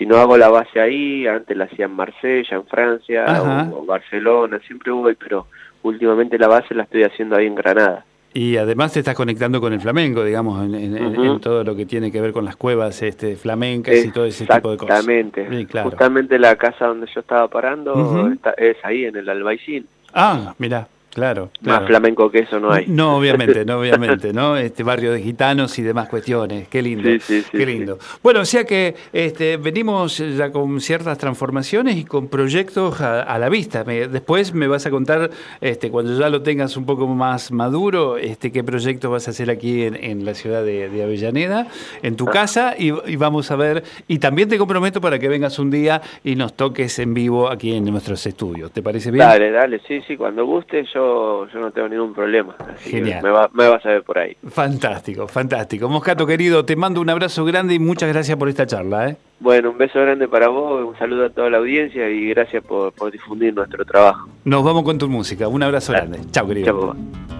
si 0.00 0.06
no 0.06 0.16
hago 0.16 0.38
la 0.38 0.48
base 0.48 0.80
ahí, 0.80 1.26
antes 1.26 1.54
la 1.54 1.64
hacía 1.64 1.84
en 1.84 1.92
Marsella, 1.92 2.56
en 2.56 2.64
Francia 2.64 3.70
o, 3.70 3.82
o 3.82 3.84
Barcelona, 3.84 4.58
siempre 4.66 4.90
voy, 4.90 5.14
pero 5.14 5.46
últimamente 5.82 6.38
la 6.38 6.48
base 6.48 6.74
la 6.74 6.84
estoy 6.84 7.02
haciendo 7.02 7.36
ahí 7.36 7.44
en 7.46 7.54
Granada. 7.54 8.06
Y 8.32 8.56
además 8.56 8.94
te 8.94 9.00
estás 9.00 9.14
conectando 9.14 9.60
con 9.60 9.74
el 9.74 9.80
flamenco, 9.80 10.24
digamos, 10.24 10.64
en, 10.72 11.38
todo 11.40 11.64
lo 11.64 11.76
que 11.76 11.84
tiene 11.84 12.10
que 12.10 12.18
ver 12.22 12.32
con 12.32 12.46
las 12.46 12.56
cuevas 12.56 13.02
este, 13.02 13.36
flamencas 13.36 14.02
y 14.02 14.10
todo 14.10 14.24
ese 14.24 14.46
tipo 14.46 14.70
de 14.70 14.78
cosas. 14.78 15.00
Exactamente. 15.00 15.66
Claro. 15.66 15.90
Justamente 15.90 16.38
la 16.38 16.56
casa 16.56 16.86
donde 16.86 17.06
yo 17.14 17.20
estaba 17.20 17.48
parando 17.48 18.26
está- 18.32 18.54
es 18.56 18.78
ahí 18.84 19.04
en 19.04 19.16
el 19.16 19.28
Albaicín. 19.28 19.86
Ah, 20.14 20.54
mira, 20.56 20.88
claro. 21.12 21.50
Más 21.62 21.86
flamenco 21.86 22.30
que 22.30 22.40
eso 22.40 22.58
no 22.60 22.72
hay. 22.72 22.86
No, 22.86 23.16
obviamente, 23.16 23.64
no, 23.64 23.78
obviamente, 23.80 24.32
¿no? 24.32 24.56
Este 24.56 24.82
barrio 24.82 25.12
de 25.12 25.20
gitanos 25.22 25.78
y 25.78 25.82
demás 25.82 26.08
cuestiones. 26.08 26.68
Qué 26.68 26.82
lindo. 26.82 27.08
Sí, 27.08 27.20
sí, 27.20 27.42
sí, 27.42 27.48
qué 27.52 27.66
lindo. 27.66 27.98
Bueno, 28.22 28.40
o 28.40 28.44
sea 28.44 28.64
que 28.64 28.94
este, 29.12 29.56
venimos 29.56 30.18
ya 30.18 30.50
con 30.52 30.80
ciertas 30.80 31.18
transformaciones 31.18 31.96
y 31.96 32.04
con 32.04 32.28
proyectos 32.28 33.00
a, 33.00 33.22
a 33.22 33.38
la 33.38 33.48
vista. 33.48 33.84
Me- 33.84 34.08
después 34.08 34.54
me 34.54 34.66
vas 34.68 34.86
a 34.86 34.90
contar, 34.90 35.30
este, 35.60 35.90
cuando 35.90 36.18
ya 36.18 36.28
lo 36.28 36.42
tengas 36.42 36.76
un 36.76 36.86
poco 36.86 37.06
más 37.06 37.50
maduro, 37.52 38.16
este, 38.16 38.52
qué 38.52 38.62
proyectos 38.64 39.10
vas 39.10 39.26
a 39.28 39.30
hacer 39.32 39.50
aquí 39.50 39.82
en, 39.84 39.96
en 39.96 40.24
la 40.24 40.34
ciudad 40.34 40.64
de, 40.64 40.88
de 40.88 41.02
Avellaneda, 41.02 41.66
en 42.02 42.14
Ah. 42.14 42.16
tu 42.16 42.26
casa, 42.26 42.74
y, 42.78 42.92
y 43.10 43.16
vamos 43.16 43.50
a 43.50 43.56
ver. 43.56 43.82
Y 44.08 44.18
también 44.18 44.48
te 44.48 44.58
comprometo 44.58 45.00
para 45.00 45.18
que 45.18 45.28
vengas 45.28 45.58
un 45.58 45.70
día 45.70 46.00
y 46.24 46.36
nos 46.36 46.54
toques 46.54 46.98
en 46.98 47.14
vivo 47.14 47.48
aquí 47.50 47.74
en 47.74 47.84
nuestros 47.84 48.26
estudios. 48.26 48.70
¿Te 48.72 48.82
parece 48.82 49.10
bien? 49.10 49.24
Dale, 49.26 49.50
dale, 49.50 49.80
sí, 49.88 50.00
sí, 50.06 50.16
cuando 50.16 50.44
guste 50.44 50.84
yo, 50.92 51.09
yo 51.52 51.60
no 51.60 51.70
tengo 51.70 51.88
ningún 51.88 52.12
problema. 52.14 52.54
Así 52.58 52.90
que 52.90 52.96
Genial. 52.98 53.22
Me, 53.22 53.30
va- 53.30 53.50
me 53.52 53.68
vas 53.68 53.84
a 53.84 53.88
ver 53.90 54.02
por 54.02 54.18
ahí. 54.18 54.36
Fantástico, 54.48 55.26
fantástico. 55.28 55.88
Moscato 55.88 56.26
querido, 56.26 56.64
te 56.64 56.76
mando 56.76 57.00
un 57.00 57.10
abrazo 57.10 57.44
grande 57.44 57.74
y 57.74 57.78
muchas 57.78 58.08
gracias 58.12 58.36
por 58.36 58.48
esta 58.48 58.66
charla. 58.66 59.08
¿eh? 59.10 59.16
Bueno, 59.40 59.70
un 59.70 59.78
beso 59.78 60.00
grande 60.00 60.28
para 60.28 60.48
vos, 60.48 60.86
un 60.86 60.98
saludo 60.98 61.26
a 61.26 61.30
toda 61.30 61.48
la 61.50 61.58
audiencia 61.58 62.08
y 62.10 62.28
gracias 62.30 62.62
por, 62.64 62.92
por 62.92 63.10
difundir 63.10 63.54
nuestro 63.54 63.84
trabajo. 63.84 64.28
Nos 64.44 64.62
vamos 64.64 64.82
con 64.84 64.98
tu 64.98 65.08
música. 65.08 65.48
Un 65.48 65.62
abrazo 65.62 65.92
grande. 65.92 66.18
Chao, 66.30 66.46
querido. 66.46 66.80
Papá. 66.80 67.39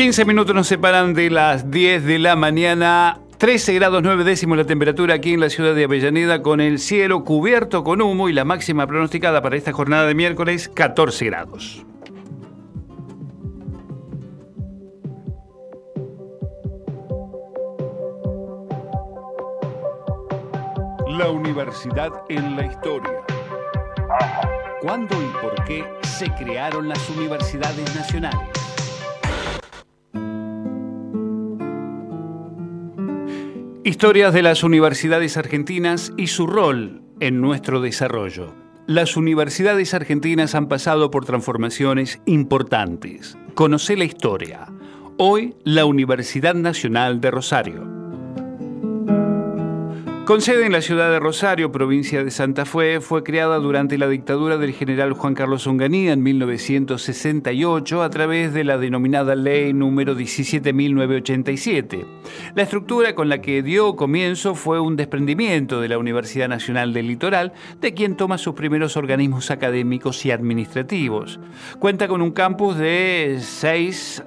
15 0.00 0.24
minutos 0.24 0.54
nos 0.54 0.66
separan 0.66 1.12
de 1.12 1.28
las 1.28 1.70
10 1.70 2.06
de 2.06 2.18
la 2.18 2.34
mañana. 2.34 3.20
13 3.36 3.74
grados 3.74 4.02
9 4.02 4.24
décimos 4.24 4.56
la 4.56 4.64
temperatura 4.64 5.16
aquí 5.16 5.34
en 5.34 5.40
la 5.40 5.50
ciudad 5.50 5.74
de 5.74 5.84
Avellaneda 5.84 6.40
con 6.40 6.62
el 6.62 6.78
cielo 6.78 7.22
cubierto 7.22 7.84
con 7.84 8.00
humo 8.00 8.30
y 8.30 8.32
la 8.32 8.46
máxima 8.46 8.86
pronosticada 8.86 9.42
para 9.42 9.58
esta 9.58 9.72
jornada 9.72 10.06
de 10.06 10.14
miércoles 10.14 10.70
14 10.72 11.26
grados. 11.26 11.84
La 21.08 21.28
universidad 21.28 22.10
en 22.30 22.56
la 22.56 22.64
historia. 22.64 23.20
¿Cuándo 24.80 25.14
y 25.20 25.42
por 25.42 25.62
qué 25.66 25.84
se 26.00 26.32
crearon 26.36 26.88
las 26.88 27.06
universidades 27.10 27.94
nacionales? 27.94 28.59
Historias 33.82 34.34
de 34.34 34.42
las 34.42 34.62
universidades 34.62 35.38
argentinas 35.38 36.12
y 36.18 36.26
su 36.26 36.46
rol 36.46 37.00
en 37.18 37.40
nuestro 37.40 37.80
desarrollo. 37.80 38.54
Las 38.86 39.16
universidades 39.16 39.94
argentinas 39.94 40.54
han 40.54 40.68
pasado 40.68 41.10
por 41.10 41.24
transformaciones 41.24 42.20
importantes. 42.26 43.38
Conoce 43.54 43.96
la 43.96 44.04
historia. 44.04 44.66
Hoy, 45.16 45.54
la 45.64 45.86
Universidad 45.86 46.54
Nacional 46.54 47.22
de 47.22 47.30
Rosario. 47.30 47.99
Con 50.30 50.40
sede 50.40 50.64
en 50.64 50.70
la 50.70 50.80
ciudad 50.80 51.10
de 51.10 51.18
Rosario, 51.18 51.72
provincia 51.72 52.22
de 52.22 52.30
Santa 52.30 52.64
Fe, 52.64 53.00
fue 53.00 53.24
creada 53.24 53.58
durante 53.58 53.98
la 53.98 54.06
dictadura 54.06 54.58
del 54.58 54.72
general 54.72 55.12
Juan 55.12 55.34
Carlos 55.34 55.66
Onganía 55.66 56.12
en 56.12 56.22
1968 56.22 58.00
a 58.00 58.10
través 58.10 58.54
de 58.54 58.62
la 58.62 58.78
denominada 58.78 59.34
Ley 59.34 59.72
número 59.72 60.16
17.987. 60.16 62.06
La 62.54 62.62
estructura 62.62 63.16
con 63.16 63.28
la 63.28 63.40
que 63.40 63.64
dio 63.64 63.96
comienzo 63.96 64.54
fue 64.54 64.78
un 64.78 64.94
desprendimiento 64.94 65.80
de 65.80 65.88
la 65.88 65.98
Universidad 65.98 66.48
Nacional 66.48 66.92
del 66.92 67.08
Litoral, 67.08 67.52
de 67.80 67.92
quien 67.92 68.16
toma 68.16 68.38
sus 68.38 68.54
primeros 68.54 68.96
organismos 68.96 69.50
académicos 69.50 70.24
y 70.24 70.30
administrativos. 70.30 71.40
Cuenta 71.80 72.06
con 72.06 72.22
un 72.22 72.30
campus 72.30 72.76
de 72.76 73.38
6, 73.40 74.22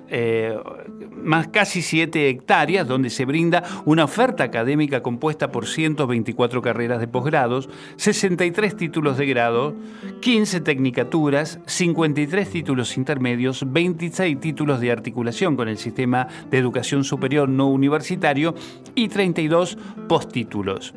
más 1.16 1.48
casi 1.48 1.82
7 1.82 2.28
hectáreas, 2.28 2.86
donde 2.90 3.10
se 3.10 3.24
brinda 3.24 3.64
una 3.86 4.04
oferta 4.04 4.44
académica 4.44 5.02
compuesta 5.02 5.50
por 5.50 5.66
124 5.96 6.62
carreras 6.62 7.00
de 7.00 7.08
posgrados, 7.08 7.70
63 7.98 8.76
títulos 8.76 9.18
de 9.18 9.26
grado, 9.26 9.76
15 10.22 10.62
tecnicaturas, 10.62 11.60
53 11.66 12.50
títulos 12.50 12.98
intermedios, 12.98 13.72
26 13.72 14.40
títulos 14.40 14.80
de 14.80 14.92
articulación 14.92 15.56
con 15.56 15.68
el 15.68 15.78
sistema 15.78 16.28
de 16.50 16.58
educación 16.58 17.04
superior 17.04 17.50
no 17.50 17.70
universitario 17.70 18.56
y 18.96 19.08
32 19.08 19.78
postítulos. 20.08 20.94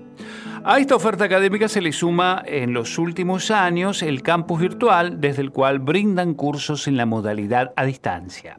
A 0.65 0.81
esta 0.81 0.97
oferta 0.97 1.25
académica 1.25 1.69
se 1.69 1.81
le 1.81 1.93
suma 1.93 2.43
en 2.45 2.73
los 2.73 2.99
últimos 2.99 3.53
años 3.53 4.03
el 4.03 4.23
campus 4.23 4.61
virtual, 4.61 5.21
desde 5.21 5.43
el 5.43 5.53
cual 5.53 5.79
brindan 5.79 6.35
cursos 6.35 6.89
en 6.89 6.97
la 6.97 7.07
modalidad 7.07 7.73
a 7.77 7.85
distancia. 7.85 8.59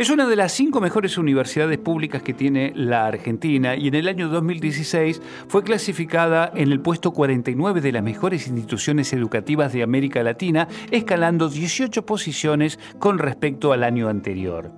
Es 0.00 0.08
una 0.08 0.26
de 0.26 0.34
las 0.34 0.52
cinco 0.52 0.80
mejores 0.80 1.18
universidades 1.18 1.76
públicas 1.76 2.22
que 2.22 2.32
tiene 2.32 2.72
la 2.74 3.06
Argentina 3.06 3.76
y 3.76 3.88
en 3.88 3.94
el 3.94 4.08
año 4.08 4.30
2016 4.30 5.20
fue 5.46 5.62
clasificada 5.62 6.50
en 6.54 6.72
el 6.72 6.80
puesto 6.80 7.10
49 7.10 7.82
de 7.82 7.92
las 7.92 8.02
mejores 8.02 8.46
instituciones 8.46 9.12
educativas 9.12 9.74
de 9.74 9.82
América 9.82 10.22
Latina, 10.22 10.68
escalando 10.90 11.50
18 11.50 12.06
posiciones 12.06 12.78
con 12.98 13.18
respecto 13.18 13.74
al 13.74 13.84
año 13.84 14.08
anterior. 14.08 14.72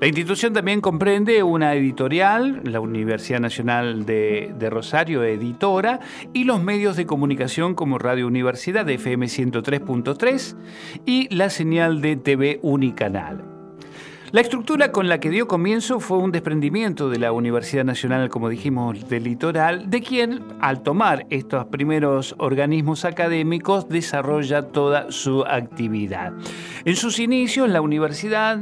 La 0.00 0.06
institución 0.06 0.54
también 0.54 0.80
comprende 0.80 1.42
una 1.42 1.74
editorial, 1.74 2.62
la 2.64 2.80
Universidad 2.80 3.40
Nacional 3.40 4.06
de, 4.06 4.56
Rosario 4.70 5.22
Editora, 5.24 6.00
y 6.32 6.44
los 6.44 6.62
medios 6.62 6.96
de 6.96 7.04
comunicación 7.04 7.74
como 7.74 7.98
Radio 7.98 8.26
Universidad 8.26 8.88
FM 8.88 9.26
103.3 9.26 10.56
y 11.04 11.28
la 11.34 11.50
señal 11.50 12.00
de 12.00 12.16
TV 12.16 12.60
Unicanal. 12.62 13.53
La 14.34 14.40
estructura 14.40 14.90
con 14.90 15.08
la 15.08 15.20
que 15.20 15.30
dio 15.30 15.46
comienzo 15.46 16.00
fue 16.00 16.18
un 16.18 16.32
desprendimiento 16.32 17.08
de 17.08 17.20
la 17.20 17.30
Universidad 17.30 17.84
Nacional, 17.84 18.30
como 18.30 18.48
dijimos, 18.48 19.08
del 19.08 19.22
Litoral, 19.22 19.88
de 19.88 20.02
quien, 20.02 20.42
al 20.60 20.82
tomar 20.82 21.24
estos 21.30 21.66
primeros 21.66 22.34
organismos 22.38 23.04
académicos, 23.04 23.88
desarrolla 23.88 24.62
toda 24.62 25.12
su 25.12 25.44
actividad. 25.44 26.32
En 26.84 26.96
sus 26.96 27.20
inicios, 27.20 27.70
la 27.70 27.80
Universidad 27.80 28.58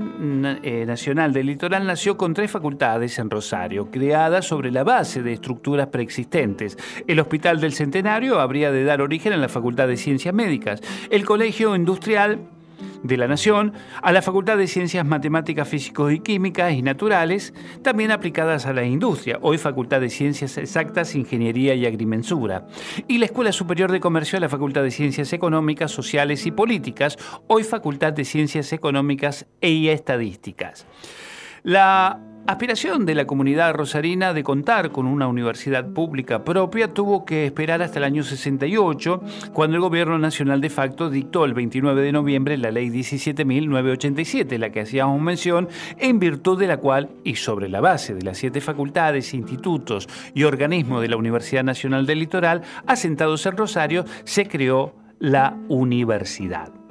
eh, 0.62 0.85
Nacional 0.87 1.33
del 1.33 1.47
Litoral 1.47 1.87
nació 1.87 2.18
con 2.18 2.35
tres 2.35 2.51
facultades 2.51 3.18
en 3.18 3.31
Rosario, 3.31 3.91
creadas 3.91 4.45
sobre 4.45 4.70
la 4.70 4.85
base 4.85 5.23
de 5.23 5.33
estructuras 5.33 5.87
preexistentes. 5.87 6.77
El 7.07 7.18
Hospital 7.18 7.62
del 7.62 7.73
Centenario 7.73 8.41
habría 8.41 8.70
de 8.73 8.85
dar 8.85 9.01
origen 9.01 9.33
a 9.33 9.39
la 9.39 9.49
Facultad 9.49 9.89
de 9.89 9.97
Ciencias 9.97 10.35
Médicas, 10.35 10.83
el 11.09 11.25
Colegio 11.25 11.75
Industrial 11.75 12.41
de 13.03 13.16
la 13.16 13.28
Nación 13.28 13.72
a 14.03 14.12
la 14.12 14.22
Facultad 14.22 14.57
de 14.57 14.66
Ciencias 14.66 15.05
Matemáticas, 15.05 15.68
Físicos 15.68 16.12
y 16.12 16.20
Químicas 16.20 16.72
y 16.72 16.83
Naturales, 16.83 17.55
también 17.83 18.11
aplicadas 18.11 18.66
a 18.66 18.72
la 18.72 18.85
industria, 18.85 19.39
hoy 19.43 19.59
Facultad 19.59 20.01
de 20.01 20.11
Ciencias 20.11 20.57
Exactas, 20.59 21.14
Ingeniería 21.14 21.74
y 21.74 21.87
Agrimensura, 21.87 22.66
y 23.09 23.18
la 23.18 23.26
Escuela 23.26 23.53
Superior 23.53 23.91
de 23.91 24.01
Comercio 24.01 24.37
a 24.37 24.41
la 24.41 24.49
Facultad 24.49 24.83
de 24.83 24.91
Ciencias 24.91 25.33
Económicas, 25.33 25.91
Sociales 25.91 26.47
y 26.47 26.51
Políticas, 26.51 27.18
hoy 27.47 27.64
Facultad 27.64 28.12
de 28.12 28.24
Ciencias 28.24 28.72
Económicas 28.72 29.47
e 29.61 29.91
Estadísticas. 29.91 30.87
La 31.62 32.32
aspiración 32.47 33.07
de 33.07 33.14
la 33.14 33.26
comunidad 33.26 33.74
rosarina 33.74 34.34
de 34.34 34.43
contar 34.43 34.90
con 34.90 35.07
una 35.07 35.28
universidad 35.28 35.88
pública 35.88 36.45
propia 36.45 36.93
tuvo 36.93 37.24
que 37.24 37.47
esperar 37.47 37.82
hasta 37.82 37.99
el 37.99 38.05
año 38.05 38.22
68, 38.22 39.22
cuando 39.53 39.76
el 39.76 39.82
gobierno 39.82 40.18
nacional 40.18 40.61
de 40.61 40.70
facto 40.70 41.11
dictó 41.11 41.45
el 41.45 41.55
29 41.55 42.03
de 42.03 42.12
noviembre 42.12 42.59
la 42.59 42.70
ley 42.70 42.88
17.987, 42.88 44.59
la 44.59 44.70
que 44.70 44.80
hacíamos 44.80 45.20
mención, 45.20 45.68
en 45.99 46.18
virtud 46.18 46.59
de 46.59 46.66
la 46.66 46.78
cual, 46.78 47.11
y 47.24 47.36
sobre 47.36 47.68
la 47.68 47.80
base 47.80 48.14
de 48.14 48.22
las 48.22 48.38
siete 48.38 48.61
facultades, 48.61 49.34
institutos 49.34 50.09
y 50.34 50.45
organismos 50.45 51.01
de 51.03 51.09
la 51.09 51.16
Universidad 51.16 51.64
Nacional 51.64 52.07
del 52.07 52.18
Litoral, 52.18 52.62
asentados 52.86 53.47
en 53.47 53.57
Rosario, 53.57 54.05
se 54.24 54.47
creó 54.47 54.95
la 55.18 55.57
universidad. 55.68 56.82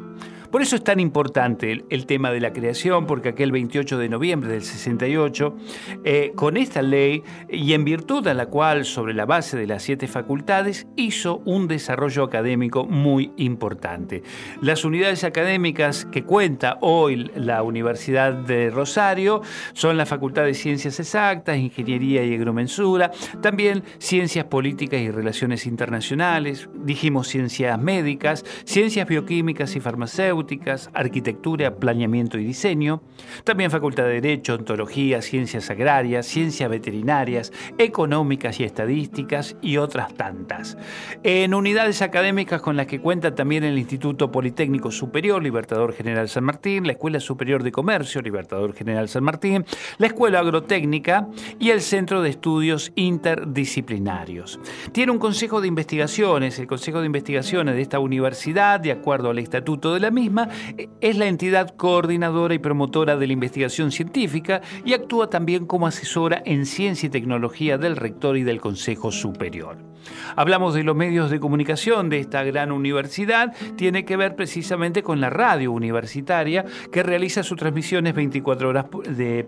Por 0.51 0.61
eso 0.61 0.75
es 0.75 0.83
tan 0.83 0.99
importante 0.99 1.85
el, 1.89 2.05
tema 2.05 2.29
de 2.29 2.41
la 2.41 2.51
creación, 2.51 3.05
porque 3.05 3.29
aquel 3.29 3.53
28 3.53 3.97
de 3.97 4.09
noviembre 4.09 4.51
del 4.51 4.63
68, 4.63 5.55
eh, 6.03 6.33
con 6.35 6.57
esta 6.57 6.81
ley 6.81 7.23
y 7.49 7.71
en 7.71 7.85
virtud 7.85 8.21
de 8.21 8.33
la 8.33 8.47
cual, 8.47 8.83
sobre 8.83 9.13
la 9.13 9.25
base 9.25 9.55
de 9.55 9.65
las 9.65 9.83
siete 9.83 10.09
facultades, 10.09 10.87
hizo 10.97 11.37
un 11.45 11.69
desarrollo 11.69 12.23
académico 12.23 12.85
muy 12.85 13.31
importante. 13.37 14.23
Las 14.61 14.83
unidades 14.83 15.23
académicas 15.23 16.05
que 16.11 16.23
cuenta 16.23 16.77
hoy 16.81 17.31
la 17.33 17.63
Universidad 17.63 18.33
de 18.33 18.71
Rosario 18.71 19.41
son 19.71 19.95
la 19.95 20.05
Facultad 20.05 20.43
de 20.43 20.53
Ciencias 20.53 20.99
Exactas, 20.99 21.55
Ingeniería 21.55 22.25
y 22.25 22.35
Agromensura, 22.35 23.11
también 23.41 23.83
Ciencias 23.99 24.45
Políticas 24.45 24.99
y 24.99 25.11
Relaciones 25.11 25.65
Internacionales, 25.65 26.67
dijimos 26.73 27.29
Ciencias 27.29 27.79
Médicas, 27.79 28.43
Ciencias 28.65 29.07
Bioquímicas 29.07 29.77
y 29.77 29.79
Farmacéuticas, 29.79 30.40
arquitectura, 30.93 31.75
planeamiento 31.75 32.37
y 32.37 32.43
diseño, 32.43 33.01
también 33.43 33.71
Facultad 33.71 34.03
de 34.03 34.21
Derecho, 34.21 34.55
Ontología, 34.55 35.21
Ciencias 35.21 35.69
Agrarias, 35.69 36.25
Ciencias 36.25 36.69
Veterinarias, 36.69 37.51
Económicas 37.77 38.59
y 38.59 38.63
Estadísticas 38.63 39.55
y 39.61 39.77
otras 39.77 40.13
tantas. 40.13 40.77
En 41.23 41.53
unidades 41.53 42.01
académicas 42.01 42.61
con 42.61 42.77
las 42.77 42.87
que 42.87 42.99
cuenta 42.99 43.35
también 43.35 43.63
el 43.63 43.77
Instituto 43.77 44.31
Politécnico 44.31 44.91
Superior 44.91 45.41
Libertador 45.41 45.93
General 45.93 46.29
San 46.29 46.43
Martín, 46.43 46.85
la 46.85 46.93
Escuela 46.93 47.19
Superior 47.19 47.63
de 47.63 47.71
Comercio 47.71 48.21
Libertador 48.21 48.73
General 48.73 49.07
San 49.09 49.23
Martín, 49.23 49.65
la 49.97 50.07
Escuela 50.07 50.39
Agrotécnica 50.39 51.27
y 51.59 51.69
el 51.69 51.81
Centro 51.81 52.21
de 52.21 52.29
Estudios 52.29 52.91
Interdisciplinarios. 52.95 54.59
Tiene 54.91 55.11
un 55.11 55.19
consejo 55.19 55.61
de 55.61 55.67
investigaciones, 55.67 56.57
el 56.59 56.67
consejo 56.67 56.99
de 56.99 57.05
investigaciones 57.05 57.75
de 57.75 57.81
esta 57.81 57.99
universidad, 57.99 58.79
de 58.79 58.91
acuerdo 58.91 59.29
al 59.29 59.39
estatuto 59.39 59.93
de 59.93 59.99
la 59.99 60.11
misma, 60.11 60.30
es 61.01 61.17
la 61.17 61.27
entidad 61.27 61.75
coordinadora 61.75 62.53
y 62.53 62.59
promotora 62.59 63.17
de 63.17 63.27
la 63.27 63.33
investigación 63.33 63.91
científica 63.91 64.61
y 64.85 64.93
actúa 64.93 65.29
también 65.29 65.65
como 65.65 65.87
asesora 65.87 66.41
en 66.45 66.65
ciencia 66.65 67.07
y 67.07 67.09
tecnología 67.09 67.77
del 67.77 67.95
rector 67.95 68.37
y 68.37 68.43
del 68.43 68.61
Consejo 68.61 69.11
Superior. 69.11 69.91
Hablamos 70.35 70.73
de 70.73 70.83
los 70.83 70.95
medios 70.95 71.29
de 71.29 71.39
comunicación 71.39 72.09
de 72.09 72.19
esta 72.19 72.43
gran 72.43 72.71
universidad, 72.71 73.53
tiene 73.75 74.05
que 74.05 74.17
ver 74.17 74.35
precisamente 74.35 75.03
con 75.03 75.21
la 75.21 75.29
radio 75.29 75.71
universitaria 75.71 76.65
que 76.91 77.03
realiza 77.03 77.43
sus 77.43 77.57
transmisiones 77.57 78.15
24 78.15 78.69
horas 78.69 78.85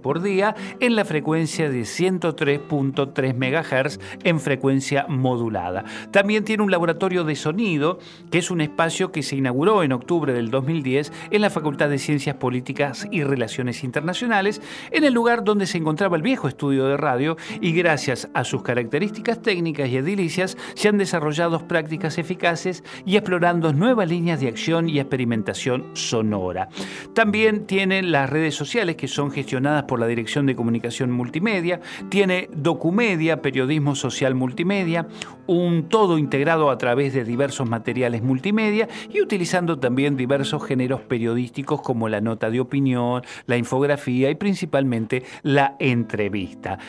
por 0.02 0.22
día 0.22 0.56
en 0.80 0.96
la 0.96 1.06
frecuencia 1.06 1.70
de 1.70 1.82
103.3 1.82 3.34
MHz 3.34 4.00
en 4.24 4.40
frecuencia 4.40 5.06
modulada. 5.08 5.86
También 6.12 6.44
tiene 6.44 6.64
un 6.64 6.72
laboratorio 6.72 7.24
de 7.24 7.36
sonido, 7.36 8.00
que 8.30 8.40
es 8.40 8.52
un 8.52 8.62
espacio 8.62 9.12
que 9.12 9.24
se 9.24 9.36
inauguró 9.36 9.84
en 9.84 9.92
octubre 9.92 10.34
del 10.34 10.52
2000 10.52 10.73
en 10.74 11.42
la 11.42 11.50
Facultad 11.52 11.90
de 11.90 12.00
Ciencias 12.00 12.36
Políticas 12.38 13.08
y 13.12 13.24
Relaciones 13.24 13.84
Internacionales, 13.84 14.60
en 14.92 15.04
el 15.04 15.14
lugar 15.14 15.44
donde 15.44 15.68
se 15.68 15.78
encontraba 15.78 16.18
el 16.18 16.24
viejo 16.24 16.48
estudio 16.48 16.86
de 16.86 16.98
radio 16.98 17.38
y 17.62 17.74
gracias 17.74 18.28
a 18.34 18.44
sus 18.44 18.64
características 18.64 19.42
técnicas 19.42 19.90
y 19.90 19.98
edilicias 19.98 20.58
se 20.74 20.90
han 20.90 20.98
desarrollado 20.98 21.68
prácticas 21.68 22.18
eficaces 22.18 22.84
y 23.06 23.18
explorando 23.18 23.72
nuevas 23.72 24.10
líneas 24.10 24.42
de 24.42 24.48
acción 24.48 24.90
y 24.90 25.00
experimentación 25.00 25.86
sonora. 25.94 26.70
También 27.14 27.68
tiene 27.68 28.02
las 28.02 28.30
redes 28.30 28.56
sociales 28.56 28.96
que 28.96 29.08
son 29.08 29.32
gestionadas 29.32 29.84
por 29.84 30.00
la 30.00 30.08
Dirección 30.08 30.48
de 30.48 30.56
Comunicación 30.56 31.12
Multimedia, 31.12 31.82
tiene 32.10 32.50
Documedia, 32.52 33.42
Periodismo 33.42 33.96
Social 33.96 34.34
Multimedia, 34.34 35.08
un 35.46 35.88
todo 35.90 36.18
integrado 36.18 36.72
a 36.72 36.78
través 36.78 37.14
de 37.14 37.24
diversos 37.24 37.70
materiales 37.70 38.24
multimedia 38.24 38.88
y 39.12 39.22
utilizando 39.22 39.78
también 39.80 40.16
diversos 40.16 40.62
géneros 40.66 41.01
periodísticos 41.01 41.82
como 41.82 42.09
la 42.09 42.22
nota 42.22 42.49
de 42.49 42.59
opinión, 42.59 43.24
la 43.45 43.57
infografía 43.57 44.30
y 44.30 44.36
principalmente 44.36 45.24
la 45.41 45.76
entrevista. 45.80 46.80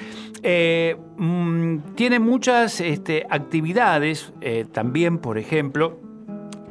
Eh, 0.42 0.96
mm, 1.16 1.94
tiene 1.94 2.18
muchas 2.18 2.80
este, 2.80 3.26
actividades, 3.30 4.32
eh, 4.40 4.66
también 4.70 5.18
por 5.18 5.38
ejemplo, 5.38 5.98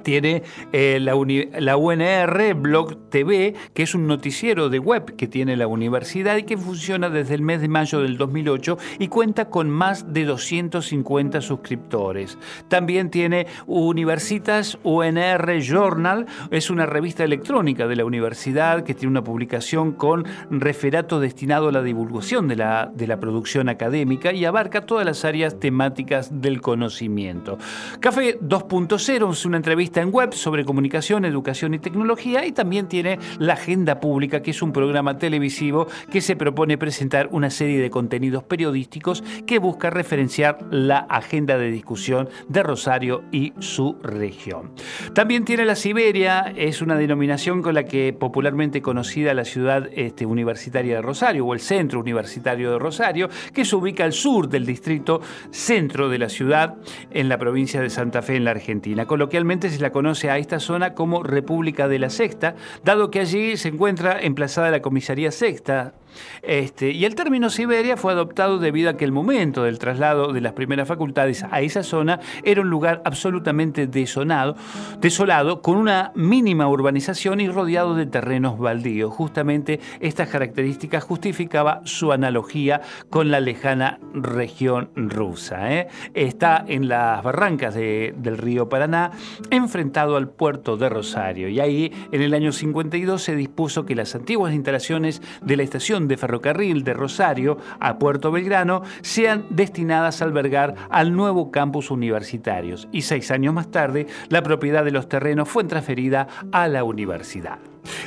tiene 0.03 0.43
eh, 0.71 0.99
la, 0.99 1.15
UNR 1.15 2.53
Blog 2.55 3.09
TV, 3.09 3.55
que 3.73 3.83
es 3.83 3.95
un 3.95 4.07
noticiero 4.07 4.69
de 4.69 4.79
web 4.79 5.15
que 5.15 5.27
tiene 5.27 5.57
la 5.57 5.67
universidad 5.67 6.37
y 6.37 6.43
que 6.43 6.57
funciona 6.57 7.09
desde 7.09 7.35
el 7.35 7.41
mes 7.41 7.61
de 7.61 7.67
mayo 7.67 8.01
del 8.01 8.17
2008 8.17 8.77
y 8.99 9.07
cuenta 9.07 9.49
con 9.49 9.69
más 9.69 10.13
de 10.13 10.25
250 10.25 11.41
suscriptores. 11.41 12.37
También 12.67 13.09
tiene 13.09 13.47
Universitas 13.65 14.77
UNR 14.83 15.59
Journal, 15.61 16.25
es 16.51 16.69
una 16.69 16.85
revista 16.85 17.23
electrónica 17.23 17.87
de 17.87 17.95
la 17.95 18.05
universidad 18.05 18.83
que 18.83 18.93
tiene 18.93 19.11
una 19.11 19.23
publicación 19.23 19.93
con 19.93 20.25
referato 20.49 21.19
destinado 21.19 21.69
a 21.69 21.71
la 21.71 21.81
divulgación 21.81 22.47
de 22.47 22.55
la, 22.55 22.91
de 22.93 23.07
la 23.07 23.19
producción 23.19 23.69
académica 23.69 24.33
y 24.33 24.45
abarca 24.45 24.81
todas 24.81 25.05
las 25.05 25.25
áreas 25.25 25.59
temáticas 25.59 26.41
del 26.41 26.61
conocimiento. 26.61 27.57
Café 27.99 28.39
2.0 28.39 29.31
es 29.31 29.45
una 29.45 29.57
entrevista 29.57 29.92
en 30.01 30.11
web 30.11 30.33
sobre 30.33 30.65
comunicación, 30.65 31.25
educación 31.25 31.73
y 31.73 31.79
tecnología 31.79 32.45
y 32.45 32.51
también 32.51 32.87
tiene 32.87 33.19
la 33.39 33.53
Agenda 33.53 33.99
Pública, 33.99 34.41
que 34.41 34.51
es 34.51 34.61
un 34.61 34.73
programa 34.73 35.17
televisivo 35.17 35.87
que 36.11 36.21
se 36.21 36.35
propone 36.35 36.77
presentar 36.77 37.29
una 37.31 37.49
serie 37.49 37.79
de 37.79 37.89
contenidos 37.89 38.43
periodísticos 38.43 39.23
que 39.45 39.59
busca 39.59 39.89
referenciar 39.89 40.59
la 40.71 40.99
agenda 40.99 41.57
de 41.57 41.71
discusión 41.71 42.29
de 42.47 42.63
Rosario 42.63 43.23
y 43.31 43.53
su 43.59 43.97
región. 44.01 44.71
También 45.13 45.45
tiene 45.45 45.65
la 45.65 45.75
Siberia, 45.75 46.53
es 46.55 46.81
una 46.81 46.95
denominación 46.95 47.61
con 47.61 47.75
la 47.75 47.83
que 47.85 48.13
popularmente 48.13 48.81
conocida 48.81 49.33
la 49.33 49.45
ciudad 49.45 49.89
este, 49.93 50.25
universitaria 50.25 50.95
de 50.95 51.01
Rosario 51.01 51.45
o 51.45 51.53
el 51.53 51.59
centro 51.59 51.99
universitario 51.99 52.71
de 52.71 52.79
Rosario, 52.79 53.29
que 53.53 53.65
se 53.65 53.75
ubica 53.75 54.03
al 54.03 54.13
sur 54.13 54.49
del 54.49 54.65
distrito 54.65 55.21
centro 55.51 56.09
de 56.09 56.19
la 56.19 56.29
ciudad 56.29 56.75
en 57.11 57.29
la 57.29 57.37
provincia 57.37 57.81
de 57.81 57.89
Santa 57.89 58.21
Fe 58.21 58.35
en 58.35 58.45
la 58.45 58.51
Argentina. 58.51 59.05
Coloquialmente 59.05 59.69
se 59.69 59.82
la 59.83 59.91
conoce 59.91 60.31
a 60.31 60.39
esta 60.39 60.59
zona 60.59 60.95
como 60.95 61.21
República 61.21 61.87
de 61.87 61.99
la 61.99 62.09
Sexta, 62.09 62.55
dado 62.83 63.11
que 63.11 63.19
allí 63.19 63.57
se 63.57 63.67
encuentra 63.67 64.19
emplazada 64.19 64.71
la 64.71 64.81
comisaría 64.81 65.31
sexta 65.31 65.93
Este, 66.41 66.91
y 66.91 67.05
el 67.05 67.15
término 67.15 67.49
Siberia 67.49 67.97
fue 67.97 68.11
adoptado 68.13 68.59
debido 68.59 68.89
a 68.89 68.97
que 68.97 69.05
el 69.05 69.11
momento 69.11 69.63
del 69.63 69.79
traslado 69.79 70.33
de 70.33 70.41
las 70.41 70.53
primeras 70.53 70.87
facultades 70.87 71.43
a 71.49 71.61
esa 71.61 71.83
zona 71.83 72.19
era 72.43 72.61
un 72.61 72.69
lugar 72.69 73.01
absolutamente 73.05 73.87
desonado, 73.87 74.55
desolado, 74.99 75.61
con 75.61 75.77
una 75.77 76.11
mínima 76.15 76.67
urbanización 76.67 77.41
y 77.41 77.47
rodeado 77.47 77.95
de 77.95 78.05
terrenos 78.05 78.57
baldíos. 78.59 79.13
Justamente 79.13 79.79
estas 79.99 80.29
características 80.29 81.03
justificaba 81.03 81.81
su 81.85 82.11
analogía 82.11 82.81
con 83.09 83.31
la 83.31 83.39
lejana 83.39 83.99
región 84.13 84.89
rusa. 84.95 85.73
¿eh? 85.73 85.87
Está 86.13 86.63
en 86.67 86.87
las 86.87 87.23
barrancas 87.23 87.75
de- 87.75 88.13
del 88.17 88.37
río 88.37 88.69
Paraná, 88.69 89.11
enfrentado 89.49 90.15
al 90.17 90.29
puerto 90.29 90.77
de 90.77 90.89
Rosario. 90.89 91.49
Y 91.49 91.59
ahí, 91.59 91.91
en 92.11 92.21
el 92.21 92.33
año 92.33 92.51
52, 92.51 93.21
se 93.21 93.35
dispuso 93.35 93.85
que 93.85 93.95
las 93.95 94.15
antiguas 94.15 94.53
instalaciones 94.53 95.21
de 95.41 95.57
la 95.57 95.63
estación 95.63 96.02
de 96.07 96.17
ferrocarril 96.17 96.83
de 96.83 96.93
Rosario 96.93 97.57
a 97.79 97.97
Puerto 97.97 98.31
Belgrano 98.31 98.83
sean 99.01 99.45
destinadas 99.49 100.21
a 100.21 100.25
albergar 100.25 100.75
al 100.89 101.15
nuevo 101.15 101.49
campus 101.51 101.91
universitario. 101.91 102.75
Y 102.91 103.03
seis 103.03 103.29
años 103.31 103.53
más 103.53 103.71
tarde, 103.71 104.07
la 104.29 104.41
propiedad 104.41 104.83
de 104.83 104.91
los 104.91 105.07
terrenos 105.09 105.49
fue 105.49 105.63
transferida 105.63 106.27
a 106.51 106.67
la 106.67 106.83
universidad. 106.83 107.59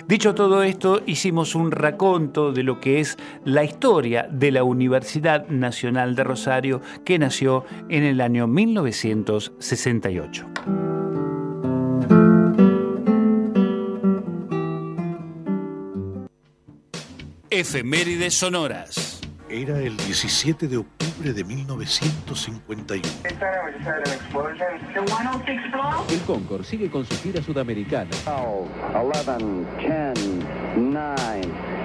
Dicho 0.07 0.35
todo 0.35 0.63
esto, 0.63 1.03
hicimos 1.07 1.55
un 1.55 1.71
raconto 1.71 2.53
de 2.53 2.63
lo 2.63 2.81
que 2.81 3.01
es 3.01 3.19
la 3.45 3.65
historia 3.65 4.27
de 4.31 4.51
la 4.51 4.65
Universidad 4.65 5.47
Nacional 5.49 6.17
de 6.17 6.25
Rosario 6.25 6.81
que 7.05 7.19
nació 7.19 7.67
en 7.89 8.05
el 8.05 8.23
año 8.23 8.47
1968. 8.47 10.96
Efemérides 17.59 18.35
sonoras. 18.35 19.19
Era 19.49 19.79
el 19.81 19.97
17 19.97 20.69
de 20.69 20.77
octubre 20.77 21.33
de 21.33 21.43
1951. 21.43 23.03
El 26.11 26.21
Concord 26.27 26.65
sigue 26.65 26.91
con 26.91 27.07
su 27.07 27.17
gira 27.23 27.43
sudamericana. 27.43 28.11
11, 28.27 29.67
10, 29.79 30.13
9, 30.77 31.15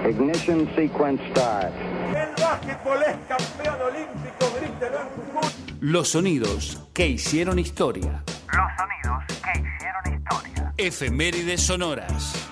ignition 0.09 0.69
sequence 0.75 1.23
start. 1.29 1.73
El 2.09 2.43
básquetbol 2.43 3.03
es 3.03 3.15
campeón 3.29 3.81
olímpico, 3.81 4.53
grítelo 4.59 4.99
en 4.99 5.07
Jujuy. 5.07 5.49
Los 5.79 6.09
sonidos 6.09 6.81
que 6.91 7.07
hicieron 7.07 7.59
historia. 7.59 8.25
Los 8.51 8.71
sonidos 8.77 9.23
que 9.41 9.51
hicieron 9.57 10.13
historia. 10.13 10.73
Efemérides 10.75 11.61
sonoras. 11.61 12.50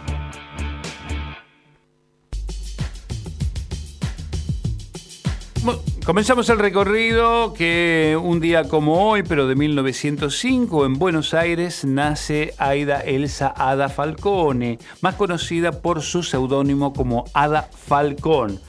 Comenzamos 6.05 6.49
el 6.49 6.57
recorrido 6.57 7.53
que 7.53 8.17
un 8.21 8.39
día 8.39 8.67
como 8.67 9.09
hoy, 9.09 9.23
pero 9.23 9.47
de 9.47 9.55
1905, 9.55 10.85
en 10.85 10.93
Buenos 10.93 11.33
Aires, 11.33 11.83
nace 11.85 12.53
Aida 12.57 13.01
Elsa 13.01 13.53
Ada 13.55 13.89
Falcone, 13.89 14.79
más 15.01 15.15
conocida 15.15 15.71
por 15.71 16.01
su 16.01 16.23
seudónimo 16.23 16.93
como 16.93 17.25
Ada 17.33 17.69
Falcón. 17.71 18.59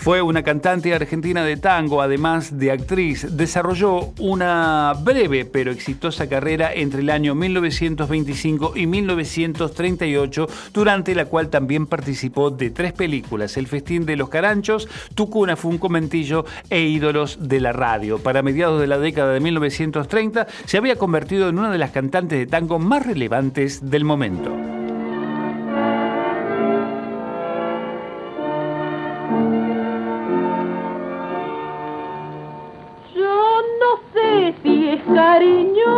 Fue 0.00 0.22
una 0.22 0.42
cantante 0.42 0.94
argentina 0.94 1.44
de 1.44 1.58
tango, 1.58 2.00
además 2.00 2.58
de 2.58 2.70
actriz. 2.70 3.36
Desarrolló 3.36 4.14
una 4.18 4.94
breve 4.98 5.44
pero 5.44 5.70
exitosa 5.70 6.26
carrera 6.26 6.72
entre 6.72 7.02
el 7.02 7.10
año 7.10 7.34
1925 7.34 8.72
y 8.76 8.86
1938, 8.86 10.48
durante 10.72 11.14
la 11.14 11.26
cual 11.26 11.50
también 11.50 11.86
participó 11.86 12.50
de 12.50 12.70
tres 12.70 12.94
películas: 12.94 13.58
El 13.58 13.66
Festín 13.66 14.06
de 14.06 14.16
los 14.16 14.30
Caranchos, 14.30 14.88
Tucuna 15.14 15.54
fue 15.54 15.70
un 15.70 15.78
comentillo 15.78 16.46
e 16.70 16.80
Ídolos 16.80 17.36
de 17.38 17.60
la 17.60 17.74
Radio. 17.74 18.20
Para 18.20 18.40
mediados 18.40 18.80
de 18.80 18.86
la 18.86 18.98
década 18.98 19.34
de 19.34 19.40
1930 19.40 20.46
se 20.64 20.78
había 20.78 20.96
convertido 20.96 21.50
en 21.50 21.58
una 21.58 21.70
de 21.70 21.76
las 21.76 21.90
cantantes 21.90 22.38
de 22.38 22.46
tango 22.46 22.78
más 22.78 23.04
relevantes 23.04 23.90
del 23.90 24.04
momento. 24.04 24.79
Cariño 35.20 35.96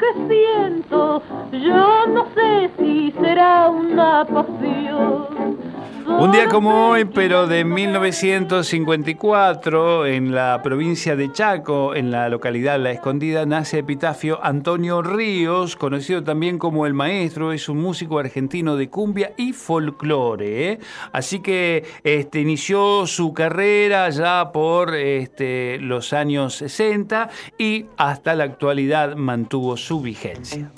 que 0.00 0.10
siento, 0.28 1.22
yo 1.52 2.06
no 2.06 2.26
sé 2.34 2.70
si 2.78 3.12
será 3.20 3.68
una 3.68 4.24
pasión. 4.24 5.71
Un 6.06 6.32
día 6.32 6.48
como 6.48 6.88
hoy, 6.88 7.04
pero 7.04 7.46
de 7.46 7.64
1954, 7.64 10.06
en 10.06 10.34
la 10.34 10.60
provincia 10.62 11.14
de 11.16 11.30
Chaco, 11.32 11.94
en 11.94 12.10
la 12.10 12.28
localidad 12.28 12.78
La 12.78 12.90
Escondida, 12.90 13.46
nace 13.46 13.78
Epitafio 13.78 14.38
Antonio 14.42 15.00
Ríos, 15.02 15.76
conocido 15.76 16.24
también 16.24 16.58
como 16.58 16.86
El 16.86 16.94
Maestro, 16.94 17.52
es 17.52 17.68
un 17.68 17.78
músico 17.78 18.18
argentino 18.18 18.76
de 18.76 18.88
cumbia 18.88 19.32
y 19.36 19.52
folclore. 19.52 20.72
¿eh? 20.72 20.80
Así 21.12 21.40
que 21.40 21.84
este, 22.04 22.40
inició 22.40 23.06
su 23.06 23.32
carrera 23.32 24.08
ya 24.10 24.50
por 24.52 24.94
este, 24.94 25.78
los 25.78 26.12
años 26.12 26.54
60 26.54 27.30
y 27.58 27.86
hasta 27.96 28.34
la 28.34 28.44
actualidad 28.44 29.16
mantuvo 29.16 29.76
su 29.76 30.00
vigencia. 30.00 30.70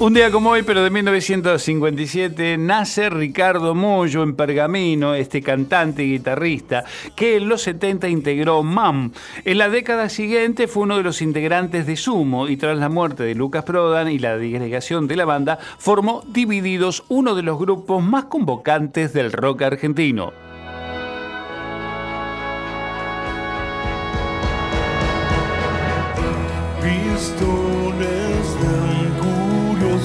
Un 0.00 0.14
día 0.14 0.30
como 0.30 0.48
hoy, 0.48 0.62
pero 0.62 0.82
de 0.82 0.88
1957, 0.88 2.56
nace 2.56 3.10
Ricardo 3.10 3.74
Mollo 3.74 4.22
en 4.22 4.34
Pergamino, 4.34 5.12
este 5.12 5.42
cantante 5.42 6.02
y 6.02 6.12
guitarrista, 6.12 6.84
que 7.14 7.36
en 7.36 7.50
los 7.50 7.60
70 7.64 8.08
integró 8.08 8.62
MAM. 8.62 9.12
En 9.44 9.58
la 9.58 9.68
década 9.68 10.08
siguiente 10.08 10.68
fue 10.68 10.84
uno 10.84 10.96
de 10.96 11.02
los 11.02 11.20
integrantes 11.20 11.86
de 11.86 11.96
Sumo 11.96 12.48
y 12.48 12.56
tras 12.56 12.78
la 12.78 12.88
muerte 12.88 13.24
de 13.24 13.34
Lucas 13.34 13.64
Prodan 13.64 14.10
y 14.10 14.18
la 14.18 14.38
disgregación 14.38 15.06
de 15.06 15.16
la 15.16 15.26
banda, 15.26 15.58
formó 15.76 16.24
Divididos, 16.26 17.04
uno 17.08 17.34
de 17.34 17.42
los 17.42 17.58
grupos 17.58 18.02
más 18.02 18.24
convocantes 18.24 19.12
del 19.12 19.30
rock 19.30 19.60
argentino. 19.60 20.32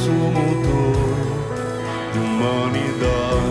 Curioso 0.06 0.12
motor 0.12 0.95
de 2.14 2.20
humanidad. 2.20 3.41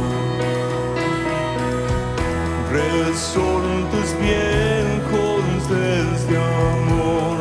Resortes 2.71 4.15
viejos 4.21 5.69
de 5.69 6.15
este 6.15 6.37
amor 6.37 7.39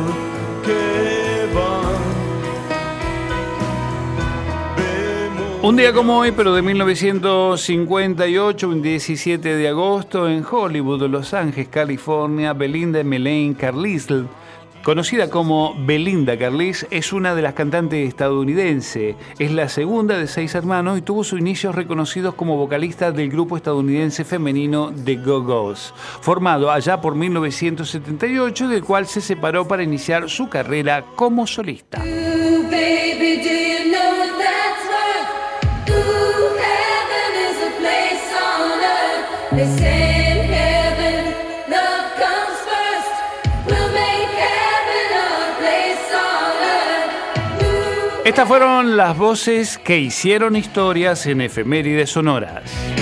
que 0.64 1.46
van. 1.54 2.02
Un 5.62 5.76
día 5.76 5.92
como 5.92 6.18
hoy, 6.18 6.32
pero 6.32 6.52
de 6.54 6.62
1958, 6.62 8.68
un 8.68 8.82
17 8.82 9.56
de 9.56 9.68
agosto, 9.68 10.28
en 10.28 10.44
Hollywood, 10.48 11.08
Los 11.08 11.32
Ángeles, 11.34 11.68
California, 11.68 12.52
Belinda 12.52 13.04
Melaine 13.04 13.54
Carlisle, 13.54 14.24
conocida 14.84 15.30
como 15.30 15.74
Belinda 15.78 16.38
Carlisle, 16.38 16.86
es 16.90 17.12
una 17.12 17.34
de 17.34 17.42
las 17.42 17.54
cantantes 17.54 18.06
estadounidense. 18.06 19.16
Es 19.38 19.50
la 19.50 19.68
segunda 19.68 20.18
de 20.18 20.26
seis 20.26 20.54
hermanos 20.54 20.98
y 20.98 21.02
tuvo 21.02 21.24
sus 21.24 21.40
inicios 21.40 21.74
reconocidos 21.74 22.34
como 22.34 22.56
vocalista 22.56 23.10
del 23.10 23.30
grupo 23.30 23.56
estadounidense 23.56 24.24
femenino 24.24 24.92
The 25.04 25.16
Go-Go's, 25.16 25.94
formado 26.20 26.70
allá 26.70 27.00
por 27.00 27.14
1978, 27.14 28.68
del 28.68 28.84
cual 28.84 29.06
se 29.06 29.22
separó 29.22 29.66
para 29.66 29.82
iniciar 29.82 30.28
su 30.28 30.48
carrera 30.48 31.04
como 31.16 31.46
solista. 31.46 32.04
Estas 48.34 48.48
fueron 48.48 48.96
las 48.96 49.16
voces 49.16 49.78
que 49.78 50.00
hicieron 50.00 50.56
historias 50.56 51.24
en 51.26 51.40
efemérides 51.40 52.10
sonoras. 52.10 52.93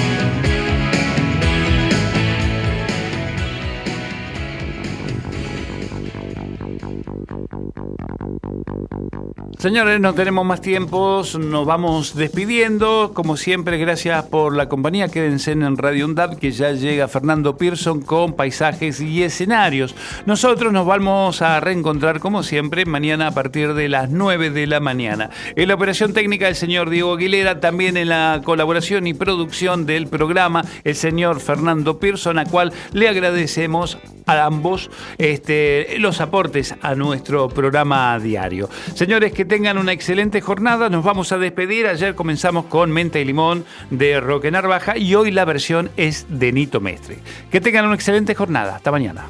Señores, 9.63 10.01
no 10.01 10.13
tenemos 10.13 10.45
más 10.45 10.61
tiempos, 10.61 11.39
nos 11.39 11.65
vamos 11.65 12.17
despidiendo. 12.17 13.13
Como 13.15 13.37
siempre, 13.37 13.79
gracias 13.79 14.25
por 14.25 14.57
la 14.57 14.69
compañía. 14.69 15.07
Quédense 15.07 15.53
en 15.53 15.77
Radio 15.77 16.07
UNDAP, 16.07 16.41
que 16.41 16.51
ya 16.51 16.73
llega 16.73 17.07
Fernando 17.07 17.57
Pearson 17.57 18.01
con 18.01 18.33
paisajes 18.33 19.01
y 19.01 19.23
escenarios. 19.23 19.95
Nosotros 20.27 20.73
nos 20.73 20.85
vamos 20.85 21.43
a 21.43 21.61
reencontrar, 21.61 22.19
como 22.19 22.43
siempre, 22.43 22.87
mañana 22.87 23.29
a 23.29 23.31
partir 23.31 23.75
de 23.75 23.89
las 23.89 24.11
9 24.11 24.51
de 24.51 24.67
la 24.67 24.81
mañana. 24.81 25.31
En 25.55 25.69
la 25.69 25.75
operación 25.75 26.13
técnica, 26.13 26.49
el 26.49 26.57
señor 26.57 26.91
Diego 26.91 27.15
Aguilera, 27.15 27.61
también 27.61 27.97
en 27.97 28.09
la 28.09 28.41
colaboración 28.45 29.07
y 29.07 29.15
producción 29.15 29.87
del 29.87 30.09
programa, 30.09 30.65
el 30.83 30.97
señor 30.97 31.39
Fernando 31.39 32.01
Pearson, 32.01 32.41
a 32.41 32.47
cual 32.47 32.73
le 32.93 33.09
agradecemos 33.09 33.97
a 34.27 34.45
ambos 34.45 34.91
este, 35.19 35.99
los 35.99 36.21
aportes 36.21 36.75
a 36.83 36.97
nuestro 36.97 37.49
programa 37.49 38.19
diario. 38.19 38.69
Señores, 38.95 39.33
que 39.33 39.52
tengan 39.53 39.77
una 39.77 39.93
excelente 39.93 40.41
jornada. 40.41 40.89
Nos 40.89 41.05
vamos 41.05 41.31
a 41.31 41.37
despedir. 41.37 41.87
Ayer 41.87 42.15
comenzamos 42.15 42.65
con 42.65 42.91
Menta 42.91 43.19
y 43.19 43.27
Limón 43.27 43.67
de 43.91 44.19
Roque 44.19 44.51
Narvaja 44.51 44.97
y 44.97 45.15
hoy 45.15 45.31
la 45.31 45.45
versión 45.45 45.91
es 45.99 46.25
de 46.31 46.53
Nito 46.53 46.81
Mestre. 46.81 47.19
Que 47.51 47.61
tengan 47.61 47.85
una 47.85 47.95
excelente 47.95 48.35
jornada. 48.35 48.77
Hasta 48.77 48.91
mañana. 48.91 49.27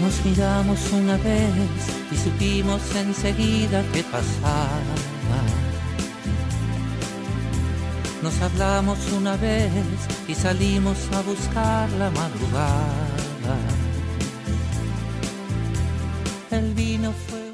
Nos 0.00 0.24
miramos 0.24 0.92
una 0.94 1.16
vez 1.18 1.52
y 2.10 2.16
supimos 2.16 2.82
enseguida 2.96 3.84
qué 3.92 4.02
pasaba. 4.02 5.15
Nos 8.26 8.42
hablamos 8.42 8.98
una 9.12 9.36
vez 9.36 9.70
y 10.26 10.34
salimos 10.34 10.98
a 11.12 11.22
buscar 11.22 11.88
la 11.92 12.10
madrugada. 12.10 13.56
El 16.50 16.74
vino 16.74 17.12
fue 17.12 17.45